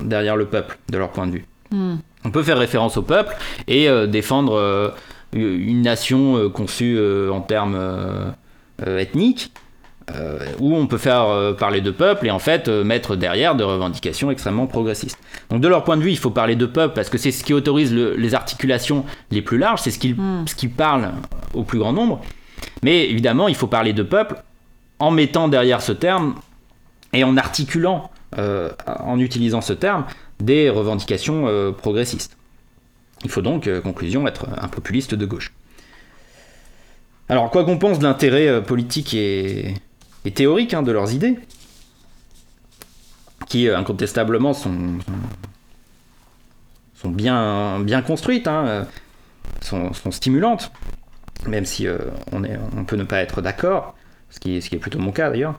derrière 0.00 0.36
le 0.36 0.46
peuple, 0.46 0.78
de 0.90 0.98
leur 0.98 1.10
point 1.10 1.26
de 1.26 1.32
vue. 1.32 1.46
Hmm. 1.70 1.96
On 2.24 2.30
peut 2.30 2.42
faire 2.42 2.58
référence 2.58 2.96
au 2.96 3.02
peuple 3.02 3.36
et 3.68 3.88
euh, 3.88 4.06
défendre 4.06 4.54
euh, 4.54 4.90
une 5.32 5.82
nation 5.82 6.48
conçue 6.50 6.98
en 7.30 7.40
termes 7.40 7.76
ethniques, 8.86 9.50
euh, 10.14 10.38
où 10.60 10.76
on 10.76 10.86
peut 10.86 10.98
faire 10.98 11.22
euh, 11.22 11.54
parler 11.54 11.80
de 11.80 11.90
peuple 11.90 12.26
et 12.26 12.30
en 12.30 12.38
fait 12.38 12.68
euh, 12.68 12.84
mettre 12.84 13.16
derrière 13.16 13.54
de 13.54 13.64
revendications 13.64 14.30
extrêmement 14.30 14.66
progressistes. 14.66 15.18
Donc 15.48 15.62
de 15.62 15.68
leur 15.68 15.82
point 15.82 15.96
de 15.96 16.02
vue, 16.02 16.10
il 16.10 16.18
faut 16.18 16.28
parler 16.28 16.56
de 16.56 16.66
peuple 16.66 16.94
parce 16.94 17.08
que 17.08 17.16
c'est 17.16 17.30
ce 17.30 17.42
qui 17.42 17.54
autorise 17.54 17.90
les 17.94 18.34
articulations 18.34 19.06
les 19.30 19.40
plus 19.40 19.56
larges, 19.56 19.80
c'est 19.80 19.90
ce 19.90 19.98
qui, 19.98 20.12
hmm. 20.12 20.46
ce 20.46 20.54
qui 20.54 20.68
parle 20.68 21.12
au 21.54 21.62
plus 21.62 21.78
grand 21.78 21.94
nombre. 21.94 22.20
Mais 22.82 23.08
évidemment, 23.08 23.48
il 23.48 23.54
faut 23.54 23.66
parler 23.66 23.94
de 23.94 24.02
peuple 24.02 24.34
en 24.98 25.10
mettant 25.10 25.48
derrière 25.48 25.80
ce 25.80 25.92
terme 25.92 26.34
et 27.14 27.24
en 27.24 27.38
articulant, 27.38 28.10
en 28.36 29.18
utilisant 29.20 29.60
ce 29.60 29.72
terme, 29.72 30.04
des 30.40 30.70
revendications 30.70 31.72
progressistes. 31.72 32.36
Il 33.24 33.30
faut 33.30 33.42
donc, 33.42 33.68
conclusion, 33.82 34.26
être 34.26 34.46
un 34.56 34.68
populiste 34.68 35.14
de 35.14 35.24
gauche. 35.26 35.52
Alors, 37.28 37.50
quoi 37.50 37.64
qu'on 37.64 37.78
pense 37.78 37.98
de 37.98 38.04
l'intérêt 38.04 38.62
politique 38.62 39.14
et, 39.14 39.74
théoriques 40.34 40.74
hein, 40.74 40.82
de 40.82 40.92
leurs 40.92 41.12
idées, 41.14 41.38
qui 43.48 43.68
euh, 43.68 43.78
incontestablement 43.78 44.52
sont, 44.52 44.98
sont 46.94 47.10
bien, 47.10 47.80
bien 47.80 48.02
construites, 48.02 48.48
hein, 48.48 48.66
euh, 48.66 48.84
sont, 49.60 50.10
stimulantes, 50.10 50.72
même 51.46 51.64
si 51.64 51.86
euh, 51.86 51.98
on, 52.32 52.84
peut 52.84 52.96
ne 52.96 53.04
pas 53.04 53.20
être 53.20 53.42
d'accord, 53.42 53.94
ce 54.30 54.40
qui 54.40 54.56
est 54.56 54.78
plutôt 54.78 54.98
mon 54.98 55.12
cas 55.12 55.30
d'ailleurs. 55.30 55.58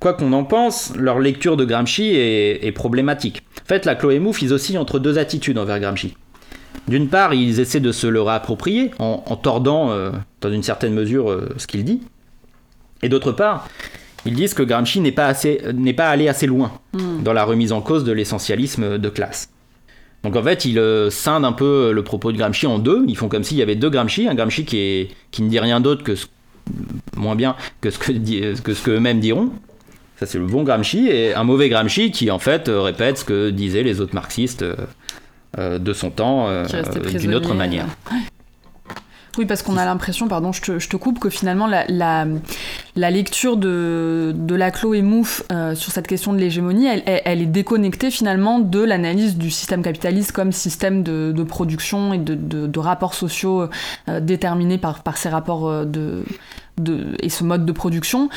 Quoi 0.00 0.14
qu'on 0.14 0.32
en 0.32 0.44
pense, 0.44 0.94
leur 0.96 1.18
lecture 1.18 1.56
de 1.56 1.64
Gramsci 1.64 2.12
est, 2.14 2.72
problématique. 2.72 3.42
En 3.62 3.68
fait, 3.68 3.84
la 3.84 3.94
Chloé 3.94 4.18
Mouffe, 4.18 4.42
ils 4.42 4.52
oscillent 4.52 4.78
entre 4.78 4.98
deux 4.98 5.18
attitudes 5.18 5.58
envers 5.58 5.80
Gramsci. 5.80 6.16
D'une 6.88 7.08
part, 7.08 7.34
ils 7.34 7.58
essaient 7.58 7.80
de 7.80 7.92
se 7.92 8.06
le 8.06 8.22
réapproprier 8.22 8.90
en, 8.98 9.36
tordant, 9.36 9.90
dans 10.40 10.52
une 10.52 10.62
certaine 10.62 10.94
mesure, 10.94 11.36
ce 11.56 11.66
qu'il 11.66 11.84
dit. 11.84 12.02
Et 13.02 13.08
d'autre 13.08 13.32
part, 13.32 13.68
ils 14.26 14.34
disent 14.34 14.54
que 14.54 14.62
Gramsci 14.62 15.00
n'est 15.00 15.12
pas, 15.12 15.32
pas 15.96 16.08
allé 16.08 16.28
assez 16.28 16.46
loin 16.46 16.72
hmm. 16.92 17.22
dans 17.22 17.32
la 17.32 17.44
remise 17.44 17.72
en 17.72 17.80
cause 17.80 18.04
de 18.04 18.12
l'essentialisme 18.12 18.98
de 18.98 19.08
classe. 19.08 19.50
Donc 20.24 20.34
en 20.34 20.42
fait, 20.42 20.64
ils 20.64 20.78
euh, 20.78 21.08
scindent 21.08 21.44
un 21.44 21.52
peu 21.52 21.92
le 21.92 22.02
propos 22.02 22.32
de 22.32 22.36
Gramsci 22.36 22.66
en 22.66 22.80
deux. 22.80 23.04
Ils 23.06 23.16
font 23.16 23.28
comme 23.28 23.44
s'il 23.44 23.58
y 23.58 23.62
avait 23.62 23.76
deux 23.76 23.90
Gramsci, 23.90 24.26
un 24.26 24.34
Gramsci 24.34 24.64
qui, 24.64 24.78
est, 24.78 25.08
qui 25.30 25.42
ne 25.42 25.48
dit 25.48 25.60
rien 25.60 25.80
d'autre 25.80 26.02
que 26.02 26.14
moins 27.16 27.36
bien 27.36 27.54
que 27.80 27.90
ce 27.90 27.98
que, 27.98 28.60
que 28.60 28.74
ce 28.74 28.82
qu'eux-mêmes 28.82 29.20
diront. 29.20 29.50
Ça 30.18 30.26
c'est 30.26 30.38
le 30.38 30.46
bon 30.46 30.62
Gramsci 30.62 31.08
et 31.08 31.34
un 31.34 31.44
mauvais 31.44 31.68
Gramsci 31.68 32.10
qui 32.10 32.30
en 32.30 32.38
fait 32.38 32.68
répète 32.68 33.18
ce 33.18 33.24
que 33.24 33.50
disaient 33.50 33.82
les 33.82 34.00
autres 34.00 34.14
marxistes 34.14 34.64
euh, 35.58 35.78
de 35.78 35.92
son 35.92 36.10
temps 36.10 36.48
euh, 36.48 36.66
d'une 37.18 37.34
autre 37.34 37.54
manière. 37.54 37.86
Oui, 39.38 39.44
parce 39.44 39.62
qu'on 39.62 39.76
a 39.76 39.84
l'impression, 39.84 40.28
pardon, 40.28 40.52
je 40.52 40.60
te, 40.62 40.96
coupe, 40.96 41.18
que 41.18 41.28
finalement 41.28 41.66
la, 41.66 42.24
lecture 42.96 43.58
de, 43.58 44.32
de 44.34 44.54
Laclos 44.54 44.94
et 44.94 45.02
Mouffe 45.02 45.42
euh, 45.52 45.74
sur 45.74 45.92
cette 45.92 46.06
question 46.06 46.32
de 46.32 46.38
l'hégémonie, 46.38 46.86
elle, 46.86 47.42
est 47.42 47.46
déconnectée 47.46 48.10
finalement 48.10 48.58
de 48.60 48.82
l'analyse 48.82 49.36
du 49.36 49.50
système 49.50 49.82
capitaliste 49.82 50.32
comme 50.32 50.52
système 50.52 51.02
de, 51.02 51.42
production 51.42 52.14
et 52.14 52.18
de, 52.18 52.78
rapports 52.78 53.14
sociaux 53.14 53.68
euh, 54.08 54.20
déterminés 54.20 54.78
par, 54.78 55.02
ces 55.16 55.28
rapports 55.28 55.68
euh, 55.68 55.84
de, 55.84 56.24
et 57.20 57.28
ce 57.28 57.44
mode 57.44 57.64
de 57.66 57.72
production, 57.72 58.28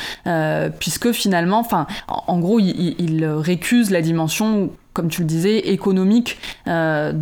puisque 0.80 1.12
finalement, 1.12 1.68
en, 2.08 2.40
gros, 2.40 2.60
il, 2.60 3.26
récuse 3.26 3.92
la 3.92 4.02
dimension, 4.02 4.70
comme 4.94 5.10
tu 5.10 5.22
le 5.22 5.28
disais, 5.28 5.60
économique 5.72 6.40
de 6.66 7.16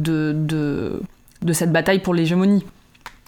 cette 1.54 1.72
bataille 1.72 2.00
pour 2.00 2.14
l'hégémonie. 2.14 2.64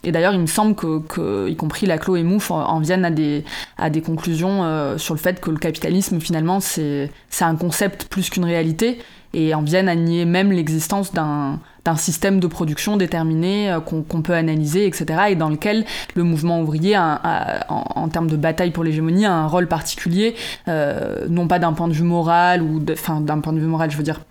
Et 0.03 0.11
d'ailleurs, 0.11 0.33
il 0.33 0.39
me 0.39 0.47
semble 0.47 0.75
que, 0.75 1.49
y 1.49 1.55
compris 1.55 1.85
Laclos 1.85 2.15
et 2.15 2.23
Mouffe 2.23 2.51
en, 2.51 2.79
viennent 2.79 3.05
à 3.05 3.11
des, 3.11 3.43
à 3.77 3.89
des 3.89 4.01
conclusions 4.01 4.63
euh, 4.63 4.97
sur 4.97 5.13
le 5.13 5.19
fait 5.19 5.41
que 5.41 5.51
le 5.51 5.57
capitalisme, 5.57 6.19
finalement, 6.19 6.59
c'est 6.59 7.09
un 7.41 7.55
concept 7.55 8.05
plus 8.05 8.29
qu'une 8.29 8.45
réalité, 8.45 8.99
et 9.33 9.53
en 9.53 9.61
viennent 9.61 9.89
à 9.89 9.95
nier 9.95 10.25
même 10.25 10.51
l'existence 10.51 11.13
d'un 11.13 11.59
d'un 11.85 11.95
système 11.95 12.39
de 12.39 12.47
production 12.47 12.97
déterminé 12.97 13.71
euh, 13.71 13.79
qu'on 13.79 14.21
peut 14.21 14.33
analyser, 14.33 14.85
etc. 14.85 15.05
Et 15.29 15.35
dans 15.35 15.49
lequel 15.49 15.85
le 16.15 16.23
mouvement 16.23 16.61
ouvrier, 16.61 16.97
en, 16.97 18.09
termes 18.09 18.27
de 18.27 18.35
bataille 18.35 18.71
pour 18.71 18.83
l'hégémonie, 18.83 19.25
a 19.25 19.33
un 19.33 19.47
rôle 19.47 19.67
particulier, 19.67 20.35
euh, 20.67 21.25
non 21.29 21.47
pas 21.47 21.59
d'un 21.59 21.73
point 21.73 21.87
de 21.87 21.93
vue 21.93 22.03
moral, 22.03 22.61
ou 22.61 22.81
enfin 22.91 23.21
d'un 23.21 23.39
point 23.39 23.53
de 23.53 23.59
vue 23.59 23.67
moral, 23.67 23.91
je 23.91 23.97
veux 23.97 24.03
dire, 24.03 24.21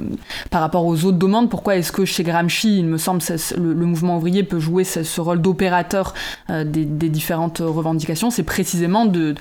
par 0.50 0.60
rapport 0.60 0.84
aux 0.84 1.04
autres 1.04 1.18
demandes. 1.18 1.48
Pourquoi 1.48 1.76
est-ce 1.76 1.92
que 1.92 2.04
chez 2.04 2.22
Gramsci, 2.22 2.78
il 2.78 2.86
me 2.86 2.98
semble, 2.98 3.20
le, 3.56 3.86
mouvement 3.86 4.16
ouvrier 4.16 4.42
peut 4.42 4.58
jouer 4.58 4.84
ce, 4.84 5.20
rôle 5.20 5.40
d'opérateur 5.40 6.14
euh, 6.50 6.64
des, 6.64 6.84
différentes 7.08 7.58
revendications? 7.64 8.30
C'est 8.30 8.42
précisément 8.42 9.06
de, 9.06 9.34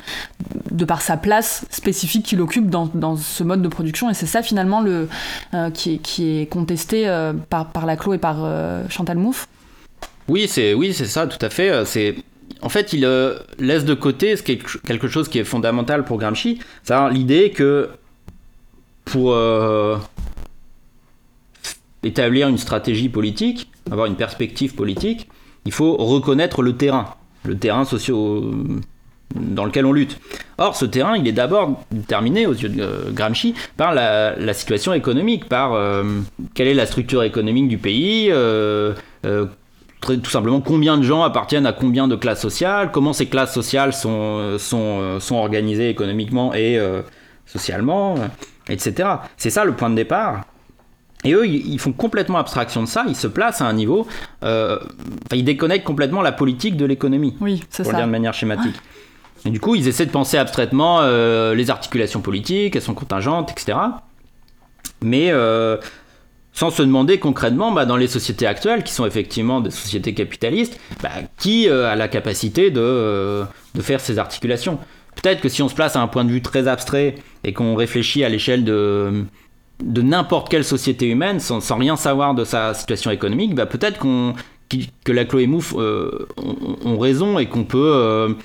par 0.87 1.01
sa 1.01 1.17
place 1.17 1.65
spécifique 1.69 2.25
qu'il 2.25 2.41
occupe 2.41 2.69
dans, 2.69 3.15
ce 3.15 3.43
mode 3.43 3.61
de 3.61 3.67
production. 3.67 4.09
Et 4.09 4.13
c'est 4.13 4.25
ça 4.25 4.41
finalement 4.41 4.81
le, 4.81 5.09
qui, 5.73 5.95
est, 5.95 5.97
qui 5.97 6.39
est 6.39 6.45
contesté 6.45 7.07
par, 7.49 7.67
par 7.71 7.85
la 7.85 7.97
et 8.13 8.17
par 8.17 8.37
euh, 8.43 8.83
Chantal 8.89 9.17
Mouffe. 9.17 9.47
Oui, 10.27 10.47
c'est 10.47 10.73
oui, 10.73 10.93
c'est 10.93 11.05
ça, 11.05 11.27
tout 11.27 11.43
à 11.43 11.49
fait. 11.49 11.69
Euh, 11.69 11.85
c'est 11.85 12.15
en 12.61 12.69
fait, 12.69 12.93
il 12.93 13.05
euh, 13.05 13.37
laisse 13.59 13.85
de 13.85 13.93
côté 13.93 14.35
quelque 14.35 15.07
chose 15.07 15.27
qui 15.27 15.39
est 15.39 15.43
fondamental 15.43 16.05
pour 16.05 16.17
Gramsci, 16.17 16.59
c'est 16.83 16.95
l'idée 17.11 17.51
que 17.51 17.89
pour 19.05 19.37
établir 22.03 22.47
une 22.49 22.57
stratégie 22.57 23.09
politique, 23.09 23.69
avoir 23.89 24.07
une 24.07 24.15
perspective 24.15 24.75
politique, 24.75 25.29
il 25.65 25.71
faut 25.71 25.95
reconnaître 25.95 26.61
le 26.61 26.75
terrain, 26.75 27.15
le 27.45 27.57
terrain 27.57 27.85
socio 27.85 28.51
dans 29.36 29.65
lequel 29.65 29.86
on 29.86 29.93
lutte. 29.93 30.19
Or, 30.57 30.75
ce 30.75 30.86
terrain, 30.86 31.17
il 31.17 31.28
est 31.28 31.34
d'abord 31.34 31.84
déterminé 31.91 32.47
aux 32.47 32.53
yeux 32.53 32.69
de 32.69 32.82
euh, 32.82 33.11
Gramsci 33.11 33.53
par 33.75 33.93
la, 33.93 34.53
situation 34.53 34.93
économique, 34.93 35.47
par 35.47 35.73
euh, 35.73 36.03
quelle 36.53 36.67
est 36.67 36.73
la 36.73 36.86
structure 36.86 37.23
économique 37.23 37.67
du 37.67 37.78
pays, 37.78 38.30
euh, 38.32 38.93
tout 40.01 40.30
simplement 40.30 40.61
combien 40.61 40.97
de 40.97 41.03
gens 41.03 41.23
appartiennent 41.23 41.65
à 41.65 41.73
combien 41.73 42.07
de 42.07 42.15
classes 42.15 42.41
sociales, 42.41 42.91
comment 42.91 43.13
ces 43.13 43.25
classes 43.25 43.53
sociales 43.53 43.93
sont, 43.93 44.57
sont, 44.57 45.19
sont 45.19 45.36
organisées 45.36 45.89
économiquement 45.89 46.53
et 46.53 46.80
socialement, 47.45 48.15
etc. 48.69 49.09
C'est 49.36 49.49
ça 49.49 49.65
le 49.65 49.73
point 49.73 49.89
de 49.89 49.95
départ. 49.95 50.45
Et 51.25 51.34
eux, 51.34 51.45
ils 51.47 51.80
font 51.80 51.91
complètement 51.91 52.38
abstraction 52.38 52.84
de 52.84 52.88
ça, 52.88 53.03
ils 53.07 53.15
se 53.15 53.28
placent 53.28 53.59
à 53.59 53.65
un 53.65 53.73
niveau, 53.73 54.07
ils 54.43 55.43
déconnectent 55.43 55.86
complètement 55.86 56.21
la 56.21 56.32
politique 56.32 56.78
de 56.78 56.86
l'économie, 56.86 57.36
oui, 57.41 57.63
pour 57.75 57.91
le 57.91 57.97
dire 57.97 58.05
de 58.05 58.11
manière 58.11 58.36
schématique. 58.36 58.75
Et 59.47 59.49
du 59.49 59.61
coup, 59.61 59.75
ils 59.75 59.87
essaient 59.87 60.05
de 60.05 60.11
penser 60.11 60.37
abstraitement 60.37 60.99
euh, 60.99 61.55
les 61.55 61.71
articulations 61.71 62.19
politiques, 62.19 62.75
elles 62.75 62.81
sont 62.81 62.93
contingentes, 62.93 63.49
etc. 63.49 63.77
Mais 65.01 65.31
euh, 65.31 65.77
sans 66.51 66.69
se 66.69 66.83
demander 66.83 67.17
concrètement, 67.17 67.71
bah, 67.71 67.85
dans 67.85 67.95
les 67.95 68.07
sociétés 68.07 68.45
actuelles, 68.45 68.83
qui 68.83 68.91
sont 68.91 69.05
effectivement 69.05 69.61
des 69.61 69.71
sociétés 69.71 70.13
capitalistes, 70.13 70.77
bah, 71.01 71.11
qui 71.37 71.69
euh, 71.69 71.89
a 71.89 71.95
la 71.95 72.09
capacité 72.09 72.71
de, 72.71 73.45
de, 73.73 73.81
faire 73.81 74.01
ces 74.01 74.19
articulations. 74.19 74.79
Peut-être 75.15 75.39
que 75.39 75.47
si 75.47 75.61
on 75.61 75.69
se 75.69 75.75
place 75.75 75.95
à 75.95 76.01
un 76.01 76.07
point 76.07 76.25
de 76.25 76.29
vue 76.29 76.41
très 76.41 76.67
abstrait 76.67 77.15
et 77.45 77.53
qu'on 77.53 77.75
réfléchit 77.75 78.25
à 78.25 78.29
l'échelle 78.29 78.65
de, 78.65 79.23
de 79.81 80.01
n'importe 80.01 80.49
quelle 80.49 80.65
société 80.65 81.07
humaine, 81.07 81.39
sans, 81.39 81.61
sans, 81.61 81.77
rien 81.77 81.95
savoir 81.95 82.35
de 82.35 82.43
sa 82.43 82.73
situation 82.73 83.11
économique, 83.11 83.55
bah, 83.55 83.65
peut-être 83.65 83.97
qu'on, 83.97 84.33
que 85.05 85.11
la 85.13 85.23
Chloé 85.23 85.47
Mouffe 85.47 85.73
ont, 85.73 86.99
raison 86.99 87.39
et 87.39 87.45
qu'on 87.45 87.63
peut 87.63 88.35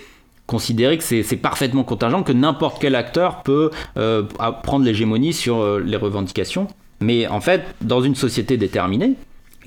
considérer 0.53 0.99
que 0.99 1.05
c'est 1.05 1.37
parfaitement 1.37 1.83
contingent, 1.83 2.23
que 2.23 2.33
n'importe 2.33 2.79
quel 2.79 2.95
acteur 2.95 3.43
peut 3.43 3.71
euh, 3.97 4.23
prendre 4.63 4.85
l'hégémonie 4.85 5.33
sur 5.33 5.63
euh, 5.63 5.81
les 5.81 5.97
revendications. 5.97 6.67
Mais 7.01 7.27
en 7.27 7.41
fait, 7.41 7.63
dans 7.81 8.03
une 8.03 8.15
société 8.15 8.59
déterminée, 8.59 9.15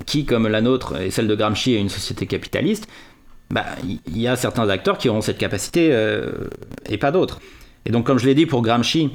qui, 0.05 0.25
comme 0.25 0.47
la 0.47 0.61
nôtre 0.61 1.01
et 1.01 1.09
celle 1.09 1.27
de 1.27 1.33
Gramsci, 1.33 1.73
est 1.73 1.79
une 1.79 1.89
société 1.89 2.27
capitaliste, 2.27 2.88
bah, 3.49 3.65
il 3.83 4.21
y 4.21 4.27
a 4.27 4.36
certains 4.36 4.69
acteurs 4.69 4.99
qui 4.99 5.09
auront 5.09 5.21
cette 5.21 5.39
capacité 5.39 5.89
euh, 5.91 6.31
et 6.88 6.99
pas 6.99 7.11
d'autres. 7.11 7.39
Et 7.88 7.89
donc, 7.89 8.05
comme 8.05 8.19
je 8.19 8.27
l'ai 8.27 8.36
dit 8.36 8.45
pour 8.45 8.61
Gramsci, 8.61 9.09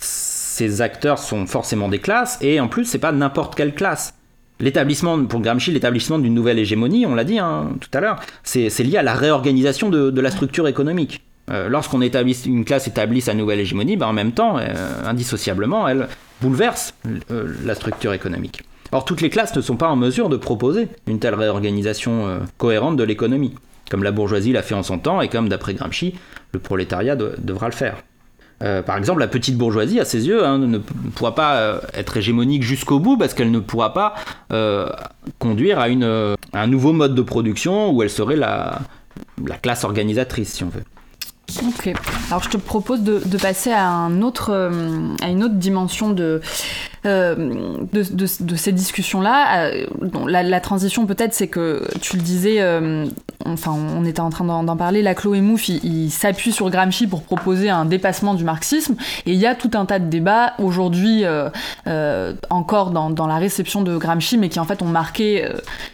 ces 0.00 0.80
acteurs 0.82 1.18
sont 1.20 1.46
forcément 1.46 1.88
des 1.88 2.00
classes, 2.00 2.38
et 2.40 2.58
en 2.58 2.66
plus, 2.66 2.84
c'est 2.84 2.98
pas 2.98 3.12
n'importe 3.12 3.54
quelle 3.54 3.74
classe. 3.74 4.14
L'établissement, 4.58 5.22
pour 5.26 5.40
Gramsci, 5.40 5.70
l'établissement 5.70 6.18
d'une 6.18 6.34
nouvelle 6.34 6.58
hégémonie, 6.58 7.04
on 7.04 7.14
l'a 7.14 7.24
dit 7.24 7.38
hein, 7.38 7.72
tout 7.80 7.90
à 7.92 8.00
l'heure, 8.00 8.20
c'est 8.42 8.70
lié 8.82 8.96
à 8.96 9.02
la 9.02 9.14
réorganisation 9.14 9.90
de, 9.90 10.20
la 10.20 10.30
structure 10.30 10.66
économique. 10.66 11.22
Euh, 11.50 11.68
lorsqu'on 11.68 12.00
établit 12.00 12.36
une 12.46 12.64
classe 12.64 12.88
établit 12.88 13.20
sa 13.20 13.34
nouvelle 13.34 13.60
hégémonie, 13.60 13.96
ben, 13.96 14.06
en 14.06 14.12
même 14.12 14.32
temps, 14.32 14.58
euh, 14.58 14.64
indissociablement, 15.04 15.86
elle 15.86 16.08
bouleverse 16.40 16.94
euh, 17.30 17.54
la 17.64 17.74
structure 17.74 18.14
économique. 18.14 18.62
Or, 18.92 19.04
toutes 19.04 19.20
les 19.20 19.30
classes 19.30 19.54
ne 19.54 19.60
sont 19.60 19.76
pas 19.76 19.88
en 19.88 19.96
mesure 19.96 20.28
de 20.28 20.36
proposer 20.36 20.88
une 21.06 21.18
telle 21.18 21.34
réorganisation 21.34 22.40
cohérente 22.56 22.96
de 22.96 23.04
l'économie, 23.04 23.54
comme 23.90 24.02
la 24.02 24.12
bourgeoisie 24.12 24.52
l'a 24.52 24.62
fait 24.62 24.74
en 24.74 24.82
son 24.82 24.98
temps 24.98 25.20
et 25.20 25.28
comme, 25.28 25.48
d'après 25.48 25.74
Gramsci, 25.74 26.14
le 26.52 26.60
prolétariat 26.60 27.16
devra 27.16 27.66
le 27.66 27.74
faire. 27.74 27.96
Euh, 28.62 28.82
par 28.82 28.96
exemple, 28.96 29.20
la 29.20 29.28
petite 29.28 29.56
bourgeoisie, 29.56 30.00
à 30.00 30.04
ses 30.04 30.26
yeux, 30.26 30.44
hein, 30.44 30.58
ne 30.58 30.78
pourra 30.78 31.34
pas 31.34 31.56
euh, 31.56 31.80
être 31.92 32.16
hégémonique 32.16 32.62
jusqu'au 32.62 32.98
bout 32.98 33.16
parce 33.18 33.34
qu'elle 33.34 33.50
ne 33.50 33.58
pourra 33.58 33.92
pas 33.92 34.14
euh, 34.52 34.88
conduire 35.38 35.78
à, 35.78 35.88
une, 35.88 36.36
un 36.52 36.66
nouveau 36.66 36.92
mode 36.92 37.14
de 37.14 37.22
production 37.22 37.90
où 37.90 38.02
elle 38.02 38.10
serait 38.10 38.36
la, 38.36 38.78
la 39.46 39.56
classe 39.56 39.84
organisatrice, 39.84 40.54
si 40.54 40.64
on 40.64 40.68
veut. 40.68 40.84
Ok. 41.64 41.92
Alors 42.28 42.42
je 42.42 42.50
te 42.50 42.56
propose 42.56 43.02
de, 43.02 43.38
passer 43.38 43.70
à, 43.70 43.86
un 43.88 44.22
autre, 44.22 44.52
à 45.22 45.28
une 45.28 45.44
autre 45.44 45.54
dimension 45.54 46.10
de, 46.10 46.40
de, 47.04 47.86
de, 47.92 48.56
ces 48.56 48.72
discussions-là. 48.72 49.70
La, 50.26 50.42
la, 50.42 50.60
transition 50.60 51.06
peut-être, 51.06 51.34
c'est 51.34 51.46
que 51.46 51.86
tu 52.00 52.16
le 52.16 52.22
disais, 52.22 52.60
enfin 53.44 53.72
on 53.72 54.04
était 54.04 54.20
en 54.20 54.30
train 54.30 54.44
d'en 54.44 54.76
parler, 54.76 55.02
la 55.02 55.14
Chloé 55.14 55.40
Mouffe, 55.40 55.68
il, 55.68 56.10
s'appuie 56.10 56.52
sur 56.52 56.70
Gramsci 56.70 57.06
pour 57.06 57.22
proposer 57.22 57.70
un 57.70 57.84
dépassement 57.84 58.34
du 58.34 58.44
marxisme, 58.44 58.96
et 59.26 59.32
il 59.32 59.38
y 59.38 59.46
a 59.46 59.54
tout 59.54 59.70
un 59.74 59.86
tas 59.86 59.98
de 59.98 60.08
débats 60.08 60.54
aujourd'hui 60.58 61.24
euh, 61.24 61.48
euh, 61.86 62.34
encore 62.50 62.90
dans, 62.90 63.26
la 63.26 63.36
réception 63.36 63.82
de 63.82 63.96
Gramsci, 63.96 64.38
mais 64.38 64.48
qui 64.48 64.60
en 64.60 64.64
fait 64.64 64.82
ont 64.82 64.86
marqué, 64.86 65.44
euh, 65.44 65.52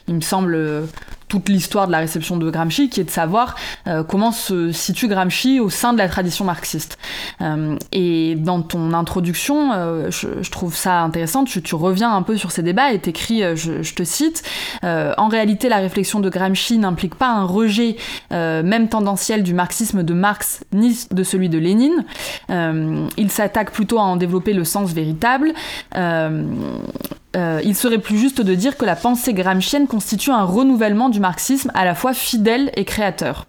il 0.08 0.14
me 0.14 0.20
semble, 0.20 0.88
toute 1.28 1.48
l'histoire 1.48 1.86
de 1.86 1.92
la 1.92 1.98
réception 1.98 2.36
de 2.36 2.50
Gramsci, 2.50 2.90
qui 2.90 3.00
est 3.00 3.04
de 3.04 3.10
savoir 3.10 3.56
euh, 3.86 4.04
comment 4.04 4.32
se 4.32 4.72
situe 4.72 5.08
Gramsci 5.08 5.60
au 5.60 5.70
sein 5.70 5.92
de 5.92 5.98
la 5.98 6.08
tradition 6.08 6.44
marxiste. 6.44 6.98
Euh, 7.40 7.76
et 7.90 8.36
dans 8.36 8.62
ton 8.62 8.92
introduction, 8.92 9.72
euh, 9.72 10.10
je, 10.10 10.50
trouve 10.50 10.74
ça 10.76 11.02
intéressant, 11.02 11.44
tu, 11.44 11.74
reviens 11.74 12.14
un 12.14 12.22
peu 12.22 12.36
sur 12.36 12.52
ces 12.52 12.62
débats 12.62 12.92
et 12.92 12.98
t'écris, 12.98 13.42
je, 13.56 13.94
te 13.94 14.04
cite, 14.04 14.42
en 14.82 15.28
réalité 15.28 15.68
la 15.68 15.78
réflexion 15.78 16.20
de 16.20 16.28
Gramsci 16.28 16.76
n'implique 16.78 17.14
pas 17.14 17.30
un 17.30 17.44
rejet 17.44 17.96
même 18.30 18.88
tendanciel 18.88 19.42
du 19.42 19.54
marxisme 19.54 20.02
de 20.02 20.12
Marx 20.12 20.64
ni 20.72 21.06
de 21.10 21.22
celui 21.22 21.48
de 21.48 21.58
Lénine. 21.58 22.04
il 22.50 23.30
s'attaque 23.30 23.72
plutôt 23.72 23.98
à 23.98 24.02
en 24.02 24.16
développer 24.16 24.52
le 24.52 24.64
sens 24.64 24.92
véritable. 24.92 25.54
Il 25.94 27.74
serait 27.74 27.98
plus 27.98 28.18
juste 28.18 28.42
de 28.42 28.54
dire 28.54 28.76
que 28.76 28.84
la 28.84 28.96
pensée 28.96 29.32
gramscienne 29.32 29.86
constitue 29.86 30.30
un 30.30 30.44
renouvellement 30.44 31.08
du 31.08 31.20
marxisme 31.20 31.70
à 31.74 31.84
la 31.84 31.94
fois 31.94 32.12
fidèle 32.12 32.70
et 32.76 32.84
créateur. 32.84 33.46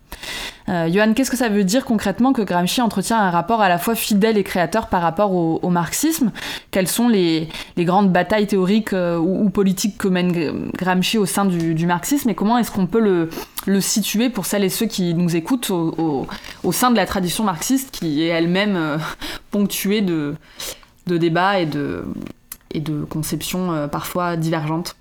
Euh, 0.70 0.90
Johan, 0.90 1.14
qu'est-ce 1.14 1.32
que 1.32 1.38
ça 1.38 1.50
veut 1.50 1.64
dire 1.64 1.86
concrètement 1.86 2.34
que 2.34 2.42
Gramsci 2.42 2.82
entretient 2.82 3.20
un 3.20 3.30
rapport 3.30 3.62
à 3.62 3.70
la 3.70 3.78
fois 3.78 3.96
fidèle 3.96 4.38
et 4.38 4.44
créateur 4.44 4.88
par 4.88 5.02
rapport 5.02 5.34
au, 5.34 5.70
marxisme? 5.70 6.32
Quelles 6.72 6.88
sont 6.88 7.10
les, 7.10 7.50
grandes 7.78 8.12
batailles 8.12 8.48
théoriques 8.48 8.94
euh, 8.94 9.18
ou, 9.18 9.50
politiques 9.50 9.98
que 9.98 10.08
mène 10.08 10.72
Gramsci 10.78 11.18
au 11.18 11.26
sein 11.26 11.46
du, 11.46 11.86
marxisme? 11.86 12.30
Et 12.30 12.36
comment 12.36 12.58
est-ce 12.58 12.72
qu'on 12.72 12.88
peut 12.88 13.28
le, 13.66 13.82
situer 13.82 14.30
pour 14.30 14.46
celles 14.46 14.64
et 14.64 14.70
ceux 14.70 14.86
qui 14.86 15.14
nous 15.14 15.36
écoutent 15.36 15.70
au, 15.70 16.28
sein 16.72 16.92
de 16.92 16.96
la 16.96 17.06
tradition 17.06 17.44
marxiste 17.44 17.92
qui 17.92 18.24
est 18.24 18.28
elle-même 18.28 19.00
ponctuée 19.52 20.02
de, 20.02 20.36
débats 21.08 21.60
et 21.60 21.66
de, 21.66 22.06
conceptions 23.10 23.74
euh, 23.74 23.88
parfois 23.88 24.38
divergentes? 24.38 24.96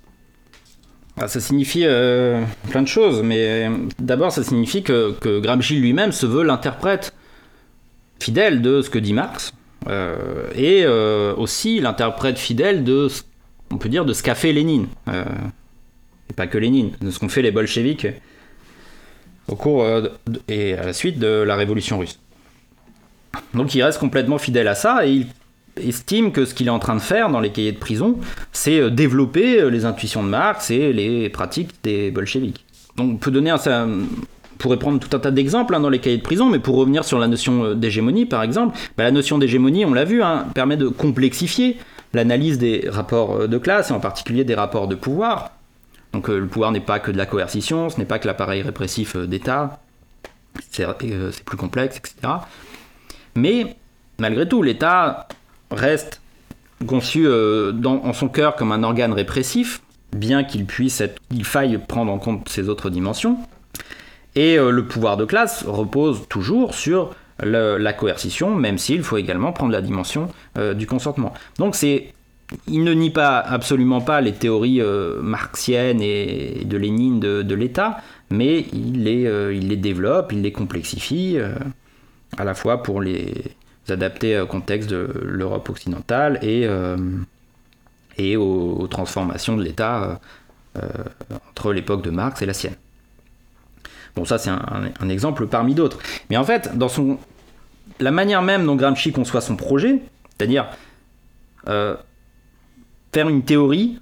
Ah, 1.17 1.27
ça 1.27 1.39
signifie 1.39 1.83
euh, 1.85 2.43
plein 2.69 2.81
de 2.81 2.87
choses, 2.87 3.21
mais 3.21 3.67
euh, 3.67 3.77
d'abord 3.99 4.31
ça 4.31 4.43
signifie 4.43 4.83
que, 4.83 5.11
que 5.11 5.39
Gramsci 5.39 5.75
lui-même 5.75 6.11
se 6.11 6.25
veut 6.25 6.43
l'interprète 6.43 7.13
fidèle 8.19 8.61
de 8.61 8.81
ce 8.81 8.89
que 8.89 8.99
dit 8.99 9.13
Marx, 9.13 9.53
et 10.55 10.85
aussi 11.37 11.81
l'interprète 11.81 12.39
fidèle 12.39 12.85
de, 12.85 13.09
on 13.69 13.77
peut 13.77 13.89
dire, 13.89 14.05
de 14.05 14.13
ce 14.13 14.23
qu'a 14.23 14.35
fait 14.35 14.53
Lénine, 14.53 14.87
et 15.09 16.33
pas 16.33 16.47
que 16.47 16.57
Lénine, 16.57 16.91
de 17.01 17.11
ce 17.11 17.19
qu'ont 17.19 17.27
fait 17.27 17.41
les 17.41 17.51
bolcheviks 17.51 18.07
au 19.49 19.57
cours 19.57 19.85
et 20.47 20.75
à 20.75 20.85
la 20.85 20.93
suite 20.93 21.19
de 21.19 21.27
la 21.27 21.57
révolution 21.57 21.99
russe. 21.99 22.17
Donc 23.53 23.75
il 23.75 23.83
reste 23.83 23.99
complètement 23.99 24.37
fidèle 24.37 24.69
à 24.69 24.75
ça, 24.75 25.05
et 25.05 25.11
il 25.11 25.27
estime 25.81 26.31
que 26.31 26.45
ce 26.45 26.53
qu'il 26.53 26.67
est 26.67 26.71
en 26.71 26.79
train 26.79 26.95
de 26.95 27.01
faire 27.01 27.29
dans 27.29 27.39
les 27.39 27.51
cahiers 27.51 27.71
de 27.71 27.77
prison, 27.77 28.17
c'est 28.51 28.79
euh, 28.79 28.89
développer 28.89 29.59
euh, 29.59 29.69
les 29.69 29.85
intuitions 29.85 30.23
de 30.23 30.29
Marx 30.29 30.71
et 30.71 30.93
les 30.93 31.29
pratiques 31.29 31.71
des 31.83 32.11
bolcheviks. 32.11 32.65
Donc 32.95 33.13
on 33.13 33.17
peut 33.17 33.31
donner 33.31 33.49
un, 33.49 33.57
pourrait 34.59 34.77
prendre 34.77 34.99
tout 34.99 35.15
un 35.15 35.19
tas 35.19 35.31
d'exemples 35.31 35.73
hein, 35.75 35.79
dans 35.79 35.89
les 35.89 35.99
cahiers 35.99 36.17
de 36.17 36.23
prison, 36.23 36.49
mais 36.49 36.59
pour 36.59 36.75
revenir 36.75 37.03
sur 37.03 37.19
la 37.19 37.27
notion 37.27 37.65
euh, 37.65 37.75
d'hégémonie, 37.75 38.25
par 38.25 38.43
exemple, 38.43 38.77
bah, 38.97 39.03
la 39.03 39.11
notion 39.11 39.37
d'hégémonie, 39.37 39.85
on 39.85 39.93
l'a 39.93 40.05
vu, 40.05 40.21
hein, 40.23 40.47
permet 40.53 40.77
de 40.77 40.87
complexifier 40.87 41.77
l'analyse 42.13 42.59
des 42.59 42.87
rapports 42.89 43.47
de 43.47 43.57
classe, 43.57 43.89
et 43.89 43.93
en 43.93 43.99
particulier 43.99 44.43
des 44.43 44.55
rapports 44.55 44.87
de 44.87 44.95
pouvoir. 44.95 45.51
Donc 46.13 46.27
le 46.27 46.45
pouvoir 46.45 46.71
n'est 46.71 46.79
pas 46.79 46.99
que 46.99 47.09
de 47.09 47.17
la 47.17 47.25
coercition, 47.25 47.89
ce 47.89 47.97
n'est 47.97 48.05
pas 48.05 48.19
que 48.19 48.27
l'appareil 48.27 48.61
répressif 48.61 49.17
d'État, 49.17 49.79
c'est 50.69 50.85
plus 51.43 51.57
complexe, 51.57 51.97
etc. 51.97 52.33
Mais 53.35 53.75
malgré 54.19 54.47
tout, 54.47 54.61
l'État 54.61 55.27
reste 55.73 56.21
conçu 56.87 57.27
en 57.27 58.13
son 58.13 58.27
cœur 58.27 58.55
comme 58.55 58.71
un 58.71 58.83
organe 58.83 59.13
répressif, 59.13 59.81
bien 60.13 60.43
qu'il 60.43 60.65
puisse 60.65 61.01
il 61.31 61.45
faille 61.45 61.77
prendre 61.77 62.11
en 62.11 62.17
compte 62.17 62.49
ces 62.49 62.69
autres 62.69 62.89
dimensions. 62.89 63.37
Et 64.35 64.57
euh, 64.57 64.71
le 64.71 64.85
pouvoir 64.85 65.17
de 65.17 65.25
classe 65.25 65.63
repose 65.65 66.27
toujours 66.27 66.73
sur 66.73 67.15
la 67.39 67.93
coercition, 67.93 68.55
même 68.55 68.77
s'il 68.77 69.03
faut 69.03 69.17
également 69.17 69.51
prendre 69.51 69.71
la 69.71 69.81
dimension 69.81 70.29
euh, 70.57 70.73
du 70.73 70.87
consentement. 70.87 71.33
Donc 71.57 71.75
c'est 71.75 72.13
il 72.67 72.83
ne 72.83 72.93
nie 72.93 73.09
pas 73.09 73.39
absolument 73.39 74.01
pas 74.01 74.21
les 74.21 74.33
théories 74.33 74.79
euh, 74.79 75.19
marxiennes 75.21 76.01
et 76.01 76.63
de 76.65 76.77
Lénine 76.77 77.19
de, 77.19 77.55
l'État, 77.55 77.97
mais 78.29 78.65
il 78.71 79.03
les, 79.03 79.23
il 79.55 79.69
les 79.69 79.77
développe, 79.77 80.31
il 80.31 80.41
les 80.41 80.51
complexifie, 80.51 81.37
à 82.37 82.43
la 82.43 82.53
fois 82.53 82.83
pour 82.83 83.01
les 83.01 83.33
adapter 83.89 84.39
au 84.39 84.47
contexte 84.47 84.89
de 84.89 85.11
l'Europe 85.23 85.69
occidentale 85.69 86.39
et, 86.41 86.67
et 88.17 88.37
aux, 88.37 88.87
transformations 88.87 89.57
de 89.57 89.63
l'État 89.63 90.19
entre 91.49 91.73
l'époque 91.73 92.01
de 92.01 92.09
Marx 92.09 92.41
et 92.41 92.45
la 92.45 92.53
sienne. 92.53 92.75
Bon, 94.15 94.25
ça, 94.25 94.37
c'est 94.37 94.49
un, 94.49 95.09
exemple 95.09 95.47
parmi 95.47 95.73
d'autres. 95.73 95.99
Mais 96.29 96.37
en 96.37 96.43
fait, 96.43 96.77
dans 96.77 96.87
son, 96.87 97.17
la 97.99 98.11
manière 98.11 98.41
même 98.41 98.65
dont 98.65 98.75
Gramsci 98.75 99.11
conçoit 99.11 99.41
son 99.41 99.55
projet, 99.55 100.01
c'est-à-dire 100.37 100.67
euh, 101.67 101.95
faire 103.11 103.29
une 103.29 103.43
théorie 103.43 103.99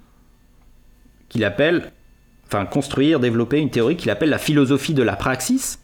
qu'il 1.29 1.45
appelle, 1.45 1.91
enfin, 2.47 2.65
construire, 2.65 3.19
développer 3.19 3.59
une 3.59 3.69
théorie 3.69 3.95
qu'il 3.95 4.09
appelle 4.09 4.29
la 4.29 4.37
philosophie 4.37 4.93
de 4.93 5.03
la 5.03 5.15
praxis, 5.15 5.79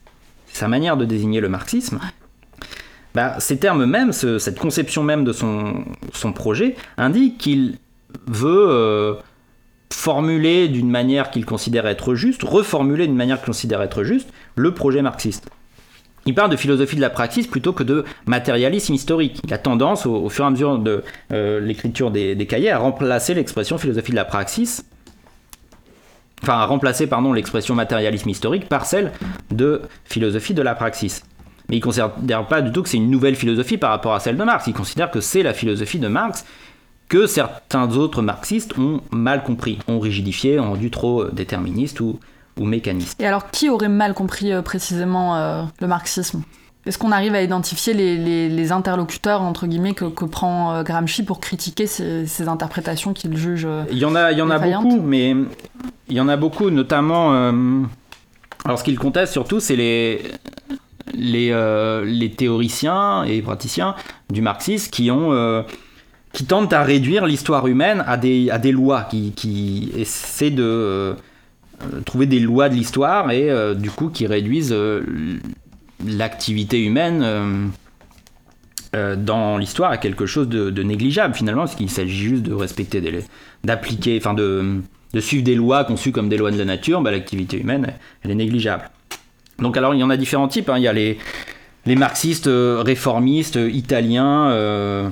c'est 0.47 0.57
sa 0.57 0.67
manière 0.67 0.97
de 0.97 1.05
désigner 1.05 1.39
le 1.39 1.49
marxisme. 1.49 1.99
Bah, 3.17 3.33
ces 3.39 3.57
termes 3.57 3.87
même, 3.87 4.11
cette 4.11 4.59
conception 4.59 5.01
même 5.01 5.23
de 5.23 5.33
son, 5.33 6.33
projet, 6.35 6.75
indique 6.99 7.39
qu'il 7.39 7.79
veut 8.27 8.67
euh, 8.69 9.15
formuler 9.91 10.67
d'une 10.67 10.91
manière 10.91 11.31
qu'il 11.31 11.43
considère 11.43 11.87
être 11.87 12.13
juste, 12.13 12.43
reformuler 12.43 13.07
d'une 13.07 13.15
manière 13.15 13.37
qu'il 13.37 13.47
considère 13.47 13.81
être 13.81 14.03
juste, 14.03 14.29
le 14.55 14.71
projet 14.75 15.01
marxiste. 15.01 15.49
Il 16.27 16.35
parle 16.35 16.51
de 16.51 16.57
philosophie 16.57 16.95
de 16.95 17.01
la 17.01 17.09
praxis 17.09 17.47
plutôt 17.47 17.73
que 17.73 17.81
de 17.81 18.05
matérialisme 18.27 18.93
historique. 18.93 19.41
Il 19.45 19.51
a 19.51 19.57
tendance, 19.57 20.05
au, 20.05 20.29
fur 20.29 20.43
et 20.43 20.47
à 20.49 20.51
mesure 20.51 20.77
de 20.77 21.03
euh, 21.33 21.59
l'écriture 21.59 22.11
des, 22.11 22.45
cahiers, 22.45 22.69
à 22.69 22.77
remplacer 22.77 23.33
l'expression 23.33 23.79
philosophie 23.79 24.11
de 24.11 24.15
la 24.15 24.25
praxis, 24.25 24.85
enfin 26.43 26.59
à 26.59 26.67
remplacer 26.67 27.07
pardon 27.07 27.33
l'expression 27.33 27.73
matérialisme 27.73 28.29
historique 28.29 28.69
par 28.69 28.85
celle 28.85 29.11
de 29.49 29.81
philosophie 30.05 30.53
de 30.53 30.61
la 30.61 30.75
praxis. 30.75 31.23
Mais 31.69 31.77
il 31.77 31.79
ne 31.79 31.83
considère 31.83 32.47
pas 32.47 32.61
du 32.61 32.71
tout 32.71 32.83
que 32.83 32.89
c'est 32.89 32.97
une 32.97 33.11
nouvelle 33.11 33.35
philosophie 33.35 33.77
par 33.77 33.89
rapport 33.89 34.13
à 34.13 34.19
celle 34.19 34.37
de 34.37 34.43
Marx. 34.43 34.67
Il 34.67 34.73
considère 34.73 35.11
que 35.11 35.19
c'est 35.19 35.43
la 35.43 35.53
philosophie 35.53 35.99
de 35.99 36.07
Marx 36.07 36.45
que 37.09 37.25
certains 37.27 37.95
autres 37.95 38.21
marxistes 38.21 38.77
ont 38.77 39.01
mal 39.11 39.43
compris, 39.43 39.79
ont 39.87 39.99
rigidifié, 39.99 40.59
ont 40.59 40.71
rendu 40.71 40.91
trop 40.91 41.23
euh, 41.23 41.31
déterministe 41.31 41.99
ou, 41.99 42.19
ou 42.59 42.65
mécaniste. 42.65 43.19
Et 43.21 43.25
alors, 43.25 43.49
qui 43.49 43.69
aurait 43.69 43.89
mal 43.89 44.13
compris 44.13 44.51
euh, 44.51 44.61
précisément 44.61 45.35
euh, 45.35 45.63
le 45.79 45.87
marxisme? 45.87 46.43
Est-ce 46.85 46.97
qu'on 46.97 47.11
arrive 47.11 47.35
à 47.35 47.41
identifier 47.41 47.93
les, 47.93 48.71
interlocuteurs, 48.71 49.41
entre 49.41 49.67
guillemets, 49.67 49.93
que, 49.93 50.05
prend 50.05 50.83
Gramsci 50.83 51.23
pour 51.23 51.41
critiquer 51.41 51.85
ces, 51.85 52.47
interprétations 52.47 53.11
qu'il 53.11 53.35
juge 53.35 53.67
Il 53.91 53.97
y 53.97 54.05
en 54.05 54.15
a, 54.15 54.31
il 54.31 54.37
y 54.37 54.41
en 54.41 54.49
a 54.49 54.57
beaucoup, 54.57 55.01
mais 55.01 55.35
il 56.07 56.15
y 56.15 56.21
en 56.21 56.29
a 56.29 56.37
beaucoup, 56.37 56.69
notamment... 56.69 57.33
alors, 58.63 58.79
ce 58.79 58.85
qu'il 58.85 58.97
conteste 58.97 59.33
surtout, 59.33 59.59
c'est 59.59 59.75
les... 59.75 60.31
Les, 61.13 61.53
les, 62.05 62.31
théoriciens 62.31 63.23
et 63.23 63.41
praticiens 63.41 63.95
du 64.29 64.41
marxisme 64.41 64.91
qui 64.91 65.09
ont 65.09 65.63
qui 66.37 66.45
tentent 66.45 66.73
à 66.73 66.83
réduire 66.83 67.25
l'histoire 67.25 67.65
humaine 67.65 68.03
à 68.05 68.15
des, 68.15 68.71
lois, 68.71 69.07
qui, 69.09 69.91
essaient 69.95 70.51
de 70.51 70.63
euh, 70.63 71.13
trouver 72.05 72.27
des 72.27 72.39
lois 72.39 72.69
de 72.69 72.75
l'histoire 72.75 73.31
et 73.31 73.49
euh, 73.49 73.73
du 73.73 73.89
coup 73.89 74.09
qui 74.09 74.27
réduisent 74.27 74.71
euh, 74.71 75.01
l'activité 76.05 76.83
humaine 76.83 77.71
dans 78.93 79.57
l'histoire 79.57 79.91
à 79.91 79.97
quelque 79.97 80.25
chose 80.25 80.47
de, 80.47 80.83
négligeable 80.83 81.33
finalement, 81.33 81.63
parce 81.63 81.75
qu'il 81.75 81.89
s'agit 81.89 82.15
juste 82.15 82.43
de 82.43 82.53
respecter, 82.53 83.01
d'appliquer, 83.63 84.17
enfin 84.19 84.33
de, 84.33 84.81
de, 85.13 85.19
suivre 85.19 85.43
des 85.43 85.55
lois 85.55 85.85
conçues 85.85 86.11
comme 86.11 86.29
des 86.29 86.37
lois 86.37 86.51
de 86.51 86.57
la 86.57 86.65
nature, 86.65 87.01
bah, 87.01 87.11
l'activité 87.11 87.59
humaine, 87.59 87.93
elle 88.23 88.31
est 88.31 88.35
négligeable. 88.35 88.89
Donc 89.59 89.77
alors 89.77 89.95
il 89.95 89.99
y 89.99 90.03
en 90.03 90.09
a 90.09 90.17
différents 90.17 90.47
types, 90.47 90.69
hein. 90.69 90.77
il 90.77 90.83
y 90.83 90.87
a 90.87 90.93
les, 90.93 91.17
marxistes 91.95 92.49
réformistes 92.49 93.55
italiens 93.55 95.11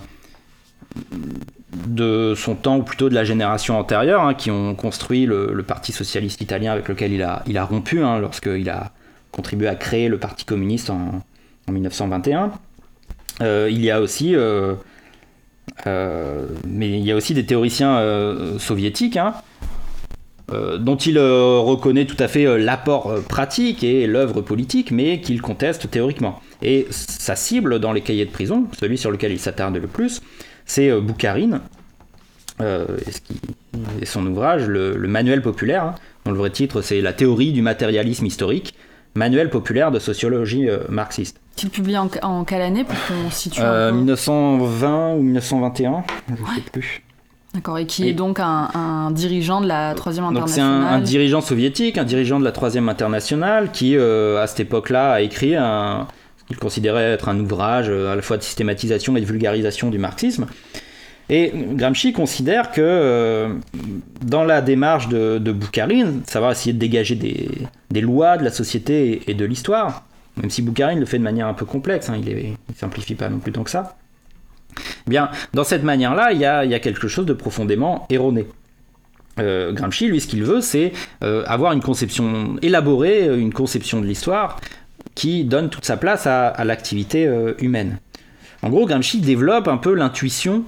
de 1.87 2.33
son 2.35 2.55
temps, 2.55 2.77
ou 2.77 2.83
plutôt 2.83 3.09
de 3.09 3.15
la 3.15 3.23
génération 3.23 3.77
antérieure, 3.77 4.21
hein, 4.21 4.33
qui 4.33 4.51
ont 4.51 4.75
construit 4.75 5.25
le, 5.25 5.63
Parti 5.67 5.91
socialiste 5.91 6.41
italien 6.41 6.71
avec 6.71 6.87
lequel 6.87 7.11
il 7.11 7.23
a, 7.23 7.65
rompu 7.65 8.03
hein, 8.03 8.19
lorsqu'il 8.19 8.69
a 8.69 8.91
contribué 9.31 9.67
à 9.67 9.75
créer 9.75 10.09
le 10.09 10.17
Parti 10.17 10.45
communiste 10.45 10.89
en, 10.89 11.21
1921. 11.67 12.51
Euh, 13.41 13.67
il 13.71 13.83
y 13.83 13.89
a 13.89 13.99
aussi, 13.99 14.35
euh, 14.35 14.75
euh, 15.87 16.45
mais 16.67 16.89
il 16.89 17.03
y 17.03 17.11
a 17.11 17.15
aussi 17.15 17.33
des 17.33 17.45
théoriciens 17.45 17.99
soviétiques, 18.59 19.17
hein, 20.51 20.77
dont 20.79 20.95
il 20.95 21.17
reconnaît 21.19 22.05
tout 22.05 22.17
à 22.19 22.27
fait 22.27 22.57
l'apport 22.57 23.15
pratique 23.27 23.83
et 23.83 24.07
l'œuvre 24.07 24.41
politique, 24.41 24.91
mais 24.91 25.21
qu'il 25.21 25.41
conteste 25.41 25.89
théoriquement. 25.89 26.41
Et 26.61 26.87
sa 26.89 27.35
cible 27.35 27.79
dans 27.79 27.93
les 27.93 28.01
cahiers 28.01 28.25
de 28.25 28.31
prison, 28.31 28.65
celui 28.79 28.97
sur 28.97 29.11
lequel 29.11 29.31
il 29.31 29.39
s'attarde 29.39 29.77
le 29.77 29.87
plus, 29.87 30.21
c'est 30.65 30.89
euh, 30.89 30.99
Boukharine, 30.99 31.61
euh, 32.61 32.85
et, 34.01 34.05
son 34.05 34.25
ouvrage, 34.25 34.67
le, 34.67 34.95
Manuel 35.07 35.41
populaire, 35.41 35.83
hein, 35.83 35.95
dont 36.25 36.31
le 36.31 36.37
vrai 36.37 36.49
titre 36.49 36.81
c'est 36.81 37.01
La 37.01 37.13
théorie 37.13 37.51
du 37.51 37.61
matérialisme 37.61 38.25
historique, 38.25 38.75
Manuel 39.13 39.49
populaire 39.49 39.91
de 39.91 39.99
sociologie 39.99 40.69
euh, 40.69 40.79
marxiste. 40.89 41.39
Tu 41.55 41.69
publies 41.69 41.97
en, 41.97 42.09
en, 42.21 42.43
quelle 42.43 42.61
année 42.61 42.83
pour 42.83 42.97
qu'on 43.07 43.29
situe 43.31 43.61
1920 43.61 45.13
ou 45.13 45.21
1921, 45.21 46.03
je 46.27 46.33
ne 46.33 46.37
sais 46.37 46.61
plus. 46.71 47.03
D'accord, 47.55 47.79
et 47.79 47.87
qui 47.87 48.07
est 48.09 48.13
donc 48.13 48.39
un, 48.39 49.09
dirigeant 49.11 49.61
de 49.61 49.67
la 49.67 49.95
Troisième 49.95 50.25
Internationale. 50.25 50.83
C'est 50.89 50.93
un, 50.93 50.99
dirigeant 50.99 51.41
soviétique, 51.41 51.97
un 51.97 52.03
dirigeant 52.03 52.39
de 52.39 52.45
la 52.45 52.51
Troisième 52.51 52.89
Internationale, 52.89 53.71
qui 53.71 53.97
à 53.97 54.45
cette 54.45 54.59
époque-là 54.59 55.13
a 55.13 55.21
écrit 55.21 55.55
un, 55.55 56.07
qu'il 56.47 56.57
considérait 56.57 57.11
être 57.11 57.29
un 57.29 57.39
ouvrage 57.39 57.87
euh, 57.89 58.11
à 58.11 58.15
la 58.15 58.21
fois 58.21 58.37
de 58.37 58.43
systématisation 58.43 59.15
et 59.17 59.21
de 59.21 59.25
vulgarisation 59.25 59.89
du 59.89 59.97
marxisme. 59.97 60.47
Et 61.27 61.51
Gramsci 61.55 62.13
considère 62.13 62.71
que 62.71 62.81
euh, 62.81 63.55
dans 64.21 64.43
la 64.43 64.61
démarche 64.61 65.07
de, 65.07 65.39
de 65.39 65.51
Boukharine, 65.51 66.21
ça 66.27 66.39
va 66.39 66.51
essayer 66.51 66.73
de 66.73 66.77
dégager 66.77 67.15
des, 67.15 68.01
lois 68.01 68.37
de 68.37 68.43
la 68.43 68.51
société 68.51 69.23
et, 69.27 69.33
de 69.33 69.43
l'histoire, 69.43 70.03
même 70.37 70.51
si 70.51 70.61
Boukharine 70.61 70.99
le 70.99 71.07
fait 71.07 71.17
de 71.17 71.23
manière 71.23 71.47
un 71.47 71.55
peu 71.55 71.65
complexe, 71.65 72.09
hein, 72.09 72.21
il 72.23 72.35
ne 72.35 72.75
simplifie 72.75 73.15
pas 73.15 73.29
non 73.29 73.39
plus 73.39 73.51
tant 73.51 73.63
que 73.63 73.71
ça. 73.71 73.95
Bien, 75.07 75.29
dans 75.53 75.63
cette 75.63 75.83
manière-là, 75.83 76.31
il 76.31 76.39
y 76.39 76.45
a, 76.45 76.79
quelque 76.79 77.07
chose 77.07 77.25
de 77.25 77.33
profondément 77.33 78.05
erroné. 78.09 78.45
Euh, 79.39 79.73
Gramsci, 79.73 80.07
lui, 80.07 80.21
ce 80.21 80.27
qu'il 80.27 80.43
veut, 80.43 80.61
c'est 80.61 80.93
avoir 81.21 81.73
une 81.73 81.81
conception 81.81 82.55
élaborée, 82.61 83.27
une 83.37 83.53
conception 83.53 84.01
de 84.01 84.05
l'histoire 84.05 84.57
qui 85.15 85.45
donne 85.45 85.69
toute 85.69 85.85
sa 85.85 85.97
place 85.97 86.27
à, 86.27 86.63
l'activité 86.63 87.25
euh, 87.25 87.53
humaine. 87.59 87.99
En 88.61 88.69
gros, 88.69 88.85
Gramsci 88.85 89.21
développe 89.21 89.67
un 89.67 89.77
peu 89.77 89.93
l'intuition 89.93 90.65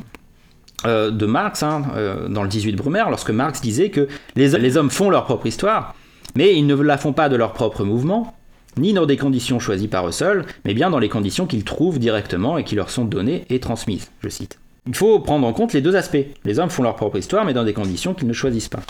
euh, 0.86 1.12
de 1.12 1.26
Marx 1.26 1.64
hein, 1.64 1.84
euh, 1.96 2.28
dans 2.28 2.44
le 2.44 2.50
18 2.50 2.74
Brumaire, 2.74 3.10
lorsque 3.10 3.32
Marx 3.32 3.62
disait 3.62 3.90
que 3.90 4.08
les, 4.36 4.78
hommes 4.78 4.90
font 4.90 5.10
leur 5.10 5.26
propre 5.26 5.48
histoire, 5.48 5.96
mais 6.36 6.56
ils 6.56 6.66
ne 6.66 6.76
la 6.76 6.98
font 6.98 7.14
pas 7.14 7.30
de 7.30 7.36
leur 7.36 7.54
propre 7.54 7.84
mouvement, 7.84 8.36
ni 8.78 8.94
dans 8.94 9.06
des 9.06 9.18
conditions 9.18 9.60
choisies 9.60 9.88
par 9.88 10.08
eux 10.08 10.12
seuls, 10.12 10.46
mais 10.66 10.74
bien 10.74 10.90
dans 10.90 11.00
les 11.00 11.10
conditions 11.10 11.46
qu'ils 11.46 11.64
trouvent 11.64 12.00
directement 12.00 12.58
et 12.58 12.64
qui 12.64 12.76
leur 12.76 12.90
sont 12.90 13.06
données 13.06 13.46
et 13.50 13.60
transmises, 13.60 14.10
je 14.22 14.30
cite. 14.30 14.60
Il 14.88 14.96
faut 14.96 15.20
prendre 15.20 15.46
en 15.46 15.54
compte 15.54 15.74
les 15.74 15.82
deux 15.82 15.96
aspects. 15.96 16.26
Les 16.46 16.60
hommes 16.60 16.70
font 16.70 16.84
leur 16.84 16.96
propre 16.96 17.18
histoire, 17.18 17.44
mais 17.46 17.54
dans 17.54 17.66
des 17.66 17.74
conditions 17.74 18.14
qu'ils 18.14 18.28
ne 18.28 18.34
choisissent 18.34 18.70
pas. 18.70 18.82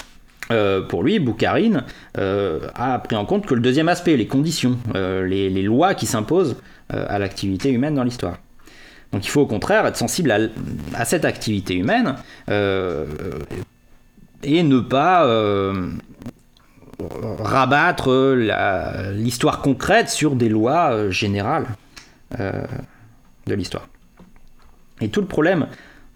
Euh, 0.51 0.81
pour 0.81 1.03
lui, 1.03 1.19
Boukharine 1.19 1.83
euh, 2.17 2.59
a 2.75 2.99
pris 2.99 3.15
en 3.15 3.25
compte 3.25 3.45
que 3.45 3.53
le 3.53 3.61
deuxième 3.61 3.89
aspect, 3.89 4.15
les 4.15 4.27
conditions, 4.27 4.77
euh, 4.95 5.25
les, 5.25 5.49
lois 5.61 5.93
qui 5.93 6.05
s'imposent 6.05 6.55
à 6.89 7.19
l'activité 7.19 7.69
humaine 7.69 7.95
dans 7.95 8.03
l'histoire. 8.03 8.37
Donc 9.11 9.25
il 9.25 9.29
faut 9.29 9.41
au 9.41 9.45
contraire 9.45 9.85
être 9.85 9.97
sensible 9.97 10.51
à, 10.93 11.03
cette 11.03 11.25
activité 11.25 11.75
humaine 11.75 12.15
et 14.43 14.63
ne 14.63 14.79
pas 14.79 15.27
rabattre 17.39 18.33
l'histoire 19.13 19.61
concrète 19.61 20.09
sur 20.09 20.35
des 20.35 20.49
lois 20.49 21.09
générales 21.09 21.67
de 22.37 23.53
l'histoire. 23.53 23.87
Et 25.01 25.09
tout 25.09 25.21
le 25.21 25.27
problème 25.27 25.67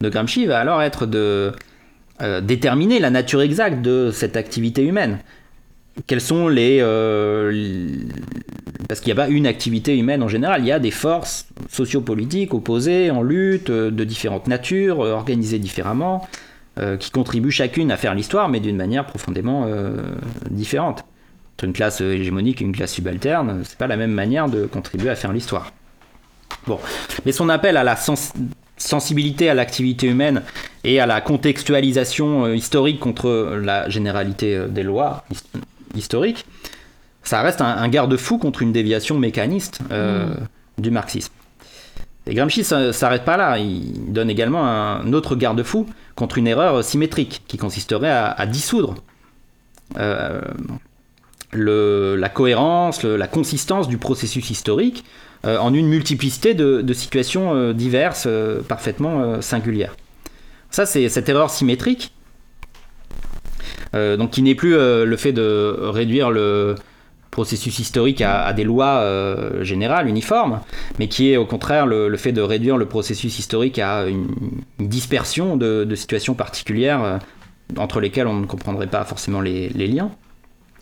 de 0.01 0.09
Gramsci 0.09 0.45
va 0.45 0.59
alors 0.59 0.81
être 0.81 1.05
de 1.05 1.53
déterminer 2.41 2.99
la 2.99 3.09
nature 3.09 3.41
exacte 3.41 3.81
de 3.81 4.11
cette 4.11 4.35
activité 4.35 4.83
humaine. 4.83 5.19
Quelles 6.07 6.21
sont 6.21 6.47
les... 6.47 6.79
parce 8.87 9.01
qu'il 9.01 9.13
n'y 9.13 9.19
a 9.19 9.23
pas 9.23 9.29
une 9.29 9.45
activité 9.45 9.97
humaine 9.97 10.23
en 10.23 10.27
général, 10.27 10.61
il 10.61 10.67
y 10.67 10.71
a 10.71 10.79
des 10.79 10.91
forces 10.91 11.47
sociopolitiques 11.69 12.53
opposées, 12.53 13.11
en 13.11 13.21
lutte, 13.23 13.69
de 13.69 14.03
différentes 14.03 14.47
natures, 14.47 14.99
organisées 14.99 15.59
différemment. 15.59 16.27
Euh, 16.79 16.95
qui 16.95 17.11
contribuent 17.11 17.51
chacune 17.51 17.91
à 17.91 17.97
faire 17.97 18.15
l'histoire, 18.15 18.47
mais 18.47 18.61
d'une 18.61 18.77
manière 18.77 19.05
profondément 19.05 19.65
euh, 19.67 19.97
différente. 20.49 21.03
Entre 21.57 21.65
une 21.65 21.73
classe 21.73 21.99
hégémonique 21.99 22.61
et 22.61 22.63
une 22.63 22.73
classe 22.73 22.93
subalterne, 22.93 23.63
c'est 23.65 23.77
pas 23.77 23.87
la 23.87 23.97
même 23.97 24.13
manière 24.13 24.47
de 24.47 24.67
contribuer 24.67 25.09
à 25.09 25.15
faire 25.15 25.33
l'histoire. 25.33 25.73
Bon, 26.67 26.79
mais 27.25 27.33
son 27.33 27.49
appel 27.49 27.75
à 27.75 27.83
la 27.83 27.97
sensibilité 28.77 29.49
à 29.49 29.53
l'activité 29.53 30.07
humaine 30.07 30.43
et 30.85 31.01
à 31.01 31.05
la 31.05 31.19
contextualisation 31.19 32.45
euh, 32.45 32.55
historique 32.55 33.01
contre 33.01 33.59
la 33.61 33.89
généralité 33.89 34.65
des 34.69 34.83
lois 34.83 35.25
historiques, 35.93 36.45
ça 37.21 37.41
reste 37.41 37.59
un, 37.59 37.87
garde-fou 37.89 38.37
contre 38.37 38.61
une 38.61 38.71
déviation 38.71 39.19
mécaniste 39.19 39.81
mmh. 39.91 40.81
du 40.81 40.89
marxisme. 40.89 41.33
Et 42.27 42.33
Gramsci 42.33 42.65
ne 42.73 42.93
s'arrête 42.93 43.25
pas 43.25 43.35
là, 43.35 43.57
il 43.57 44.13
donne 44.13 44.29
également 44.29 44.65
un 44.65 45.11
autre 45.11 45.35
garde-fou 45.35 45.85
contre 46.15 46.37
une 46.37 46.47
erreur 46.47 46.83
symétrique 46.83 47.43
qui 47.47 47.57
consisterait 47.57 48.09
à, 48.09 48.45
dissoudre 48.45 48.95
euh, 49.97 50.41
la 51.53 52.29
cohérence, 52.29 53.03
la 53.03 53.27
consistance 53.27 53.87
du 53.87 53.97
processus 53.97 54.49
historique 54.49 55.03
euh, 55.45 55.57
en 55.57 55.73
une 55.73 55.87
multiplicité 55.87 56.53
de, 56.53 56.93
situations 56.93 57.55
euh, 57.55 57.73
diverses, 57.73 58.27
parfaitement 58.67 59.41
singulières. 59.41 59.95
Ça, 60.69 60.85
c'est 60.85 61.09
cette 61.09 61.27
erreur 61.27 61.49
symétrique, 61.49 62.13
donc 63.93 64.31
qui 64.31 64.41
n'est 64.41 64.55
plus 64.55 64.73
le 64.73 65.15
fait 65.17 65.33
de 65.33 65.75
réduire 65.81 66.31
le, 66.31 66.75
processus 67.31 67.79
historique 67.79 68.21
à, 68.21 68.51
des 68.53 68.65
lois 68.65 68.99
euh, 68.99 69.63
générales, 69.63 70.07
uniformes, 70.07 70.59
mais 70.99 71.07
qui 71.07 71.31
est 71.31 71.37
au 71.37 71.45
contraire 71.45 71.87
le, 71.87 72.15
fait 72.17 72.33
de 72.33 72.41
réduire 72.41 72.77
le 72.77 72.85
processus 72.85 73.39
historique 73.39 73.79
à 73.79 74.05
une, 74.05 74.27
dispersion 74.79 75.55
de, 75.55 75.95
situations 75.95 76.33
particulières 76.33 77.03
euh, 77.03 77.17
entre 77.77 78.01
lesquelles 78.01 78.27
on 78.27 78.33
ne 78.33 78.45
comprendrait 78.45 78.87
pas 78.87 79.05
forcément 79.05 79.39
les, 79.39 79.69
liens. 79.69 80.11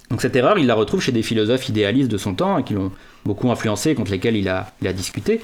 Donc 0.10 0.24
cette 0.24 0.36
erreur, 0.36 0.58
il 0.58 0.66
la 0.66 0.74
retrouve 0.74 1.02
chez 1.02 1.12
des 1.12 1.22
philosophes 1.22 1.70
idéalistes 1.70 2.10
de 2.10 2.18
son 2.18 2.34
temps 2.34 2.58
et 2.58 2.64
qui 2.64 2.74
l'ont 2.74 2.91
beaucoup 3.26 3.52
influencé, 3.52 3.93
contre 3.93 4.10
lesquels 4.10 4.36
il 4.36 4.50
a, 4.50 4.66
discuté. 4.91 5.41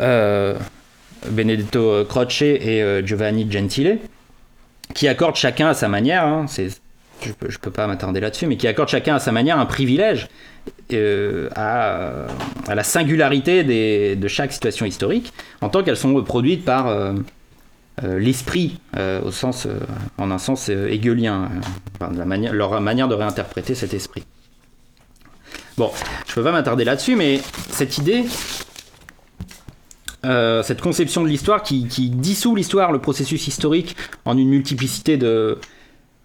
Euh, 0.00 0.56
Benedetto 1.30 2.04
Croce 2.06 2.40
et 2.42 3.02
Giovanni 3.04 3.50
Gentile, 3.50 3.98
qui 4.94 5.08
accordent 5.08 5.36
chacun 5.36 5.68
à 5.68 5.74
sa 5.74 5.88
manière, 5.88 6.24
hein, 6.24 6.46
je 7.22 7.32
peux, 7.32 7.48
peux 7.60 7.70
pas 7.70 7.86
m'attarder 7.86 8.20
là-dessus, 8.20 8.46
mais 8.46 8.56
qui 8.56 8.66
accorde 8.66 8.88
chacun 8.88 9.16
à 9.16 9.18
sa 9.18 9.32
manière 9.32 9.58
un 9.58 9.66
privilège 9.66 10.28
euh, 10.92 11.48
à, 11.54 12.74
la 12.74 12.84
singularité 12.84 13.64
de 14.14 14.28
chaque 14.28 14.52
situation 14.52 14.86
historique, 14.86 15.32
en 15.60 15.68
tant 15.68 15.82
qu'elles 15.82 15.96
sont 15.96 16.22
produites 16.22 16.64
par 16.64 16.88
euh, 16.88 17.12
euh, 18.04 18.18
l'esprit, 18.18 18.78
au 19.24 19.30
sens, 19.30 19.66
en 20.18 20.30
un 20.30 20.38
sens 20.38 20.68
hegelien, 20.68 21.48
leur 22.52 22.80
manière 22.80 23.08
de 23.08 23.14
réinterpréter 23.14 23.74
cet 23.74 23.94
esprit. 23.94 24.24
Bon, 25.76 25.90
je 26.26 26.34
peux 26.34 26.42
pas 26.42 26.52
m'attarder 26.52 26.84
là-dessus, 26.84 27.16
mais 27.16 27.40
cette 27.70 27.98
idée, 27.98 28.24
cette 30.22 30.80
conception 30.80 31.22
de 31.22 31.28
l'histoire 31.28 31.62
qui 31.62 32.10
dissout 32.10 32.54
l'histoire, 32.54 32.92
le 32.92 32.98
processus 32.98 33.46
historique, 33.46 33.96
en 34.26 34.36
une 34.36 34.50
multiplicité 34.50 35.16
de, 35.16 35.58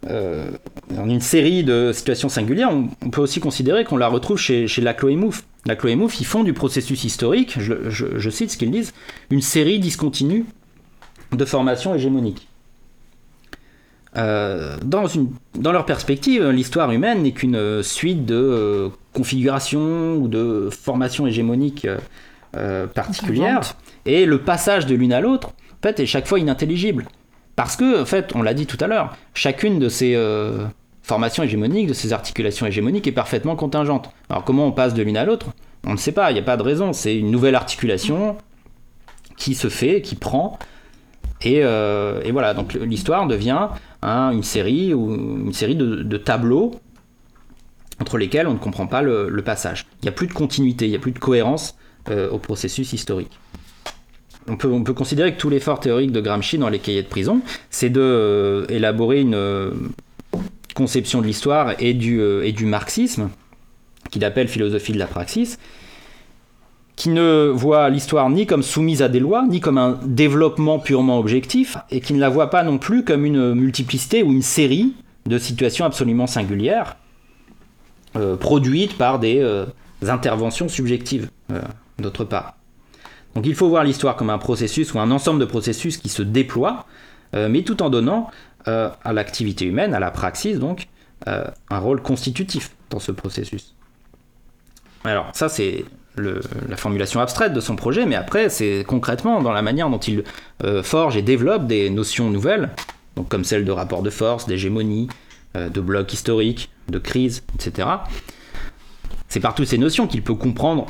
euh, 0.10 0.52
en 0.98 1.10
une 1.10 1.22
série 1.22 1.64
de 1.64 1.92
situations 1.94 2.30
singulières, 2.30 2.72
on, 2.72 3.10
peut 3.10 3.22
aussi 3.22 3.40
considérer 3.40 3.86
qu'on 3.86 3.98
la 3.98 4.08
retrouve 4.08 4.38
chez, 4.38 4.68
chez 4.68 4.82
Laclos 4.82 5.10
et 5.10 5.16
Mouffe. 5.16 5.44
Laclos 5.66 5.90
et 5.90 5.96
Mouffe, 5.96 6.20
ils 6.20 6.26
font 6.26 6.44
du 6.44 6.54
processus 6.54 7.04
historique, 7.04 7.58
je, 7.60 8.30
cite 8.30 8.52
ce 8.52 8.58
qu'ils 8.58 8.72
disent, 8.72 8.94
une 9.30 9.42
série 9.42 9.80
discontinue 9.80 10.46
de 11.32 11.46
formations 11.46 11.96
hégémoniques. 11.96 12.48
Euh, 14.16 14.78
dans, 14.84 15.08
une, 15.08 15.30
dans, 15.56 15.72
leur 15.72 15.86
perspective, 15.86 16.48
l'histoire 16.50 16.92
humaine 16.92 17.24
n'est 17.24 17.32
qu'une 17.32 17.82
suite 17.82 18.26
de 18.26 18.36
euh, 18.36 18.90
configurations 19.14 20.16
ou 20.16 20.28
de 20.28 20.70
formations 20.72 21.26
hégémoniques 21.28 21.88
particulières, 22.94 23.62
et 24.06 24.26
le 24.28 24.38
passage 24.38 24.86
de 24.86 24.94
l'une 24.94 25.12
à 25.12 25.22
l'autre 25.22 25.50
en 25.50 25.82
fait, 25.82 26.00
est 26.00 26.06
chaque 26.06 26.28
fois 26.28 26.38
inintelligible. 26.38 27.06
Parce 27.56 27.76
que, 27.76 28.02
en 28.02 28.06
fait, 28.06 28.34
on 28.36 28.42
l'a 28.42 28.54
dit 28.54 28.66
tout 28.66 28.78
à 28.80 28.88
l'heure, 28.88 29.16
chacune 29.34 29.80
de 29.80 29.90
ces 29.90 30.16
euh, 30.16 30.66
formations 31.04 31.44
hégémoniques, 31.44 31.88
de 31.88 31.94
ces 31.94 32.14
articulations 32.14 32.66
hégémoniques 32.66 33.08
est 33.08 33.12
parfaitement 33.12 33.56
contingente. 33.56 34.10
Alors 34.30 34.44
comment 34.44 34.66
on 34.66 34.72
passe 34.72 34.94
de 34.94 35.04
l'une 35.04 35.18
à 35.18 35.26
l'autre? 35.26 35.48
On 35.86 35.92
ne 35.92 35.98
sait 35.98 36.14
pas, 36.14 36.32
il 36.32 36.34
n'y 36.34 36.40
a 36.40 36.44
pas 36.44 36.58
de 36.58 36.64
raison. 36.64 36.94
C'est 36.94 37.16
une 37.16 37.30
nouvelle 37.30 37.56
articulation 37.56 38.38
qui 39.38 39.54
se 39.54 39.70
fait, 39.70 40.02
qui 40.02 40.16
prend. 40.16 40.58
Et, 41.42 41.60
euh, 41.64 42.22
voilà, 42.32 42.54
donc 42.54 42.74
l'histoire 42.74 43.28
devient 43.28 43.68
une 44.02 44.44
série 44.44 44.94
ou 44.94 45.14
une 45.14 45.54
série 45.54 45.76
de, 45.76 46.18
tableaux 46.18 46.72
entre 48.02 48.18
lesquels 48.18 48.48
on 48.48 48.54
ne 48.54 48.60
comprend 48.60 48.88
pas 48.88 49.02
le, 49.02 49.42
passage. 49.44 49.86
Il 50.02 50.06
n'y 50.06 50.10
a 50.10 50.14
plus 50.14 50.28
de 50.28 50.34
continuité, 50.34 50.86
il 50.86 50.90
n'y 50.90 50.96
a 50.96 51.00
plus 51.00 51.12
de 51.12 51.20
cohérence 51.20 51.76
euh, 52.10 52.30
au 52.30 52.40
processus 52.40 52.94
historique 52.94 53.40
on 54.48 54.56
peut, 54.56 54.94
considérer 54.94 55.34
que 55.34 55.40
tout 55.40 55.50
l'effort 55.50 55.80
théorique 55.80 56.12
de 56.12 56.22
Gramsci 56.22 56.58
dans 56.58 56.70
les 56.70 56.80
cahiers 56.80 57.04
de 57.04 57.08
prison, 57.08 57.42
c'est 57.70 57.90
de 57.90 58.02
euh, 58.02 58.66
élaborer 58.70 59.22
une 59.22 59.36
euh, 59.36 59.72
conception 60.76 61.22
de 61.22 61.28
l'histoire 61.28 61.76
euh, 61.82 62.44
et 62.44 62.52
du 62.52 62.66
marxisme, 62.66 63.30
qu'il 64.12 64.26
appelle 64.26 64.48
philosophie 64.48 64.92
de 64.92 65.00
la 65.00 65.08
praxis, 65.08 65.60
qui 66.96 67.10
ne 67.10 67.50
voit 67.54 67.90
l'histoire 67.90 68.30
ni 68.30 68.46
comme 68.46 68.64
soumise 68.64 69.02
à 69.02 69.10
des 69.10 69.20
lois, 69.20 69.46
ni 69.48 69.60
comme 69.60 69.78
un 69.78 70.00
développement 70.06 70.80
purement 70.80 71.20
objectif, 71.20 71.78
et 71.90 72.02
qui 72.02 72.14
ne 72.14 72.20
la 72.20 72.30
voit 72.30 72.50
pas 72.50 72.64
non 72.64 72.78
plus 72.78 73.04
comme 73.04 73.26
une 73.26 73.54
multiplicité 73.54 74.24
ou 74.24 74.32
une 74.32 74.44
série 74.44 74.94
de 75.26 75.38
situations 75.38 75.86
absolument 75.86 76.28
singulières, 76.28 76.98
produites 78.40 78.96
par 78.96 79.18
des 79.18 79.44
interventions 80.04 80.70
subjectives, 80.70 81.30
d'autre 81.98 82.26
part. 82.26 82.58
Donc 83.36 83.46
il 83.46 83.56
faut 83.56 83.68
voir 83.68 83.84
l'histoire 83.84 84.16
comme 84.16 84.30
un 84.30 84.38
processus 84.38 84.94
ou 84.94 85.00
un 85.00 85.12
ensemble 85.12 85.40
de 85.40 85.46
processus 85.46 85.98
qui 85.98 86.10
se 86.10 86.22
déploient, 86.22 86.86
euh, 87.36 87.50
mais 87.50 87.64
tout 87.64 87.82
en 87.82 87.90
donnant 87.90 88.30
euh, 88.68 88.90
à 89.04 89.14
l'activité 89.14 89.66
humaine, 89.66 89.94
à 89.94 90.00
la 90.00 90.12
praxis 90.12 90.60
donc, 90.60 90.88
euh, 91.28 91.46
un 91.70 91.80
rôle 91.80 92.02
constitutif 92.02 92.72
dans 92.90 93.00
ce 93.00 93.12
processus. 93.12 93.74
Alors 95.04 95.30
ça 95.34 95.50
c'est 95.50 95.86
la 96.16 96.78
formulation 96.78 97.22
abstraite 97.22 97.54
de 97.54 97.60
son 97.60 97.76
projet, 97.76 98.06
mais 98.06 98.16
après 98.16 98.50
c'est 98.50 98.86
concrètement 98.88 99.42
dans 99.42 99.52
la 99.52 99.64
manière 99.64 99.90
dont 99.90 99.98
il 99.98 100.24
forge 100.84 101.18
et 101.18 101.24
développe 101.24 101.66
des 101.66 101.90
notions 101.90 102.30
nouvelles, 102.30 102.70
comme 103.30 103.44
celle 103.44 103.66
de 103.66 103.72
rapport 103.72 104.04
de 104.04 104.12
force, 104.12 104.46
d'hégémonie, 104.46 105.10
de 105.56 105.82
bloc 105.82 106.14
historique, 106.14 106.70
de 106.88 107.00
crise, 107.00 107.44
etc. 107.56 107.88
C'est 109.28 109.40
par 109.40 109.56
toutes 109.56 109.66
ces 109.66 109.80
notions 109.80 110.06
qu'il 110.06 110.22
peut 110.22 110.36
comprendre 110.36 110.86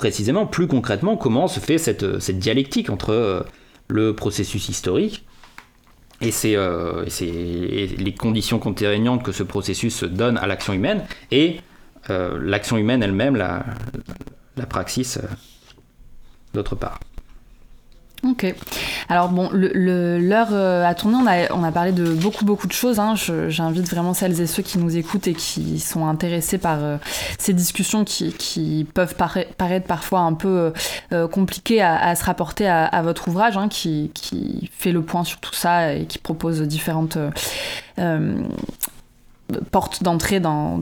précisément, 0.00 0.46
plus 0.46 0.66
concrètement, 0.66 1.18
comment 1.18 1.46
se 1.46 1.60
fait 1.60 1.76
cette, 1.76 2.04
euh, 2.04 2.32
dialectique 2.32 2.88
entre 2.88 3.10
euh, 3.10 3.42
le 3.88 4.16
processus 4.16 4.70
historique 4.70 5.26
et, 6.22 6.32
euh, 6.56 7.04
les 7.20 8.14
conditions 8.14 8.58
contraignantes 8.58 9.22
que 9.22 9.32
ce 9.32 9.42
processus 9.42 10.02
donne 10.04 10.38
à 10.38 10.46
l'action 10.46 10.72
humaine 10.72 11.04
et 11.30 11.60
l'action 12.08 12.76
humaine 12.76 13.02
elle-même, 13.02 13.36
la, 13.36 13.64
la 14.56 14.66
praxis 14.66 15.18
d'autre 16.54 16.74
part. 16.74 16.98
Ok. 18.24 18.54
Alors 19.10 19.28
bon, 19.28 19.50
l'heure 19.52 20.50
euh, 20.52 20.84
a 20.86 20.94
tourné, 20.94 21.16
on 21.16 21.26
a, 21.26 21.52
on 21.52 21.64
a 21.64 21.72
parlé 21.72 21.90
de 21.90 22.12
beaucoup 22.12 22.44
beaucoup 22.44 22.68
de 22.68 22.72
choses. 22.72 23.00
Hein. 23.00 23.14
J'invite 23.48 23.90
vraiment 23.90 24.14
celles 24.14 24.40
et 24.40 24.46
ceux 24.46 24.62
qui 24.62 24.78
nous 24.78 24.96
écoutent 24.96 25.26
et 25.26 25.34
qui 25.34 25.80
sont 25.80 26.06
intéressés 26.06 26.58
par 26.58 26.78
euh, 26.80 26.96
ces 27.36 27.52
discussions 27.52 28.04
qui, 28.04 28.32
qui 28.32 28.86
peuvent 28.94 29.16
paraître 29.16 29.86
parfois 29.88 30.20
un 30.20 30.34
peu 30.34 30.72
euh, 31.12 31.26
compliquées 31.26 31.82
à, 31.82 32.14
se 32.14 32.24
rapporter 32.24 32.68
à, 32.68 33.02
votre 33.02 33.26
ouvrage, 33.26 33.56
hein, 33.56 33.68
qui, 33.68 34.12
qui, 34.14 34.70
fait 34.78 34.92
le 34.92 35.02
point 35.02 35.24
sur 35.24 35.40
tout 35.40 35.54
ça 35.54 35.92
et 35.92 36.06
qui 36.06 36.18
propose 36.18 36.62
différentes 36.62 37.18
porte 39.58 40.02
d'entrée 40.02 40.40
dans, 40.40 40.80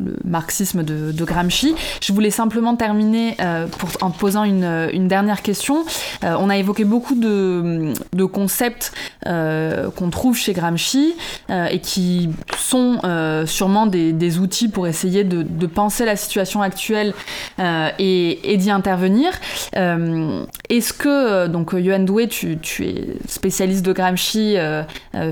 le 0.00 0.16
marxisme 0.24 0.82
de, 0.82 1.24
Gramsci. 1.24 1.74
Je 2.00 2.12
voulais 2.12 2.30
simplement 2.30 2.76
terminer 2.76 3.36
euh, 3.40 3.66
en 4.00 4.10
posant 4.10 4.44
une, 4.44 5.08
dernière 5.08 5.42
question. 5.42 5.84
Euh, 6.24 6.36
on 6.38 6.48
a 6.50 6.56
évoqué 6.56 6.84
beaucoup 6.84 7.14
de, 7.14 7.92
concepts 8.24 8.92
euh, 9.26 9.90
qu'on 9.90 10.10
trouve 10.10 10.36
chez 10.36 10.52
Gramsci 10.52 11.14
et 11.48 11.80
qui 11.80 12.30
sont 12.56 13.00
sûrement 13.46 13.86
des, 13.86 14.38
outils 14.38 14.68
pour 14.68 14.86
essayer 14.86 15.24
de, 15.24 15.66
penser 15.66 16.04
la 16.04 16.16
situation 16.16 16.62
actuelle 16.62 17.14
et, 17.58 18.56
d'y 18.56 18.70
intervenir. 18.70 19.32
Est-ce 19.72 20.92
que, 20.92 21.46
donc 21.46 21.72
Yoann 21.72 22.04
Doué, 22.04 22.28
tu, 22.28 22.58
tu, 22.58 22.86
es 22.86 23.16
spécialiste 23.26 23.84
de 23.84 23.92
Gramsci, 23.92 24.56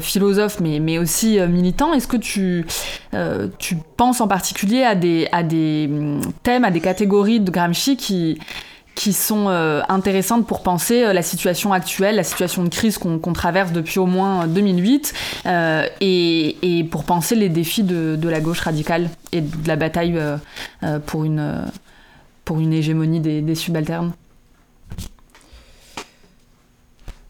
philosophe, 0.01 0.61
mais, 0.61 0.81
mais 0.81 0.99
aussi 0.99 1.39
militant, 1.41 1.95
est-ce 1.95 2.09
que 2.09 2.17
tu 2.17 2.65
euh, 3.15 3.49
tu 3.59 3.77
penses 3.97 4.21
en 4.21 4.29
particulier 4.29 4.83
à 4.83 4.95
des, 4.95 5.29
à 5.33 5.43
des 5.43 5.89
hum, 5.91 6.21
thèmes, 6.43 6.65
à 6.65 6.71
des 6.71 6.81
catégories 6.81 7.41
de 7.41 7.51
Gramsci 7.51 7.97
qui, 7.97 8.39
qui 8.95 9.13
sont 9.13 9.49
euh, 9.49 9.81
intéressantes 9.89 10.47
pour 10.47 10.63
penser 10.63 11.05
euh, 11.05 11.13
la 11.13 11.23
situation 11.23 11.73
actuelle, 11.73 12.17
la 12.17 12.25
situation 12.25 12.65
de 12.65 12.69
crise 12.69 12.99
qu'on 12.99 13.33
traverse 13.33 13.73
depuis 13.73 13.99
au 13.99 14.07
moins 14.07 14.47
2008, 14.47 15.15
et, 16.01 16.57
et, 16.63 16.85
pour 16.85 17.05
penser 17.05 17.35
les 17.35 17.49
défis 17.49 17.83
de, 17.83 18.17
de, 18.17 18.29
la 18.29 18.41
gauche 18.41 18.61
radicale 18.61 19.09
et 19.33 19.41
de 19.41 19.69
la 19.69 19.77
bataille 19.77 20.21
pour, 21.07 21.25
une, 21.25 21.65
pour 22.45 22.61
une 22.61 22.73
hégémonie 22.73 23.21
des 23.21 23.55
subalternes. 23.55 24.13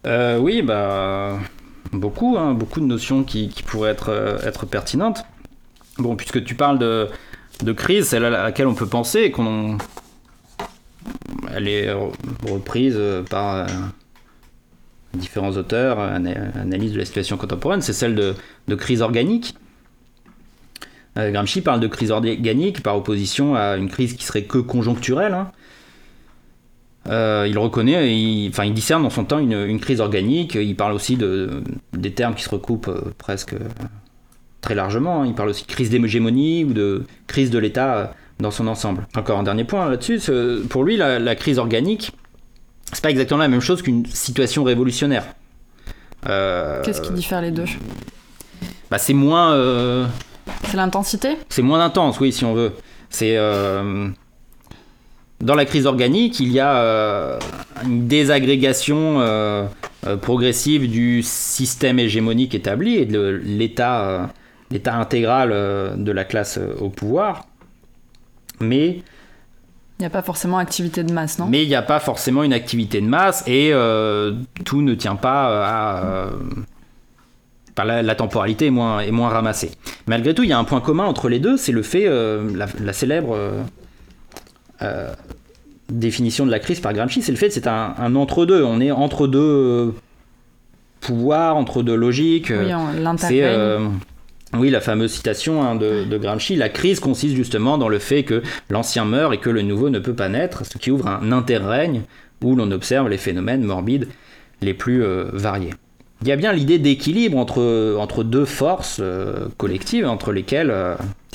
oui, 0.05 0.61
bah, 0.61 1.37
beaucoup, 1.91 2.37
hein, 2.37 2.53
beaucoup 2.53 2.79
de 2.79 2.85
notions 2.85 3.23
qui, 3.23 3.49
pourraient 3.65 3.91
être, 3.91 4.39
être 4.43 4.65
pertinentes. 4.65 5.23
Bon, 5.97 6.15
puisque 6.15 6.43
tu 6.43 6.55
parles 6.55 6.79
de, 6.79 7.09
crise, 7.73 8.07
celle 8.07 8.25
à 8.25 8.29
laquelle 8.29 8.67
on 8.67 8.75
peut 8.75 8.87
penser, 8.87 9.31
qu'on 9.31 9.77
elle 11.53 11.67
est 11.67 11.91
reprise 12.47 12.99
par 13.29 13.55
euh, 13.55 13.67
différents 15.13 15.51
auteurs, 15.51 15.99
analyse 15.99 16.93
de 16.93 16.99
la 16.99 17.05
situation 17.05 17.37
contemporaine, 17.37 17.81
c'est 17.81 17.93
celle 17.93 18.15
de, 18.15 18.75
crise 18.75 19.01
organique. 19.01 19.55
Euh, 21.17 21.31
Gramsci 21.31 21.61
parle 21.61 21.79
de 21.79 21.87
crise 21.87 22.11
organique 22.11 22.83
par 22.83 22.95
opposition 22.95 23.55
à 23.55 23.77
une 23.77 23.89
crise 23.89 24.13
qui 24.13 24.23
serait 24.23 24.43
que 24.43 24.59
conjoncturelle. 24.59 25.33
Hein. 25.33 25.51
Euh, 27.09 27.47
il 27.49 27.57
reconnaît, 27.57 28.15
il, 28.15 28.49
enfin, 28.49 28.65
il 28.65 28.73
discerne 28.73 29.03
dans 29.03 29.09
son 29.09 29.25
temps 29.25 29.39
une, 29.39 29.79
crise 29.79 29.99
organique. 29.99 30.55
Il 30.55 30.75
parle 30.75 30.93
aussi 30.93 31.17
de, 31.17 31.63
des 31.93 32.11
termes 32.11 32.35
qui 32.35 32.43
se 32.43 32.49
recoupent 32.49 32.91
presque 33.17 33.55
très 34.61 34.75
largement. 34.75 35.21
Hein. 35.21 35.27
Il 35.27 35.33
parle 35.33 35.49
aussi 35.49 35.63
de 35.65 35.71
crise 35.71 35.89
d'hégémonie 35.89 36.65
ou 36.65 36.73
de 36.73 37.03
crise 37.27 37.49
de 37.49 37.59
l'État 37.59 37.95
euh, 37.95 38.05
dans 38.39 38.51
son 38.51 38.67
ensemble. 38.67 39.07
Encore 39.15 39.39
un 39.39 39.43
dernier 39.43 39.63
point 39.63 39.89
là-dessus, 39.89 40.19
pour 40.69 40.83
lui, 40.83 40.97
la, 40.97 41.35
crise 41.35 41.59
organique, 41.59 42.11
c'est 42.91 43.01
pas 43.01 43.11
exactement 43.11 43.39
la 43.39 43.47
même 43.47 43.61
chose 43.61 43.81
qu'une 43.81 44.05
situation 44.05 44.63
révolutionnaire. 44.63 45.25
Euh, 46.27 46.81
Qu'est-ce 46.83 47.01
qui 47.01 47.13
diffère 47.13 47.41
les 47.41 47.51
deux? 47.51 47.65
bah, 48.91 48.97
C'est 48.97 49.13
moins. 49.13 49.53
Euh, 49.53 50.05
c'est 50.65 50.77
l'intensité? 50.77 51.37
C'est 51.49 51.61
moins 51.61 51.83
intense, 51.83 52.19
oui, 52.19 52.31
si 52.31 52.45
on 52.45 52.53
veut. 52.53 52.73
C'est. 53.09 53.37
Dans 55.41 55.55
la 55.55 55.65
crise 55.65 55.85
organique, 55.85 56.39
il 56.39 56.51
y 56.51 56.59
a 56.59 57.39
une 57.85 58.07
désagrégation 58.07 59.69
progressive 60.21 60.89
du 60.89 61.21
système 61.23 61.97
hégémonique 61.97 62.55
établi 62.55 62.95
et 62.95 63.05
de 63.05 63.41
l'État 63.43 64.29
l'état 64.71 64.95
intégral 64.95 65.51
euh, 65.51 65.95
de 65.95 66.11
la 66.11 66.23
classe 66.23 66.57
euh, 66.57 66.75
au 66.79 66.89
pouvoir. 66.89 67.45
Mais 68.59 69.01
il 69.97 70.03
n'y 70.03 70.05
a 70.05 70.09
pas 70.09 70.21
forcément 70.21 70.57
activité 70.57 71.03
de 71.03 71.11
masse, 71.11 71.39
non? 71.39 71.47
Mais 71.47 71.63
il 71.63 71.67
n'y 71.67 71.75
a 71.75 71.81
pas 71.81 71.99
forcément 71.99 72.43
une 72.43 72.53
activité 72.53 73.01
de 73.01 73.07
masse 73.07 73.43
et 73.47 73.71
euh, 73.73 74.33
tout 74.63 74.81
ne 74.81 74.93
tient 74.93 75.17
pas 75.17 76.29
à. 77.75 77.83
la, 77.83 78.15
temporalité 78.15 78.67
est 78.67 78.71
moins, 78.71 79.01
est 79.01 79.11
moins 79.11 79.29
ramassée. 79.29 79.71
Malgré 80.07 80.33
tout, 80.33 80.43
il 80.43 80.49
y 80.49 80.53
a 80.53 80.57
un 80.57 80.63
point 80.63 80.79
commun 80.79 81.03
entre 81.03 81.27
les 81.27 81.39
deux, 81.39 81.57
c'est 81.57 81.73
le 81.73 81.81
fait, 81.81 82.07
la, 82.09 82.93
célèbre 82.93 83.37
définition 85.89 86.45
de 86.45 86.51
la 86.51 86.59
crise 86.59 86.79
par 86.79 86.93
Gramsci, 86.93 87.21
c'est 87.21 87.31
le 87.31 87.37
fait 87.37 87.47
que 87.47 87.53
c'est 87.53 87.67
un, 87.67 87.95
un 87.97 88.15
entre-deux. 88.15 88.63
On 88.63 88.79
est 88.79 88.91
entre 88.91 89.27
deux 89.27 89.93
pouvoirs, 91.01 91.55
entre 91.55 91.83
deux 91.83 91.95
logiques. 91.95 92.51
Oui, 92.51 92.71
c'est 93.17 93.43
oui, 94.53 94.71
la 94.71 94.81
fameuse 94.81 95.11
citation 95.11 95.61
hein, 95.63 95.75
de, 95.75 96.17
Gramsci, 96.17 96.55
la 96.55 96.69
crise 96.69 96.99
consiste 96.99 97.35
justement 97.35 97.77
dans 97.77 97.89
le 97.89 97.99
fait 97.99 98.23
que 98.23 98.41
l'ancien 98.69 99.05
meurt 99.05 99.33
et 99.33 99.37
que 99.37 99.49
le 99.49 99.61
nouveau 99.61 99.89
ne 99.89 99.99
peut 99.99 100.15
pas 100.15 100.27
naître, 100.27 100.65
ce 100.65 100.77
qui 100.77 100.89
ouvre 100.89 101.07
un 101.07 101.31
interrègne 101.31 102.01
où 102.43 102.55
l'on 102.55 102.71
observe 102.71 103.09
les 103.09 103.17
phénomènes 103.17 103.63
morbides 103.63 104.07
les 104.61 104.73
plus 104.73 105.03
euh, 105.03 105.25
variés. 105.33 105.73
Il 106.23 106.27
y 106.27 106.31
a 106.31 106.35
bien 106.35 106.51
l'idée 106.51 106.79
d'équilibre 106.79 107.37
entre, 107.37 107.95
entre 107.97 108.23
deux 108.23 108.45
forces 108.45 108.97
euh, 108.99 109.47
collectives 109.57 110.05
entre 110.05 110.31
lesquelles 110.31 110.73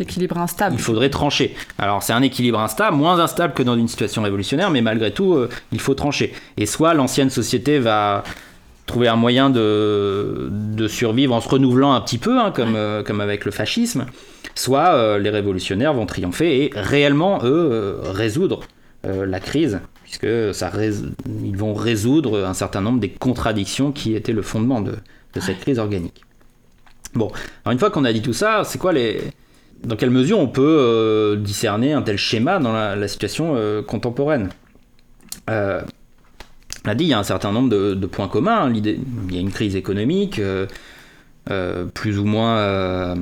euh, 0.01 0.26
instable. 0.36 0.76
il 0.76 0.82
faudrait 0.82 1.11
trancher. 1.11 1.55
Alors 1.78 2.03
c'est 2.03 2.12
un 2.12 2.22
équilibre 2.22 2.61
instable, 2.61 2.97
moins 2.97 3.18
instable 3.20 3.55
que 3.55 3.62
dans 3.62 3.76
une 3.76 3.88
situation 3.88 4.22
révolutionnaire, 4.22 4.70
mais 4.70 4.82
malgré 4.82 5.12
tout, 5.12 5.36
il 5.72 5.80
faut 5.80 5.95
trancher. 5.95 6.32
Et 6.57 6.66
soit 6.66 6.95
l'ancienne 6.95 7.30
société 7.30 7.78
va 7.78 8.24
trouver 8.86 9.09
un 9.09 9.16
moyen 9.16 9.51
de, 9.51 10.49
de, 10.51 10.88
survivre 10.88 11.34
en 11.34 11.40
se 11.40 11.49
renouvelant 11.49 11.92
un 11.92 12.01
petit 12.01 12.18
peu, 12.18 12.38
hein, 12.38 12.51
comme, 12.51 12.76
euh, 12.76 13.03
comme 13.03 13.20
avec 13.20 13.45
le 13.45 13.51
fascisme, 13.51 14.07
soit 14.55 14.95
euh, 14.95 15.18
les 15.18 15.30
révolutionnaires 15.30 15.95
vont 15.95 16.07
triompher 16.07 16.64
et 16.64 16.70
réellement, 16.74 17.40
eux, 17.45 17.68
euh, 17.72 17.97
résoudre 18.05 18.61
la 19.07 19.38
crise, 19.38 19.80
puisque 20.03 20.55
ça 20.55 20.72
ils 21.45 21.57
vont 21.59 21.74
résoudre 21.74 22.42
un 22.42 22.55
certain 22.55 22.80
nombre 22.80 23.01
des 23.01 23.11
contradictions 23.11 23.92
qui 23.92 24.14
étaient 24.14 24.32
le 24.32 24.40
fondement 24.40 24.80
de, 24.80 24.95
de 25.34 25.40
cette 25.40 25.61
crise 25.61 25.78
organique. 25.78 26.22
Bon, 27.14 27.30
alors 27.64 27.72
une 27.74 27.78
fois 27.78 27.90
qu'on 27.90 28.07
a 28.07 28.14
dit 28.14 28.22
tout 28.22 28.32
ça, 28.32 28.62
c'est 28.64 28.78
quoi 28.78 28.95
les... 28.95 29.20
Dans 29.85 29.97
quelle 29.97 30.11
mesure 30.11 30.39
on 30.39 30.49
peut 30.49 31.39
discerner 31.41 31.93
un 31.93 32.03
tel 32.03 32.16
schéma 32.16 32.59
dans 32.59 32.72
la, 32.72 32.97
la 32.97 33.09
situation 33.09 33.82
contemporaine? 33.87 34.49
On 36.87 36.91
a 36.91 36.95
dit, 36.95 37.05
il 37.05 37.09
y 37.09 37.14
a 37.14 37.18
un 37.18 37.24
certain 37.24 37.51
nombre 37.51 37.70
de, 37.70 38.07
points 38.07 38.28
communs. 38.28 38.70
il 38.70 38.87
y 39.32 39.39
a 39.39 39.41
une 39.41 39.51
crise 39.51 39.74
économique, 39.74 40.39
euh, 40.39 40.66
euh, 41.51 41.87
plus 41.87 42.18
ou 42.18 42.24
moins 42.24 42.59
euh, 42.59 43.14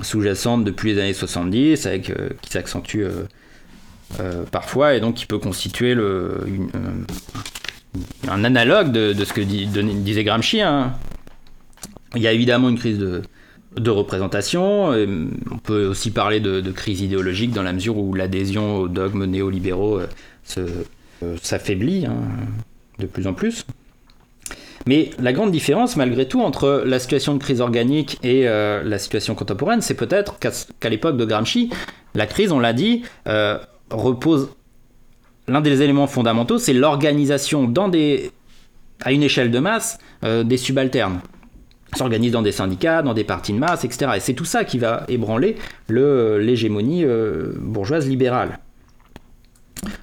sous-jacente 0.00 0.64
depuis 0.64 0.94
les 0.94 1.00
années 1.00 1.12
70, 1.12 1.86
avec, 1.86 2.12
qui 2.40 2.50
s'accentue 2.50 3.04
parfois, 4.50 4.94
et 4.94 5.00
donc 5.00 5.16
qui 5.16 5.26
peut 5.26 5.38
constituer 5.38 5.94
un 8.28 8.44
analogue 8.44 8.92
de, 8.92 9.24
ce 9.24 9.32
que 9.32 9.42
disait 9.42 10.24
Gramsci. 10.24 10.62
Hein. 10.62 10.94
Il 12.14 12.22
y 12.22 12.26
a 12.26 12.32
évidemment 12.32 12.70
une 12.70 12.78
crise 12.78 12.98
de, 12.98 13.22
représentation. 13.90 14.90
on 14.90 15.58
peut 15.58 15.86
aussi 15.86 16.10
parler 16.10 16.40
de, 16.40 16.70
crise 16.72 17.00
idéologique 17.00 17.52
dans 17.52 17.62
la 17.62 17.72
mesure 17.72 17.96
où 17.96 18.14
l'adhésion 18.14 18.76
aux 18.76 18.88
dogmes 18.88 19.24
néolibéraux 19.24 20.00
s'affaiblit. 21.40 22.06
Hein 22.06 22.16
de 22.98 23.06
plus 23.06 23.26
en 23.26 23.34
plus. 23.34 23.66
Mais 24.86 25.10
la 25.18 25.32
grande 25.32 25.52
différence, 25.52 25.96
malgré 25.96 26.26
tout, 26.26 26.40
entre 26.40 26.82
la 26.84 26.98
situation 26.98 27.34
de 27.34 27.38
crise 27.38 27.60
organique 27.60 28.18
et 28.22 28.48
euh, 28.48 28.82
la 28.82 28.98
situation 28.98 29.34
contemporaine, 29.34 29.80
c'est 29.80 29.94
peut-être 29.94 30.38
qu'à 30.38 30.88
l'époque 30.88 31.16
de 31.16 31.24
Gramsci, 31.24 31.70
la 32.14 32.26
crise, 32.26 32.50
on 32.50 32.58
l'a 32.58 32.72
dit, 32.72 33.02
euh, 33.28 33.58
repose. 33.90 34.50
L'un 35.48 35.60
des 35.60 35.82
éléments 35.82 36.06
fondamentaux, 36.06 36.58
c'est 36.58 36.72
l'organisation 36.72 37.72
à 39.04 39.12
une 39.12 39.22
échelle 39.22 39.50
de 39.50 39.58
masse 39.58 39.98
euh, 40.24 40.42
des 40.44 40.56
subalternes. 40.56 41.20
S'organisent 41.96 42.32
dans 42.32 42.42
des 42.42 42.52
syndicats, 42.52 43.02
dans 43.02 43.14
des 43.14 43.24
partis 43.24 43.52
de 43.52 43.58
masse, 43.58 43.84
etc. 43.84 44.12
Et 44.16 44.20
c'est 44.20 44.34
tout 44.34 44.44
ça 44.44 44.64
qui 44.64 44.78
va 44.78 45.04
ébranler 45.08 45.56
l'hégémonie 45.88 47.04
bourgeoise 47.60 48.08
libérale. 48.08 48.60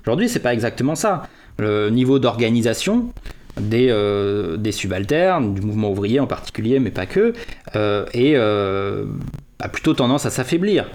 Aujourd'hui, 0.06 0.30
c'est 0.30 0.40
pas 0.40 0.54
exactement 0.54 0.96
ça 0.96 1.28
le 1.60 1.90
niveau 1.90 2.20
d'organisation 2.20 3.12
des, 3.60 3.90
euh, 3.90 4.72
subalternes, 4.72 5.54
du 5.54 5.62
mouvement 5.62 5.92
ouvrier 5.92 6.20
en 6.20 6.28
particulier, 6.28 6.80
mais 6.80 6.92
pas 6.92 7.06
que, 7.06 7.34
euh, 7.76 8.06
et 8.14 8.34
euh, 8.36 9.06
a 9.60 9.70
plutôt 9.70 9.94
tendance 9.94 10.26
à 10.26 10.30
s'affaiblir. 10.30 10.90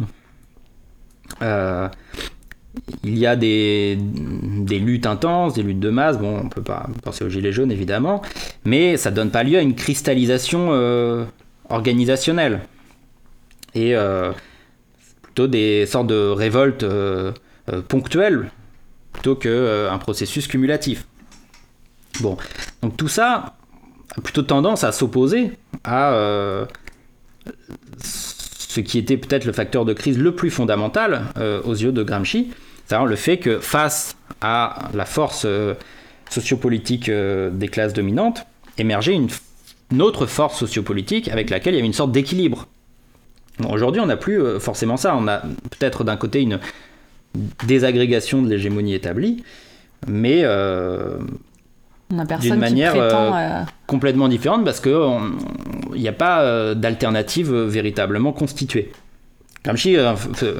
Il 3.04 3.18
y 3.18 3.26
a 3.26 3.36
des, 3.36 3.96
des, 3.98 4.78
luttes 4.78 5.06
intenses, 5.06 5.54
des 5.54 5.62
luttes 5.62 5.80
de 5.80 5.90
masse, 5.90 6.18
bon, 6.18 6.40
on 6.44 6.48
peut 6.48 6.62
pas 6.62 6.88
penser 7.02 7.24
aux 7.24 7.28
gilets 7.28 7.52
jaunes 7.52 7.70
évidemment, 7.70 8.22
mais 8.64 8.96
ça 8.96 9.10
donne 9.10 9.30
pas 9.30 9.42
lieu 9.42 9.58
à 9.58 9.62
une 9.62 9.74
cristallisation 9.74 10.70
organisationnelle. 11.68 12.60
Et 13.74 13.94
plutôt 15.22 15.46
des 15.46 15.86
sortes 15.86 16.08
de 16.08 16.28
révoltes 16.28 16.84
ponctuelles 17.88 18.50
plutôt 19.14 19.36
qu'un 19.36 19.48
euh, 19.48 19.98
processus 19.98 20.46
cumulatif. 20.46 21.06
Bon, 22.20 22.36
donc 22.82 22.96
tout 22.98 23.08
ça 23.08 23.54
a 24.16 24.20
plutôt 24.20 24.42
tendance 24.42 24.84
à 24.84 24.92
s'opposer 24.92 25.52
à 25.82 26.12
euh, 26.12 26.66
ce 28.74 28.80
qui 28.80 28.98
était 28.98 29.16
peut-être 29.16 29.44
le 29.44 29.52
facteur 29.52 29.84
de 29.84 29.92
crise 29.92 30.18
le 30.18 30.34
plus 30.34 30.50
fondamental 30.50 31.22
aux 31.64 31.74
yeux 31.74 31.92
de 31.92 32.02
Gramsci, 32.02 32.50
c'est-à-dire 32.84 33.06
le 33.06 33.14
fait 33.14 33.36
que 33.36 33.60
face 33.60 34.16
à 34.40 34.88
la 34.94 35.04
force 35.04 35.46
sociopolitique 36.28 37.08
des 37.08 37.68
classes 37.68 37.92
dominantes, 37.92 38.46
émergeait 38.76 39.14
une, 39.14 39.28
autre 40.02 40.26
force 40.26 40.58
sociopolitique 40.58 41.28
avec 41.28 41.50
laquelle 41.50 41.74
il 41.74 41.76
y 41.76 41.80
avait 41.80 41.86
une 41.86 41.92
sorte 41.92 42.10
d'équilibre. 42.10 42.66
Aujourd'hui, 43.70 44.00
on 44.00 44.06
n'a 44.06 44.16
plus 44.16 44.42
forcément 44.58 44.96
ça. 44.96 45.14
On 45.16 45.28
a 45.28 45.38
peut-être 45.70 46.02
d'un 46.02 46.16
côté 46.16 46.42
une 46.42 46.58
désagrégation 47.66 48.42
de 48.42 48.48
l'hégémonie 48.48 48.94
établie, 48.94 49.44
mais 50.06 50.42
euh, 50.44 51.18
d'une 52.40 52.56
manière 52.56 52.94
euh, 52.96 53.62
complètement 53.86 54.28
différente 54.28 54.64
parce 54.64 54.80
qu'il 54.80 54.94
n'y 55.94 56.08
a 56.08 56.12
pas 56.12 56.42
euh, 56.42 56.74
d'alternative 56.74 57.52
véritablement 57.52 58.32
constituée. 58.32 58.92
Gramsci 59.64 59.96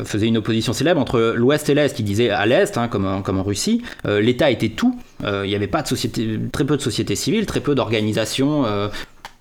faisait 0.05 0.29
une 0.29 0.39
opposition 0.39 0.73
célèbre 0.73 0.99
entre 0.99 1.35
l'Ouest 1.37 1.69
et 1.69 1.75
l'Est. 1.75 1.99
Il 1.99 2.05
disait 2.05 2.31
à 2.31 2.47
l'Est, 2.47 2.79
hein, 2.79 2.89
comme, 2.89 3.23
comme, 3.23 3.39
en 3.39 3.43
Russie, 3.43 3.83
l'État 4.07 4.51
était 4.51 4.71
tout. 4.71 4.99
il 5.23 5.43
n'y 5.43 5.55
avait 5.55 5.67
pas 5.67 5.83
de 5.83 5.89
société, 5.89 6.41
très 6.51 6.65
peu 6.65 6.79
de 6.79 6.81
société 6.81 7.15
civile, 7.15 7.45
très 7.45 7.61
peu 7.61 7.75
d'organisations 7.75 8.65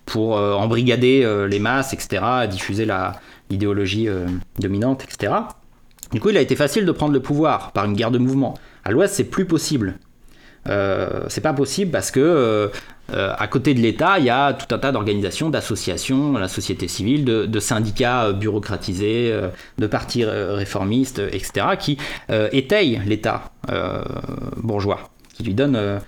pour 0.06 0.36
embrigader 0.36 1.26
les 1.50 1.60
masses, 1.60 1.94
etc., 1.94 2.22
diffuser 2.52 2.86
l'idéologie 3.50 4.10
dominante, 4.60 5.06
etc. 5.06 5.32
Du 6.12 6.20
coup, 6.20 6.30
il 6.30 6.38
a 6.38 6.42
été 6.42 6.58
facile 6.58 6.86
de 6.86 6.92
prendre 6.92 7.14
le 7.14 7.22
pouvoir 7.22 7.72
par 7.72 7.86
une 7.86 7.94
guerre 7.94 8.12
de 8.12 8.20
mouvement. 8.20 8.54
À 8.84 8.92
l'Ouest, 8.92 9.16
c'est 9.16 9.24
plus 9.24 9.46
possible. 9.46 9.96
Euh, 10.70 11.26
c'est 11.28 11.42
pas 11.42 11.54
possible 11.54 11.92
parce 11.92 12.12
que 12.12 12.20
euh, 12.20 12.68
euh, 13.14 13.34
à 13.38 13.48
côté 13.48 13.74
de 13.74 13.80
l'État, 13.80 14.20
il 14.20 14.26
y 14.26 14.30
a 14.30 14.54
tout 14.54 14.74
un 14.74 14.80
tas 14.80 14.92
d'organisations, 14.92 15.50
d'associations, 15.50 16.34
la 16.34 16.48
société 16.48 16.88
civile, 16.88 17.26
de, 17.26 17.60
syndicats 17.60 18.32
bureaucratisés, 18.32 19.34
de 19.78 19.88
partis 19.88 20.24
réformistes, 20.24 21.20
etc., 21.20 21.68
qui 21.78 21.98
étayent 22.30 23.02
l'État 23.06 23.52
bourgeois, 24.56 25.10
qui 25.34 25.44
lui 25.44 25.54
donnent, 25.54 26.00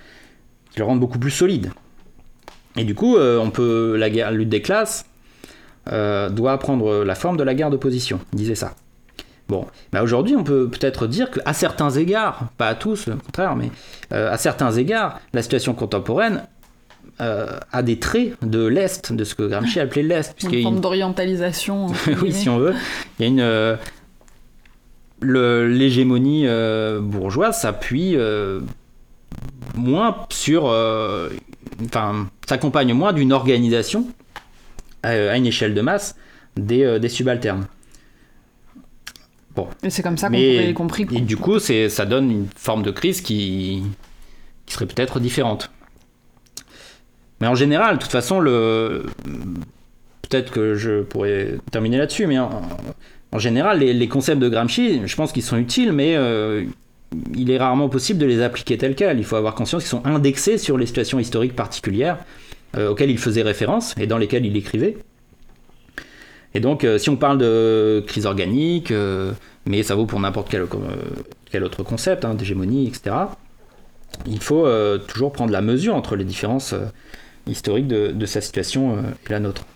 qui 0.72 0.78
le 0.78 0.84
rendent 0.84 1.00
beaucoup 1.00 1.18
plus 1.18 1.30
solide. 1.30 1.70
Et 2.76 2.84
du 2.84 2.94
coup, 2.94 3.18
on 3.18 3.50
peut 3.50 3.96
la, 3.96 4.30
lutte 4.30 4.48
des 4.48 4.62
classes 4.62 5.04
doit 5.86 6.58
prendre 6.58 7.04
la 7.04 7.14
forme 7.14 7.36
de 7.36 7.42
la 7.42 7.54
guerre 7.54 7.70
d'opposition. 7.70 8.20
Disait 8.32 8.54
ça. 8.54 8.74
Bon, 9.48 9.66
bah 9.92 10.02
aujourd'hui, 10.02 10.34
on 10.34 10.42
peut 10.42 10.68
peut-être 10.68 11.06
dire 11.06 11.30
qu'à 11.30 11.52
certains 11.52 11.90
égards, 11.90 12.48
pas 12.58 12.68
à 12.68 12.74
tous, 12.74 13.06
au 13.08 13.16
contraire, 13.16 13.54
mais 13.54 13.70
euh, 14.12 14.32
à 14.32 14.36
certains 14.38 14.72
égards, 14.72 15.20
la 15.32 15.42
situation 15.42 15.72
contemporaine 15.72 16.42
euh, 17.20 17.58
a 17.70 17.82
des 17.82 17.98
traits 18.00 18.34
de 18.42 18.66
l'Est, 18.66 19.12
de 19.12 19.22
ce 19.22 19.36
que 19.36 19.44
Gramsci 19.44 19.78
appelait 19.78 20.02
l'Est. 20.02 20.42
Une 20.42 20.62
forme 20.62 20.80
d'orientalisation. 20.80 21.86
oui, 22.22 22.32
si 22.32 22.48
on 22.48 22.58
veut. 22.58 22.74
Il 23.18 23.22
y 23.22 23.24
a 23.26 23.28
une. 23.28 23.40
Euh, 23.40 23.76
l'hégémonie 25.22 26.46
bourgeoise 27.00 27.58
s'appuie 27.60 28.18
moins 29.76 30.26
sur. 30.30 30.64
Enfin, 31.84 32.26
s'accompagne 32.48 32.92
moins 32.92 33.12
d'une 33.12 33.32
organisation 33.32 34.06
à, 35.02 35.36
une 35.36 35.46
échelle 35.46 35.72
de 35.72 35.80
masse 35.80 36.16
des, 36.56 36.98
des 37.00 37.08
subalternes. 37.08 37.66
Et 39.82 39.90
c'est 39.90 40.02
comme 40.02 40.18
ça 40.18 40.28
qu'on 40.28 40.34
aurait 40.34 40.74
compris. 40.74 41.06
Et 41.12 41.20
du 41.20 41.36
coup, 41.36 41.58
ça 41.58 42.04
donne 42.04 42.30
une 42.30 42.46
forme 42.56 42.82
de 42.82 42.90
crise 42.90 43.20
qui, 43.20 43.82
qui 44.66 44.74
serait 44.74 44.86
peut-être 44.86 45.20
différente. 45.20 45.70
Mais 47.40 47.46
en 47.46 47.54
général, 47.54 47.96
de 47.96 48.02
toute 48.02 48.10
façon, 48.10 48.40
le... 48.40 49.06
peut-être 50.22 50.50
que 50.50 50.74
je 50.74 51.02
pourrais 51.02 51.58
terminer 51.70 51.98
là-dessus, 51.98 52.26
mais 52.26 52.38
en, 52.38 53.38
général, 53.38 53.80
les, 53.80 54.08
concepts 54.08 54.40
de 54.40 54.48
Gramsci, 54.48 55.02
je 55.04 55.16
pense 55.16 55.32
qu'ils 55.32 55.42
sont 55.42 55.58
utiles, 55.58 55.92
mais 55.92 56.16
euh, 56.16 56.64
il 57.34 57.50
est 57.50 57.58
rarement 57.58 57.88
possible 57.88 58.18
de 58.18 58.26
les 58.26 58.42
appliquer 58.42 58.78
tels 58.78 58.94
quels. 58.94 59.18
Il 59.18 59.24
faut 59.24 59.36
avoir 59.36 59.54
conscience 59.54 59.82
qu'ils 59.82 59.90
sont 59.90 60.06
indexés 60.06 60.58
sur 60.58 60.78
les 60.78 60.86
situations 60.86 61.18
historiques 61.18 61.54
particulières 61.54 62.18
euh, 62.76 62.90
auxquelles 62.90 63.10
il 63.10 63.18
faisait 63.18 63.42
référence 63.42 63.94
et 63.98 64.06
dans 64.06 64.18
lesquelles 64.18 64.46
il 64.46 64.56
écrivait. 64.56 64.96
Et 66.56 66.60
donc, 66.60 66.84
euh, 66.84 66.96
si 66.96 67.10
on 67.10 67.16
parle 67.16 67.36
de 67.36 68.02
crise 68.06 68.24
organique, 68.24 68.90
euh, 68.90 69.32
mais 69.66 69.82
ça 69.82 69.94
vaut 69.94 70.06
pour 70.06 70.18
n'importe 70.20 70.48
quel, 70.48 70.62
euh, 70.62 71.66
autre 71.66 71.82
concept, 71.82 72.24
hein, 72.24 72.32
d'hégémonie, 72.32 72.88
etc., 72.88 73.14
il 74.26 74.40
faut 74.40 74.66
toujours 75.06 75.32
prendre 75.32 75.52
la 75.52 75.60
mesure 75.60 75.94
entre 75.94 76.16
les 76.16 76.24
différences 76.24 76.74
historiques 77.46 77.88
de 77.88 78.26
sa 78.26 78.40
situation 78.40 78.96
et 78.96 79.30
la 79.30 79.40
nôtre. 79.40 79.66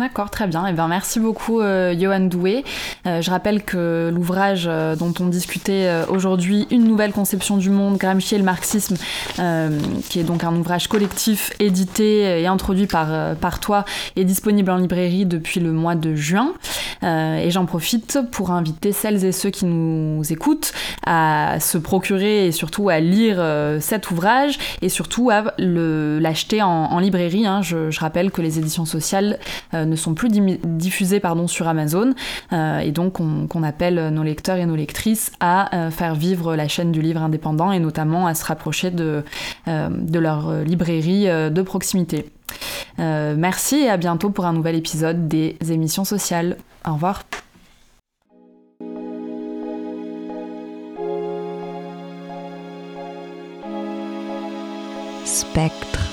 D'accord, 0.00 0.30
très 0.30 0.46
bien. 0.46 0.64
Eh 0.66 0.72
bien, 0.72 0.88
merci 0.88 1.20
beaucoup, 1.20 1.60
euh, 1.60 1.94
Johan 1.94 2.20
Doué. 2.20 2.64
Euh, 3.06 3.20
je 3.20 3.30
rappelle 3.30 3.62
que 3.62 4.10
l'ouvrage 4.10 4.64
euh, 4.66 4.96
dont 4.96 5.12
on 5.20 5.26
discutait 5.26 5.90
aujourd'hui, 6.08 6.66
Une 6.70 6.84
nouvelle 6.84 7.12
conception 7.12 7.58
du 7.58 7.68
monde, 7.68 7.98
Gramsci 7.98 8.34
et 8.34 8.38
le 8.38 8.44
marxisme, 8.44 8.96
qui 10.08 10.20
est 10.20 10.24
donc 10.24 10.42
un 10.42 10.56
ouvrage 10.56 10.88
collectif 10.88 11.52
édité 11.60 12.40
et 12.40 12.46
introduit 12.46 12.86
par, 12.86 13.36
par 13.36 13.60
toi, 13.60 13.84
est 14.16 14.24
disponible 14.24 14.70
en 14.70 14.78
librairie 14.78 15.26
depuis 15.26 15.60
le 15.60 15.72
mois 15.72 15.94
de 15.94 16.14
juin. 16.14 16.54
et 17.02 17.50
j'en 17.50 17.66
profite 17.66 18.20
pour 18.30 18.52
inviter 18.52 18.92
celles 18.92 19.24
et 19.24 19.32
ceux 19.32 19.50
qui 19.50 19.66
nous 19.66 20.22
écoutent 20.32 20.72
à 21.06 21.58
se 21.60 21.76
procurer 21.76 22.46
et 22.46 22.52
surtout 22.52 22.88
à 22.88 23.00
lire 23.00 23.44
cet 23.80 24.10
ouvrage 24.10 24.58
et 24.80 24.88
surtout 24.88 25.30
à 25.30 25.44
l'acheter 25.58 26.62
en, 26.62 26.98
librairie. 26.98 27.46
Hein. 27.46 27.60
Je, 27.62 27.90
je, 27.90 28.00
rappelle 28.00 28.30
que 28.30 28.40
les 28.40 28.58
éditions 28.58 28.84
sociales 28.84 29.38
ne 29.90 29.96
sont 29.96 30.14
plus 30.14 30.28
diffusés 30.30 31.20
pardon, 31.20 31.46
sur 31.46 31.68
Amazon 31.68 32.12
euh, 32.52 32.78
et 32.78 32.92
donc 32.92 33.14
qu'on 33.14 33.62
appelle 33.62 34.08
nos 34.08 34.22
lecteurs 34.22 34.56
et 34.56 34.66
nos 34.66 34.76
lectrices 34.76 35.32
à 35.40 35.74
euh, 35.74 35.90
faire 35.90 36.14
vivre 36.14 36.56
la 36.56 36.68
chaîne 36.68 36.92
du 36.92 37.02
livre 37.02 37.22
indépendant 37.22 37.72
et 37.72 37.78
notamment 37.78 38.26
à 38.26 38.34
se 38.34 38.44
rapprocher 38.44 38.90
de, 38.90 39.22
de 39.66 40.18
leur 40.18 40.52
librairie 40.62 41.26
de 41.26 41.62
proximité. 41.62 42.30
merci 42.98 43.76
et 43.76 43.90
à 43.90 43.96
bientôt 43.96 44.30
pour 44.30 44.46
un 44.46 44.52
nouvel 44.52 44.76
épisode 44.76 45.28
des 45.28 45.56
émissions 45.68 46.04
sociales. 46.04 46.56
Au 46.86 46.94
revoir. 46.94 47.22
Spectre. 55.24 56.09